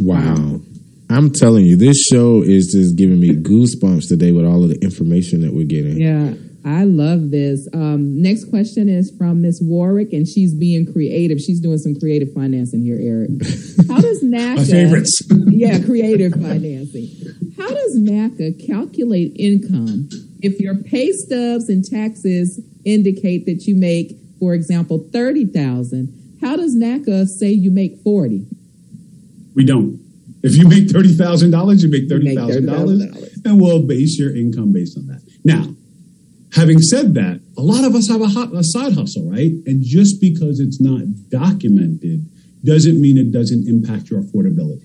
Wow. 0.00 0.60
I'm 1.08 1.30
telling 1.32 1.64
you, 1.64 1.76
this 1.76 2.02
show 2.02 2.42
is 2.42 2.72
just 2.72 2.96
giving 2.96 3.20
me 3.20 3.30
goosebumps 3.30 4.08
today 4.08 4.32
with 4.32 4.44
all 4.44 4.64
of 4.64 4.68
the 4.68 4.82
information 4.82 5.42
that 5.42 5.54
we're 5.54 5.64
getting. 5.64 6.00
Yeah, 6.00 6.34
I 6.68 6.84
love 6.84 7.30
this. 7.30 7.66
Um, 7.72 8.20
next 8.20 8.50
question 8.50 8.90
is 8.90 9.10
from 9.16 9.40
Miss 9.40 9.58
Warwick, 9.62 10.12
and 10.12 10.28
she's 10.28 10.54
being 10.54 10.92
creative. 10.92 11.40
She's 11.40 11.60
doing 11.60 11.78
some 11.78 11.98
creative 11.98 12.30
financing 12.34 12.82
here, 12.82 12.98
Eric. 13.00 13.30
How 13.88 14.00
does 14.02 14.22
NACA? 14.22 14.56
My 14.56 14.64
favorites. 14.64 15.22
yeah, 15.46 15.78
creative 15.82 16.32
financing. 16.32 17.08
How 17.56 17.68
does 17.68 17.96
NACA 17.98 18.66
calculate 18.66 19.32
income 19.38 20.10
if 20.42 20.60
your 20.60 20.74
pay 20.74 21.10
stubs 21.12 21.70
and 21.70 21.82
taxes 21.82 22.60
indicate 22.84 23.46
that 23.46 23.64
you 23.64 23.74
make, 23.74 24.18
for 24.38 24.52
example, 24.52 25.08
thirty 25.10 25.46
thousand? 25.46 26.12
How 26.42 26.56
does 26.56 26.76
NACA 26.76 27.28
say 27.28 27.48
you 27.48 27.70
make 27.70 28.02
forty? 28.04 28.46
We 29.54 29.64
don't. 29.64 29.98
If 30.42 30.54
you 30.54 30.68
make 30.68 30.90
thirty 30.90 31.14
thousand 31.14 31.50
dollars, 31.50 31.82
you 31.82 31.88
make 31.88 32.10
thirty 32.10 32.34
thousand 32.36 32.66
dollars, 32.66 33.06
$30,000. 33.06 33.46
and 33.46 33.58
we'll 33.58 33.86
base 33.86 34.18
your 34.18 34.36
income 34.36 34.74
based 34.74 34.98
on 34.98 35.06
that. 35.06 35.22
Now, 35.44 35.74
having 36.54 36.80
said 36.80 37.14
that, 37.14 37.40
a 37.56 37.62
lot 37.62 37.84
of 37.84 37.94
us 37.94 38.08
have 38.08 38.20
a, 38.20 38.28
hot, 38.28 38.54
a 38.54 38.62
side 38.64 38.94
hustle, 38.94 39.28
right? 39.30 39.52
And 39.66 39.82
just 39.82 40.20
because 40.20 40.60
it's 40.60 40.80
not 40.80 41.02
documented 41.28 42.26
doesn't 42.64 43.00
mean 43.00 43.18
it 43.18 43.32
doesn't 43.32 43.68
impact 43.68 44.10
your 44.10 44.22
affordability. 44.22 44.84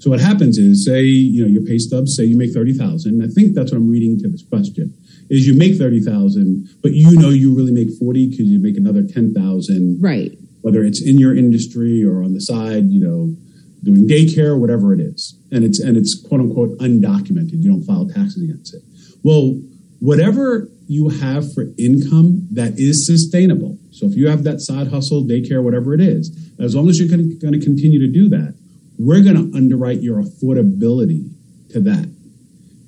So 0.00 0.10
what 0.10 0.20
happens 0.20 0.58
is, 0.58 0.84
say 0.84 1.02
you 1.02 1.42
know 1.42 1.48
your 1.48 1.62
pay 1.62 1.78
stubs 1.78 2.16
say 2.16 2.24
you 2.24 2.36
make 2.36 2.52
thirty 2.52 2.72
thousand. 2.72 3.22
I 3.22 3.28
think 3.28 3.54
that's 3.54 3.70
what 3.70 3.78
I'm 3.78 3.88
reading 3.88 4.18
to 4.20 4.28
this 4.28 4.42
question 4.42 4.92
is 5.30 5.46
you 5.46 5.54
make 5.54 5.76
thirty 5.78 6.00
thousand, 6.00 6.68
but 6.82 6.92
you 6.92 7.16
know 7.18 7.28
you 7.30 7.54
really 7.54 7.70
make 7.72 7.88
forty 8.00 8.28
because 8.28 8.46
you 8.46 8.58
make 8.58 8.76
another 8.76 9.04
ten 9.06 9.32
thousand 9.32 10.02
Right. 10.02 10.36
whether 10.62 10.82
it's 10.82 11.00
in 11.00 11.18
your 11.18 11.36
industry 11.36 12.04
or 12.04 12.24
on 12.24 12.34
the 12.34 12.40
side, 12.40 12.86
you 12.90 12.98
know, 13.00 13.36
doing 13.84 14.08
daycare, 14.08 14.48
or 14.48 14.58
whatever 14.58 14.92
it 14.92 14.98
is. 15.00 15.38
And 15.52 15.62
it's 15.64 15.78
and 15.78 15.96
it's 15.96 16.20
quote 16.26 16.40
unquote 16.40 16.76
undocumented. 16.78 17.62
You 17.62 17.70
don't 17.70 17.84
file 17.84 18.08
taxes 18.08 18.42
against 18.42 18.74
it. 18.74 18.82
Well, 19.22 19.62
whatever 20.02 20.68
you 20.88 21.10
have 21.10 21.44
for 21.54 21.66
income 21.78 22.48
that 22.50 22.76
is 22.76 23.06
sustainable. 23.06 23.78
So 23.92 24.06
if 24.06 24.16
you 24.16 24.28
have 24.28 24.42
that 24.42 24.60
side 24.60 24.88
hustle, 24.88 25.22
daycare, 25.22 25.62
whatever 25.62 25.94
it 25.94 26.00
is, 26.00 26.36
as 26.58 26.74
long 26.74 26.88
as 26.88 26.98
you're 26.98 27.08
going 27.08 27.38
to 27.38 27.60
continue 27.60 28.00
to 28.00 28.12
do 28.12 28.28
that, 28.30 28.58
we're 28.98 29.22
going 29.22 29.36
to 29.36 29.56
underwrite 29.56 30.00
your 30.00 30.20
affordability 30.20 31.30
to 31.70 31.80
that. 31.82 32.12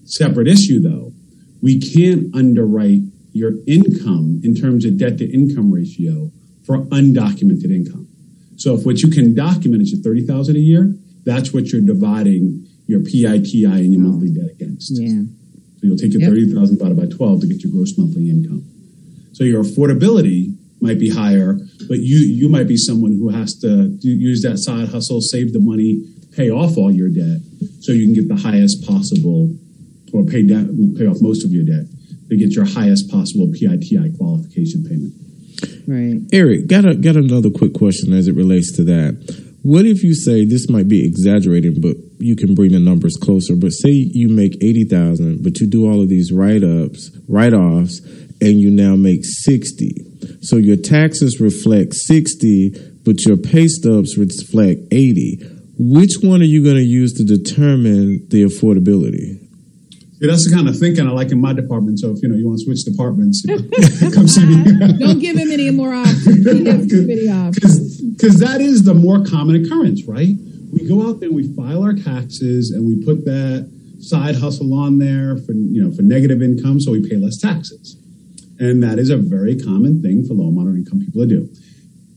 Separate 0.05 0.49
issue 0.49 0.81
though, 0.81 1.12
we 1.62 1.79
can't 1.79 2.35
underwrite 2.35 3.03
your 3.33 3.53
income 3.69 4.41
in 4.43 4.57
terms 4.57 4.85
of 4.85 4.99
debt 4.99 5.17
to 5.19 5.33
income 5.33 5.73
ratio 5.73 6.33
for 6.67 6.79
undocumented 6.87 7.71
income. 7.71 8.09
So 8.57 8.75
if 8.75 8.85
what 8.85 9.03
you 9.03 9.11
can 9.11 9.35
document 9.35 9.83
is 9.83 9.93
your 9.93 10.03
thirty 10.03 10.27
thousand 10.27 10.57
a 10.57 10.61
year, 10.61 10.95
that's 11.25 11.53
what 11.53 11.69
you're 11.69 11.81
dividing 11.81 12.67
your 12.87 13.01
PITI 13.01 13.65
and 13.65 13.93
your 13.93 14.03
monthly 14.03 14.31
debt 14.31 14.51
against. 14.51 15.01
Yeah. 15.01 15.23
So 15.85 15.89
you'll 15.89 15.99
take 15.99 16.12
your 16.12 16.22
Yep. 16.22 16.30
thirty 16.30 16.55
thousand 16.55 16.78
divided 16.78 16.97
by 16.97 17.14
twelve 17.14 17.43
to 17.43 17.47
get 17.47 17.62
your 17.62 17.72
gross 17.72 17.93
monthly 17.99 18.30
income. 18.30 18.64
So 19.32 19.45
your 19.45 19.62
affordability 19.62 20.55
might 20.80 20.99
be 20.99 21.11
higher, 21.11 21.59
but 21.89 21.99
you 21.99 22.16
you 22.20 22.49
might 22.49 22.66
be 22.68 22.76
someone 22.78 23.12
who 23.12 23.28
has 23.28 23.55
to 23.61 23.89
do, 23.89 24.09
use 24.09 24.41
that 24.43 24.57
side 24.59 24.89
hustle, 24.89 25.20
save 25.20 25.53
the 25.53 25.61
money, 25.61 26.03
pay 26.32 26.51
off 26.51 26.78
all 26.78 26.91
your 26.91 27.11
debt, 27.11 27.41
so 27.80 27.93
you 27.93 28.05
can 28.07 28.14
get 28.14 28.28
the 28.28 28.37
highest 28.37 28.87
possible, 28.87 29.55
or 30.14 30.24
pay 30.24 30.43
down, 30.43 30.95
pay 30.97 31.07
off 31.07 31.20
most 31.20 31.45
of 31.45 31.53
your 31.53 31.64
debt. 31.64 31.85
to 32.30 32.37
get 32.37 32.53
your 32.53 32.64
highest 32.64 33.11
possible 33.11 33.47
PITI 33.53 34.16
qualification 34.16 34.82
payment. 34.85 35.12
Right. 35.87 36.22
Eric, 36.32 36.66
got 36.66 36.87
a, 36.87 36.95
got 36.95 37.16
another 37.16 37.51
quick 37.51 37.74
question 37.74 38.14
as 38.14 38.26
it 38.28 38.35
relates 38.35 38.72
to 38.76 38.85
that. 38.85 39.12
What 39.65 39.87
if 39.87 40.05
you 40.05 40.15
say 40.15 40.45
this 40.45 40.69
might 40.69 40.89
be 40.89 41.07
exaggerating, 41.07 41.81
but 41.81 41.97
you 42.19 42.37
can 42.37 42.55
bring 42.55 42.73
the 42.73 42.79
numbers 42.79 43.17
closer? 43.17 43.57
But 43.57 43.71
say 43.71 43.93
you 43.93 44.29
make 44.29 44.62
eighty 44.62 44.85
thousand, 44.85 45.43
but 45.43 45.59
you 45.59 45.67
do 45.67 45.91
all 45.91 46.03
of 46.03 46.11
these 46.11 46.31
write 46.31 46.62
ups, 46.62 47.11
write 47.27 47.55
offs, 47.55 48.01
and 48.43 48.61
you 48.61 48.71
now 48.71 48.95
make 48.95 49.21
sixty. 49.25 49.95
So 50.43 50.59
your 50.59 50.77
taxes 50.77 51.41
reflect 51.41 51.95
sixty, 51.95 52.75
but 53.07 53.25
your 53.25 53.39
pay 53.39 53.67
stubs 53.69 54.19
reflect 54.19 54.83
eighty. 54.93 55.39
Which 55.79 56.17
one 56.21 56.43
are 56.43 56.45
you 56.45 56.62
going 56.62 56.77
to 56.77 56.83
use 56.83 57.15
to 57.15 57.25
determine 57.25 58.29
the 58.29 58.45
affordability? 58.45 59.44
Yeah, 60.25 60.31
that's 60.31 60.49
the 60.49 60.57
kind 60.57 60.66
of 60.66 60.79
thinking 60.79 61.07
I 61.07 61.11
like 61.11 61.33
in 61.33 61.39
my 61.39 61.53
department. 61.53 62.01
So 62.01 62.11
if 62.11 62.22
you 62.22 62.31
know 62.31 62.35
you 62.35 62.47
want 62.49 62.59
to 62.61 62.64
switch 62.64 62.83
departments, 62.83 63.45
come 64.14 64.27
see 64.27 64.47
me. 64.47 64.57
Don't 64.99 65.18
give 65.18 65.37
him 65.37 65.51
any 65.51 65.70
more 65.70 65.93
options. 65.93 66.51
He 66.51 66.64
has 66.70 66.89
too 66.89 67.07
many 67.07 67.29
options. 67.29 68.01
Because 68.01 68.39
that 68.39 68.62
is 68.62 68.85
the 68.85 68.95
more 68.95 69.22
common 69.22 69.62
occurrence, 69.62 70.05
right? 70.05 70.35
We 70.72 70.89
go 70.89 71.07
out 71.07 71.20
there, 71.20 71.29
and 71.29 71.37
we 71.37 71.53
file 71.55 71.83
our 71.83 71.93
taxes, 71.93 72.70
and 72.70 72.87
we 72.89 73.05
put 73.05 73.27
that 73.27 73.70
side 73.99 74.37
hustle 74.37 74.72
on 74.72 74.99
there 74.99 75.37
for 75.37 75.53
you 75.53 75.85
know 75.85 75.95
for 75.95 76.01
negative 76.01 76.41
income, 76.41 76.81
so 76.81 76.93
we 76.93 77.07
pay 77.07 77.16
less 77.16 77.37
taxes. 77.37 78.01
And 78.59 78.83
that 78.83 78.99
is 78.99 79.11
a 79.11 79.18
very 79.18 79.61
common 79.61 80.01
thing 80.01 80.25
for 80.25 80.33
low 80.33 80.47
and 80.47 80.57
moderate 80.57 80.79
income 80.79 81.01
people 81.05 81.20
to 81.20 81.29
do. 81.29 81.53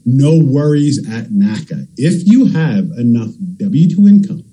No 0.06 0.40
worries 0.40 1.06
at 1.12 1.26
NACA. 1.28 1.88
If 1.98 2.26
you 2.26 2.46
have 2.46 2.88
enough 2.96 3.32
W 3.58 3.94
two 3.94 4.08
income 4.08 4.46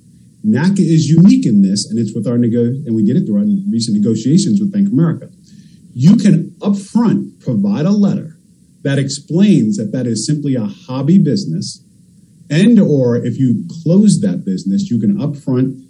NACA 0.45 0.81
is 0.81 1.09
unique 1.09 1.47
in 1.47 1.63
this, 1.63 1.87
and 1.89 1.99
it's 1.99 2.15
with 2.15 2.27
our 2.27 2.37
nego, 2.37 2.65
and 2.65 2.95
we 2.95 3.03
did 3.03 3.17
it 3.17 3.27
through 3.27 3.39
our 3.39 3.47
recent 3.71 3.97
negotiations 3.97 4.61
with 4.61 4.71
Bank 4.71 4.89
of 4.89 4.93
America. 4.93 5.31
You 5.95 6.17
can 6.17 6.51
upfront 6.61 7.41
provide 7.41 7.87
a 7.87 7.91
letter 7.91 8.37
that 8.83 8.99
explains 8.99 9.79
that 9.79 9.93
that 9.93 10.07
is 10.07 10.27
simply 10.27 10.55
a 10.55 10.67
hobby 10.67 11.19
business, 11.19 11.83
and 12.51 12.79
or 12.79 13.17
if 13.17 13.39
you 13.39 13.65
close 13.83 14.21
that 14.21 14.45
business, 14.45 14.91
you 14.91 15.01
can 15.01 15.17
upfront 15.17 15.81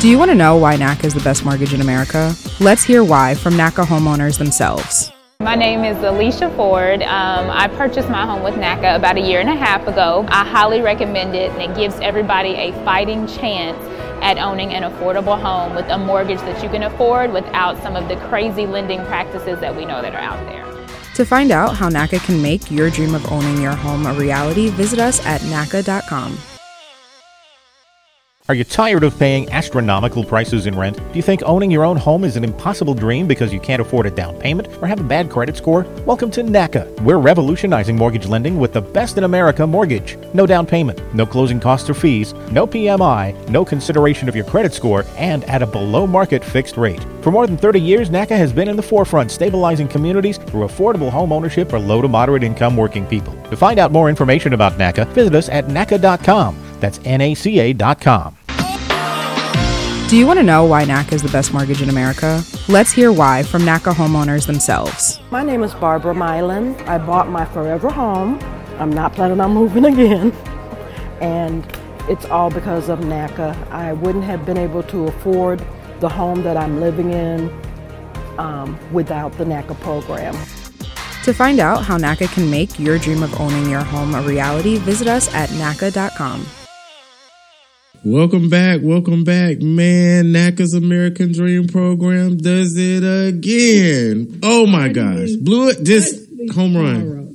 Do 0.00 0.08
you 0.08 0.18
want 0.18 0.30
to 0.30 0.34
know 0.34 0.56
why 0.56 0.76
NACA 0.76 1.04
is 1.04 1.12
the 1.12 1.20
best 1.20 1.44
mortgage 1.44 1.74
in 1.74 1.82
America? 1.82 2.34
Let's 2.60 2.82
hear 2.82 3.04
why 3.04 3.34
from 3.34 3.54
NACA 3.54 3.84
homeowners 3.84 4.38
themselves. 4.38 5.13
My 5.44 5.56
name 5.56 5.84
is 5.84 6.02
Alicia 6.02 6.48
Ford. 6.56 7.02
Um, 7.02 7.50
I 7.50 7.68
purchased 7.76 8.08
my 8.08 8.24
home 8.24 8.42
with 8.42 8.54
NACA 8.54 8.96
about 8.96 9.18
a 9.18 9.20
year 9.20 9.40
and 9.40 9.50
a 9.50 9.54
half 9.54 9.86
ago. 9.86 10.24
I 10.30 10.42
highly 10.42 10.80
recommend 10.80 11.34
it, 11.34 11.50
and 11.50 11.60
it 11.60 11.76
gives 11.76 11.96
everybody 11.96 12.54
a 12.54 12.72
fighting 12.82 13.26
chance 13.26 13.76
at 14.22 14.38
owning 14.38 14.72
an 14.72 14.90
affordable 14.90 15.38
home 15.38 15.74
with 15.74 15.84
a 15.90 15.98
mortgage 15.98 16.38
that 16.38 16.62
you 16.62 16.70
can 16.70 16.84
afford 16.84 17.30
without 17.30 17.76
some 17.82 17.94
of 17.94 18.08
the 18.08 18.16
crazy 18.28 18.64
lending 18.64 19.04
practices 19.04 19.60
that 19.60 19.76
we 19.76 19.84
know 19.84 20.00
that 20.00 20.14
are 20.14 20.18
out 20.18 20.42
there. 20.46 20.64
To 21.16 21.26
find 21.26 21.50
out 21.50 21.76
how 21.76 21.90
NACA 21.90 22.24
can 22.24 22.40
make 22.40 22.70
your 22.70 22.88
dream 22.88 23.14
of 23.14 23.30
owning 23.30 23.60
your 23.60 23.74
home 23.74 24.06
a 24.06 24.14
reality, 24.14 24.70
visit 24.70 24.98
us 24.98 25.24
at 25.26 25.42
NACA.com. 25.42 26.38
Are 28.46 28.54
you 28.54 28.62
tired 28.62 29.04
of 29.04 29.18
paying 29.18 29.50
astronomical 29.52 30.22
prices 30.22 30.66
in 30.66 30.76
rent? 30.76 30.98
Do 30.98 31.14
you 31.14 31.22
think 31.22 31.42
owning 31.46 31.70
your 31.70 31.82
own 31.82 31.96
home 31.96 32.24
is 32.24 32.36
an 32.36 32.44
impossible 32.44 32.92
dream 32.92 33.26
because 33.26 33.54
you 33.54 33.58
can't 33.58 33.80
afford 33.80 34.04
a 34.04 34.10
down 34.10 34.38
payment 34.38 34.68
or 34.82 34.86
have 34.86 35.00
a 35.00 35.02
bad 35.02 35.30
credit 35.30 35.56
score? 35.56 35.86
Welcome 36.04 36.30
to 36.32 36.42
NACA. 36.42 37.00
We're 37.00 37.16
revolutionizing 37.16 37.96
mortgage 37.96 38.26
lending 38.26 38.58
with 38.58 38.74
the 38.74 38.82
best 38.82 39.16
in 39.16 39.24
America 39.24 39.66
mortgage. 39.66 40.18
No 40.34 40.44
down 40.44 40.66
payment, 40.66 41.00
no 41.14 41.24
closing 41.24 41.58
costs 41.58 41.88
or 41.88 41.94
fees, 41.94 42.34
no 42.50 42.66
PMI, 42.66 43.48
no 43.48 43.64
consideration 43.64 44.28
of 44.28 44.36
your 44.36 44.44
credit 44.44 44.74
score, 44.74 45.06
and 45.16 45.42
at 45.44 45.62
a 45.62 45.66
below 45.66 46.06
market 46.06 46.44
fixed 46.44 46.76
rate. 46.76 47.02
For 47.22 47.30
more 47.30 47.46
than 47.46 47.56
30 47.56 47.80
years, 47.80 48.10
NACA 48.10 48.36
has 48.36 48.52
been 48.52 48.68
in 48.68 48.76
the 48.76 48.82
forefront 48.82 49.30
stabilizing 49.30 49.88
communities 49.88 50.36
through 50.36 50.66
affordable 50.66 51.08
home 51.08 51.32
ownership 51.32 51.70
for 51.70 51.78
low 51.78 52.02
to 52.02 52.08
moderate 52.08 52.42
income 52.42 52.76
working 52.76 53.06
people. 53.06 53.32
To 53.44 53.56
find 53.56 53.78
out 53.78 53.90
more 53.90 54.10
information 54.10 54.52
about 54.52 54.74
NACA, 54.74 55.06
visit 55.14 55.34
us 55.34 55.48
at 55.48 55.68
NACA.com. 55.68 56.73
That's 56.84 56.98
NACA.com. 56.98 58.36
Do 60.10 60.18
you 60.18 60.26
want 60.26 60.38
to 60.38 60.42
know 60.42 60.66
why 60.66 60.84
NACA 60.84 61.14
is 61.14 61.22
the 61.22 61.30
best 61.30 61.54
mortgage 61.54 61.80
in 61.80 61.88
America? 61.88 62.44
Let's 62.68 62.92
hear 62.92 63.10
why 63.10 63.42
from 63.42 63.62
NACA 63.62 63.94
homeowners 63.94 64.46
themselves. 64.46 65.18
My 65.30 65.42
name 65.42 65.62
is 65.62 65.72
Barbara 65.72 66.12
Mylan. 66.12 66.78
I 66.86 66.98
bought 66.98 67.30
my 67.30 67.46
forever 67.46 67.88
home. 67.88 68.38
I'm 68.78 68.92
not 68.92 69.14
planning 69.14 69.40
on 69.40 69.54
moving 69.54 69.86
again. 69.86 70.30
And 71.22 71.66
it's 72.06 72.26
all 72.26 72.50
because 72.50 72.90
of 72.90 72.98
NACA. 72.98 73.56
I 73.70 73.94
wouldn't 73.94 74.24
have 74.24 74.44
been 74.44 74.58
able 74.58 74.82
to 74.82 75.06
afford 75.06 75.64
the 76.00 76.10
home 76.10 76.42
that 76.42 76.58
I'm 76.58 76.82
living 76.82 77.12
in 77.12 77.48
um, 78.36 78.78
without 78.92 79.32
the 79.38 79.44
NACA 79.44 79.80
program. 79.80 80.34
To 81.24 81.32
find 81.32 81.60
out 81.60 81.82
how 81.82 81.96
NACA 81.96 82.30
can 82.34 82.50
make 82.50 82.78
your 82.78 82.98
dream 82.98 83.22
of 83.22 83.40
owning 83.40 83.70
your 83.70 83.80
home 83.80 84.14
a 84.14 84.20
reality, 84.20 84.76
visit 84.76 85.08
us 85.08 85.34
at 85.34 85.48
NACA.com. 85.48 86.46
Welcome 88.04 88.50
back. 88.50 88.80
Welcome 88.82 89.24
back. 89.24 89.62
Man, 89.62 90.26
NACA's 90.26 90.74
American 90.74 91.32
Dream 91.32 91.66
Program 91.66 92.36
does 92.36 92.76
it 92.76 93.02
again. 93.02 94.40
Oh 94.42 94.66
my 94.66 94.88
gosh. 94.88 95.30
Blew 95.32 95.70
it. 95.70 95.82
Just 95.84 96.14
Such 96.36 96.54
home 96.54 96.76
run. 96.76 97.08
sorrow. 97.08 97.28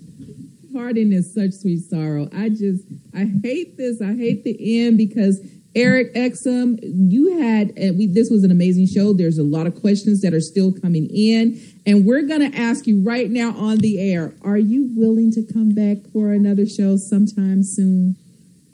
Pardon 0.72 1.11
is 1.11 1.34
such 1.34 1.53
sweet 1.53 1.80
sorrow. 1.80 2.30
I 2.32 2.49
just, 2.49 2.84
I 3.15 3.26
hate 3.41 3.78
this. 3.78 3.99
I 3.99 4.13
hate 4.13 4.43
the 4.43 4.86
end 4.86 4.99
because 4.99 5.39
Eric 5.74 6.13
Exum, 6.13 6.78
you 6.84 7.39
had 7.39 7.72
uh, 7.72 7.93
we, 7.97 8.05
this 8.05 8.30
was 8.30 8.43
an 8.43 8.51
amazing 8.51 8.86
show. 8.86 9.11
There's 9.13 9.39
a 9.39 9.43
lot 9.43 9.65
of 9.65 9.74
questions 9.82 10.22
that 10.22 10.36
are 10.36 10.41
still 10.41 10.72
coming 10.72 11.07
in, 11.09 11.59
and 11.88 12.05
we're 12.05 12.24
going 12.24 12.51
to 12.51 12.55
ask 12.57 12.86
you 12.86 13.01
right 13.03 13.30
now 13.30 13.55
on 13.57 13.78
the 13.80 13.99
air: 13.99 14.34
Are 14.43 14.57
you 14.57 14.89
willing 14.95 15.32
to 15.32 15.43
come 15.43 15.74
back 15.74 15.97
for 16.13 16.32
another 16.32 16.65
show 16.67 16.95
sometime 16.97 17.63
soon? 17.63 18.17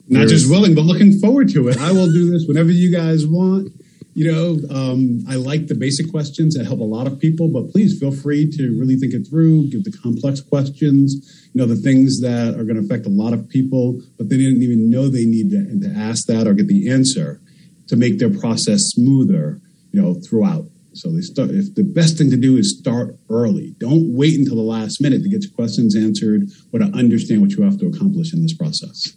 Not 0.08 0.28
just 0.28 0.48
willing, 0.48 0.74
but 0.74 0.82
looking 0.82 1.18
forward 1.18 1.48
to 1.50 1.68
it. 1.68 1.78
I 1.78 1.92
will 1.92 2.10
do 2.10 2.30
this 2.30 2.44
whenever 2.46 2.70
you 2.70 2.90
guys 2.90 3.26
want. 3.26 3.72
You 4.14 4.32
know, 4.32 4.74
um, 4.74 5.24
I 5.28 5.34
like 5.34 5.66
the 5.66 5.74
basic 5.74 6.10
questions 6.10 6.54
that 6.54 6.64
help 6.64 6.80
a 6.80 6.84
lot 6.84 7.06
of 7.06 7.20
people, 7.20 7.48
but 7.48 7.70
please 7.70 7.98
feel 7.98 8.12
free 8.12 8.50
to 8.50 8.78
really 8.78 8.96
think 8.96 9.12
it 9.12 9.26
through, 9.28 9.68
give 9.68 9.84
the 9.84 9.92
complex 9.92 10.40
questions, 10.40 11.50
you 11.52 11.60
know, 11.60 11.66
the 11.66 11.76
things 11.76 12.20
that 12.20 12.54
are 12.54 12.64
going 12.64 12.76
to 12.76 12.82
affect 12.82 13.04
a 13.04 13.10
lot 13.10 13.34
of 13.34 13.46
people, 13.50 14.00
but 14.16 14.30
they 14.30 14.38
didn't 14.38 14.62
even 14.62 14.88
know 14.88 15.08
they 15.08 15.26
need 15.26 15.50
to, 15.50 15.80
to 15.80 15.94
ask 15.94 16.26
that 16.28 16.46
or 16.46 16.54
get 16.54 16.66
the 16.66 16.90
answer 16.90 17.42
to 17.88 17.96
make 17.96 18.18
their 18.18 18.30
process 18.30 18.80
smoother, 18.94 19.60
you 19.92 20.00
know, 20.00 20.14
throughout. 20.26 20.64
So 20.94 21.12
they 21.12 21.20
start. 21.20 21.50
If 21.50 21.74
the 21.74 21.84
best 21.84 22.16
thing 22.16 22.30
to 22.30 22.38
do 22.38 22.56
is 22.56 22.78
start 22.78 23.18
early. 23.28 23.74
Don't 23.78 24.16
wait 24.16 24.38
until 24.38 24.56
the 24.56 24.62
last 24.62 24.98
minute 25.02 25.22
to 25.24 25.28
get 25.28 25.42
your 25.42 25.52
questions 25.52 25.94
answered 25.94 26.48
or 26.72 26.78
to 26.78 26.86
understand 26.86 27.42
what 27.42 27.50
you 27.50 27.64
have 27.64 27.78
to 27.80 27.86
accomplish 27.86 28.32
in 28.32 28.40
this 28.40 28.56
process. 28.56 29.12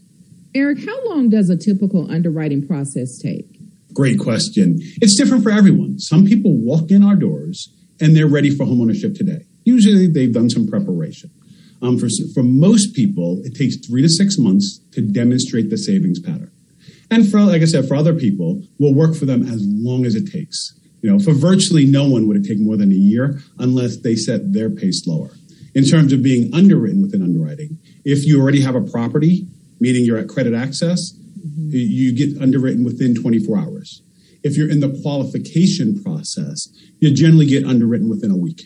Eric, 0.60 0.86
how 0.86 1.06
long 1.06 1.30
does 1.30 1.50
a 1.50 1.56
typical 1.56 2.12
underwriting 2.12 2.68
process 2.68 3.18
take? 3.18 3.46
Great 3.94 4.20
question. 4.20 4.76
It's 5.02 5.16
different 5.16 5.42
for 5.42 5.52
everyone. 5.52 6.00
Some 6.00 6.26
people 6.26 6.52
walk 6.54 6.92
in 6.92 7.02
our 7.02 7.16
doors 7.16 7.74
and 8.02 8.14
they're 8.14 8.28
ready 8.28 8.50
for 8.50 8.66
homeownership 8.66 9.16
today. 9.18 9.46
Usually 9.64 10.08
they've 10.08 10.34
done 10.34 10.50
some 10.50 10.68
preparation. 10.68 11.32
Um, 11.82 11.98
for, 11.98 12.10
for 12.34 12.44
most 12.44 12.94
people, 12.94 13.42
it 13.46 13.56
takes 13.56 13.78
three 13.78 14.02
to 14.02 14.10
six 14.10 14.38
months 14.38 14.82
to 14.92 15.02
demonstrate 15.02 15.70
the 15.70 15.78
savings 15.78 16.20
pattern. 16.20 16.52
And 17.10 17.26
for, 17.26 17.40
like 17.40 17.62
I 17.62 17.66
said, 17.66 17.88
for 17.88 17.96
other 17.96 18.14
people, 18.14 18.62
we'll 18.80 18.94
work 18.94 19.16
for 19.16 19.26
them 19.26 19.44
as 19.44 19.62
long 19.64 20.06
as 20.06 20.14
it 20.14 20.30
takes. 20.30 20.78
You 21.02 21.10
know, 21.10 21.20
for 21.20 21.32
virtually 21.32 21.86
no 21.86 22.06
one 22.10 22.28
would 22.28 22.36
it 22.36 22.44
take 22.44 22.60
more 22.60 22.76
than 22.76 22.92
a 22.92 22.96
year 22.96 23.40
unless 23.60 23.96
they 23.96 24.16
set 24.16 24.52
their 24.52 24.70
pace 24.70 25.08
lower. 25.08 25.30
In 25.74 25.86
terms 25.86 26.12
of 26.12 26.22
being 26.22 26.54
underwritten 26.54 27.02
within 27.02 27.24
underwriting, 27.24 27.80
if 28.04 28.26
you 28.26 28.42
already 28.42 28.60
have 28.60 28.76
a 28.76 28.82
property, 28.82 29.48
meaning 29.80 30.06
you're 30.06 30.18
at 30.18 30.28
credit 30.28 30.54
access, 30.54 31.14
mm-hmm. 31.14 31.70
you 31.72 32.14
get 32.14 32.42
underwritten 32.42 32.84
within 32.84 33.16
24 33.16 33.58
hours. 33.58 34.02
If 34.44 34.56
you're 34.56 34.70
in 34.70 34.80
the 34.80 34.98
qualification 35.02 36.02
process, 36.02 36.68
you 37.00 37.14
generally 37.14 37.46
get 37.46 37.66
underwritten 37.66 38.10
within 38.10 38.32
a 38.32 38.38
week. 38.38 38.64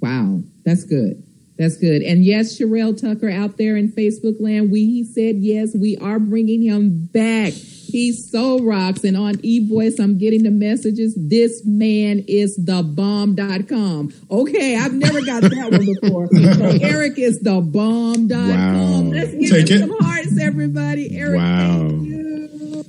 Wow, 0.00 0.42
that's 0.64 0.84
good. 0.84 1.22
That's 1.58 1.76
good. 1.76 2.00
And 2.00 2.24
yes, 2.24 2.58
Sherelle 2.58 2.98
Tucker 2.98 3.28
out 3.28 3.58
there 3.58 3.76
in 3.76 3.92
Facebook 3.92 4.40
land, 4.40 4.70
we 4.70 5.04
said 5.04 5.36
yes, 5.36 5.74
we 5.74 5.98
are 5.98 6.18
bringing 6.18 6.62
him 6.62 7.04
back. 7.12 7.52
He 7.90 8.12
so 8.12 8.60
rocks. 8.60 9.04
And 9.04 9.16
on 9.16 9.34
eVoice, 9.36 9.98
I'm 9.98 10.18
getting 10.18 10.42
the 10.44 10.50
messages. 10.50 11.14
This 11.16 11.62
man 11.64 12.24
is 12.28 12.56
the 12.56 12.82
bomb.com. 12.82 14.12
Okay, 14.30 14.76
I've 14.76 14.94
never 14.94 15.20
got 15.24 15.42
that 15.42 15.68
one 15.70 15.86
before. 15.86 16.28
So 16.60 16.66
Eric 16.82 17.18
is 17.18 17.40
the 17.40 17.60
bomb.com. 17.60 18.28
Wow. 18.28 19.10
Let's 19.10 19.32
give 19.34 19.50
Take 19.50 19.68
him 19.68 19.76
it. 19.76 19.80
some 19.88 19.98
hearts, 19.98 20.38
everybody. 20.40 21.16
Eric, 21.16 21.36
wow. 21.38 21.78
thank 21.78 22.02
you. 22.06 22.84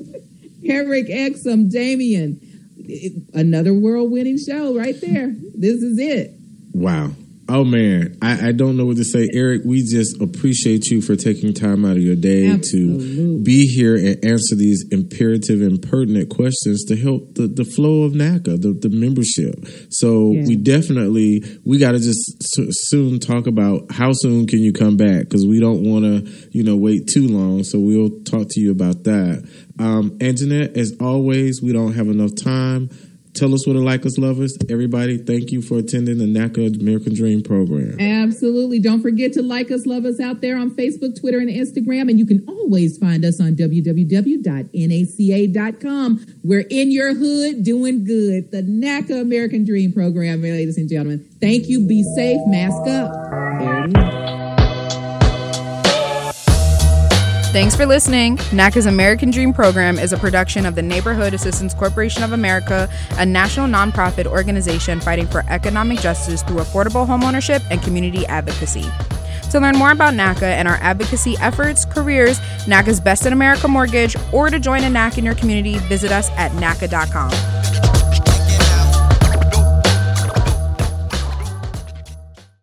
Eric 0.65 1.07
Exum, 1.07 1.71
Damien. 1.71 2.39
Another 3.33 3.73
world 3.73 4.11
winning 4.11 4.37
show 4.37 4.75
right 4.75 4.99
there. 4.99 5.33
This 5.55 5.81
is 5.81 5.97
it. 5.99 6.31
Wow. 6.73 7.11
Oh 7.53 7.65
man, 7.65 8.17
I, 8.21 8.47
I, 8.47 8.51
don't 8.53 8.77
know 8.77 8.85
what 8.85 8.95
to 8.95 9.03
say, 9.03 9.27
Eric. 9.33 9.63
We 9.65 9.83
just 9.83 10.21
appreciate 10.21 10.85
you 10.85 11.01
for 11.01 11.17
taking 11.17 11.53
time 11.53 11.83
out 11.83 11.97
of 11.97 12.01
your 12.01 12.15
day 12.15 12.49
Absolutely. 12.49 13.15
to 13.17 13.43
be 13.43 13.65
here 13.65 13.97
and 13.97 14.23
answer 14.23 14.55
these 14.55 14.85
imperative 14.89 15.61
and 15.61 15.81
pertinent 15.81 16.29
questions 16.29 16.85
to 16.85 16.95
help 16.95 17.35
the, 17.35 17.47
the 17.47 17.65
flow 17.65 18.03
of 18.03 18.13
NACA, 18.13 18.61
the, 18.61 18.71
the 18.71 18.87
membership. 18.89 19.65
So 19.89 20.31
yeah. 20.31 20.47
we 20.47 20.55
definitely 20.55 21.43
we 21.65 21.77
got 21.77 21.91
to 21.91 21.99
just 21.99 22.37
soon 22.41 23.19
talk 23.19 23.47
about 23.47 23.91
how 23.91 24.11
soon 24.13 24.47
can 24.47 24.59
you 24.59 24.71
come 24.71 24.95
back 24.95 25.23
because 25.23 25.45
we 25.45 25.59
don't 25.59 25.83
want 25.83 26.05
to 26.05 26.49
you 26.51 26.63
know 26.63 26.77
wait 26.77 27.07
too 27.07 27.27
long. 27.27 27.65
So 27.65 27.79
we'll 27.79 28.21
talk 28.23 28.47
to 28.51 28.61
you 28.61 28.71
about 28.71 29.03
that. 29.03 29.45
Um, 29.77 30.17
and 30.21 30.37
Jeanette, 30.37 30.77
as 30.77 30.93
always, 31.01 31.61
we 31.61 31.73
don't 31.73 31.95
have 31.95 32.07
enough 32.07 32.31
time. 32.41 32.89
Tell 33.33 33.53
us 33.53 33.65
what 33.65 33.75
a 33.77 33.79
like 33.79 34.05
us, 34.05 34.17
love 34.17 34.39
us. 34.41 34.57
Everybody, 34.69 35.17
thank 35.17 35.51
you 35.51 35.61
for 35.61 35.77
attending 35.77 36.17
the 36.17 36.25
NACA 36.25 36.79
American 36.81 37.13
Dream 37.15 37.41
program. 37.41 37.99
Absolutely. 37.99 38.79
Don't 38.79 39.01
forget 39.01 39.31
to 39.33 39.41
like 39.41 39.71
us, 39.71 39.85
love 39.85 40.05
us 40.05 40.19
out 40.19 40.41
there 40.41 40.57
on 40.57 40.71
Facebook, 40.71 41.19
Twitter, 41.19 41.39
and 41.39 41.49
Instagram. 41.49 42.09
And 42.09 42.19
you 42.19 42.25
can 42.25 42.43
always 42.47 42.97
find 42.97 43.23
us 43.23 43.39
on 43.39 43.55
www.naca.com. 43.55 44.35
We're 46.43 46.67
in 46.69 46.91
your 46.91 47.13
hood 47.13 47.63
doing 47.63 48.03
good. 48.03 48.51
The 48.51 48.63
NACA 48.63 49.21
American 49.21 49.63
Dream 49.65 49.93
program, 49.93 50.41
ladies 50.41 50.77
and 50.77 50.89
gentlemen. 50.89 51.25
Thank 51.39 51.69
you. 51.69 51.87
Be 51.87 52.03
safe. 52.15 52.41
Mask 52.47 52.87
up. 52.87 54.40
Thanks 57.51 57.75
for 57.75 57.85
listening. 57.85 58.37
NACA's 58.37 58.85
American 58.85 59.29
Dream 59.29 59.51
program 59.51 59.99
is 59.99 60.13
a 60.13 60.17
production 60.17 60.65
of 60.65 60.75
the 60.75 60.81
Neighborhood 60.81 61.33
Assistance 61.33 61.73
Corporation 61.73 62.23
of 62.23 62.31
America, 62.31 62.89
a 63.17 63.25
national 63.25 63.67
nonprofit 63.67 64.25
organization 64.25 65.01
fighting 65.01 65.27
for 65.27 65.43
economic 65.49 65.99
justice 65.99 66.43
through 66.43 66.59
affordable 66.59 67.05
homeownership 67.05 67.61
and 67.69 67.81
community 67.83 68.25
advocacy. 68.27 68.85
To 69.49 69.59
learn 69.59 69.75
more 69.75 69.91
about 69.91 70.13
NACA 70.13 70.43
and 70.43 70.65
our 70.65 70.77
advocacy 70.77 71.35
efforts, 71.39 71.83
careers, 71.83 72.39
NACA's 72.67 73.01
Best 73.01 73.25
in 73.25 73.33
America 73.33 73.67
Mortgage, 73.67 74.15
or 74.31 74.49
to 74.49 74.57
join 74.57 74.85
a 74.85 74.87
NACA 74.87 75.17
in 75.17 75.25
your 75.25 75.35
community, 75.35 75.77
visit 75.89 76.09
us 76.09 76.29
at 76.37 76.53
NACA.com. 76.53 78.00